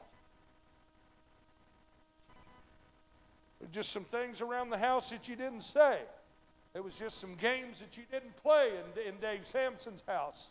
Just 3.71 3.91
some 3.91 4.03
things 4.03 4.41
around 4.41 4.71
the 4.71 4.79
house 4.79 5.11
that 5.11 5.29
you 5.29 5.35
didn't 5.35 5.61
say. 5.61 5.99
It 6.73 6.83
was 6.83 6.97
just 6.97 7.19
some 7.19 7.35
games 7.35 7.81
that 7.81 7.97
you 7.97 8.03
didn't 8.11 8.35
play 8.37 8.71
in, 8.71 9.07
in 9.13 9.19
Dave 9.19 9.45
Sampson's 9.45 10.03
house. 10.07 10.49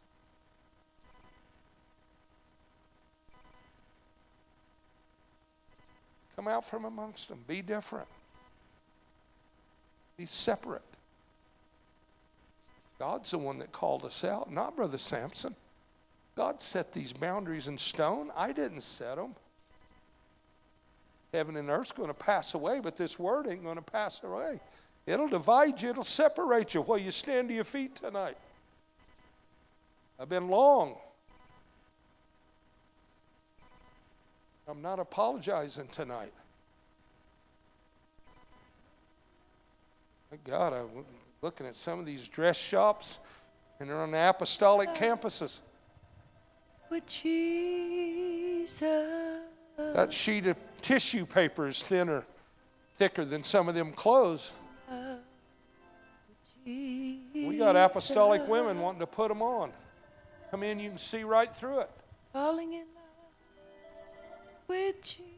Come 6.37 6.47
out 6.47 6.65
from 6.65 6.85
amongst 6.85 7.29
them. 7.29 7.41
Be 7.49 7.61
different. 7.61 8.07
Be 10.17 10.27
separate. 10.27 10.83
God's 12.99 13.31
the 13.31 13.39
one 13.39 13.59
that 13.61 13.73
called 13.73 14.05
us 14.05 14.25
out, 14.25 14.51
not 14.53 14.77
Brother 14.77 14.99
Sampson. 14.99 15.55
God 16.35 16.61
set 16.61 16.93
these 16.93 17.13
boundaries 17.13 17.69
in 17.69 17.79
stone. 17.79 18.31
I 18.37 18.53
didn't 18.53 18.83
set 18.83 19.17
them. 19.17 19.35
Heaven 21.33 21.57
and 21.57 21.69
earth's 21.69 21.93
going 21.93 22.09
to 22.09 22.15
pass 22.15 22.55
away, 22.55 22.81
but 22.81 22.97
this 22.97 23.19
word 23.19 23.47
ain't 23.47 23.63
going 23.63 23.77
to 23.77 23.83
pass 23.83 24.23
away. 24.25 24.61
It'll 25.07 25.29
divide 25.29 25.81
you, 25.81 25.91
it'll 25.91 26.03
separate 26.03 26.75
you 26.75 26.83
while 26.83 26.99
you 26.99 27.11
stand 27.11 27.49
to 27.49 27.55
your 27.55 27.65
feet 27.65 27.97
tonight. 27.97 28.37
I've 30.21 30.29
been 30.29 30.49
long. 30.49 30.97
I'm 34.69 34.83
not 34.83 34.99
apologizing 34.99 35.87
tonight. 35.87 36.33
God, 40.45 40.75
I'm 40.75 41.05
looking 41.43 41.67
at 41.67 41.77
some 41.77 41.99
of 41.99 42.07
these 42.07 42.29
dress 42.29 42.59
shops, 42.59 43.21
and 43.81 43.89
they're 43.89 44.01
on 44.01 44.11
the 44.11 44.29
apostolic 44.29 44.89
uh, 44.89 44.95
campuses. 44.95 45.61
With 46.91 47.07
Jesus. 47.07 48.83
That 49.77 50.13
sheet 50.13 50.47
of 50.47 50.57
tissue 50.81 51.25
paper 51.27 51.69
is 51.69 51.85
thinner, 51.85 52.25
thicker 52.95 53.25
than 53.25 53.43
some 53.43 53.69
of 53.69 53.75
them 53.75 53.93
clothes. 53.93 54.55
Uh, 54.91 55.17
we 56.67 57.57
got 57.59 57.77
apostolic 57.77 58.47
women 58.49 58.81
wanting 58.81 59.01
to 59.01 59.07
put 59.07 59.29
them 59.29 59.41
on. 59.41 59.73
Come 60.51 60.63
in, 60.63 60.81
you 60.81 60.89
can 60.89 60.99
see 60.99 61.23
right 61.23 61.51
through 61.51 61.81
it. 61.81 61.91
Falling 62.33 62.73
in 62.73 62.81
love 62.81 62.87
with 64.67 65.01
Jesus. 65.03 65.38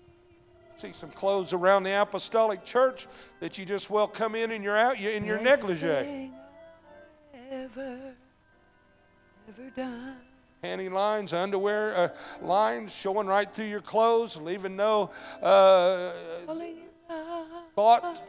See 0.81 0.93
some 0.93 1.11
clothes 1.11 1.53
around 1.53 1.83
the 1.83 2.01
apostolic 2.01 2.65
church 2.65 3.07
that 3.41 3.59
you 3.59 3.67
just 3.67 3.91
well 3.91 4.09
come 4.09 4.35
in 4.35 4.51
and 4.51 4.65
you're 4.65 4.79
out 4.79 4.99
in 4.99 5.27
your 5.27 5.39
negligee. 5.39 6.31
Ever, 7.51 7.99
ever 9.47 9.71
done. 9.77 10.17
Panty 10.65 10.91
lines, 10.91 11.35
underwear 11.35 11.95
uh, 11.95 12.09
lines 12.41 12.95
showing 12.97 13.27
right 13.27 13.53
through 13.53 13.67
your 13.67 13.83
clothes, 13.83 14.39
leaving 14.39 14.75
no 14.75 15.11
uh, 15.43 16.13
thought, 17.77 18.23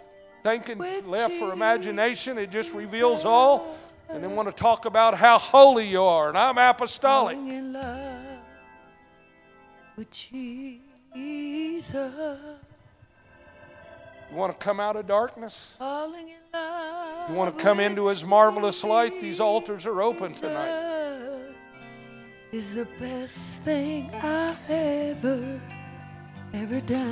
thinking 0.44 0.80
left 1.06 1.36
for 1.36 1.54
imagination. 1.54 2.38
It 2.38 2.52
just 2.52 2.76
reveals 2.76 3.24
all. 3.24 3.78
And 4.10 4.22
then 4.22 4.36
want 4.36 4.50
to 4.50 4.54
talk 4.54 4.84
about 4.84 5.14
how 5.14 5.38
holy 5.38 5.88
you 5.88 6.04
are. 6.04 6.28
And 6.28 6.38
I'm 6.38 6.58
apostolic. 6.58 7.38
Jesus. 11.82 12.38
You 14.30 14.38
want 14.38 14.52
to 14.52 14.58
come 14.64 14.80
out 14.80 14.96
of 14.96 15.08
darkness? 15.08 15.78
You 15.80 17.36
want 17.36 17.58
to 17.58 17.64
come 17.64 17.80
into 17.80 18.08
His 18.08 18.24
marvelous 18.24 18.84
light? 18.84 19.20
These 19.20 19.42
altars 19.42 19.88
are 19.88 20.02
open 20.02 20.32
tonight. 20.32 21.54
Is 22.52 22.76
the 22.76 22.86
best 23.00 23.64
thing 23.64 24.10
I 24.14 24.56
ever, 24.70 25.60
ever 26.54 26.82
done. 26.82 27.12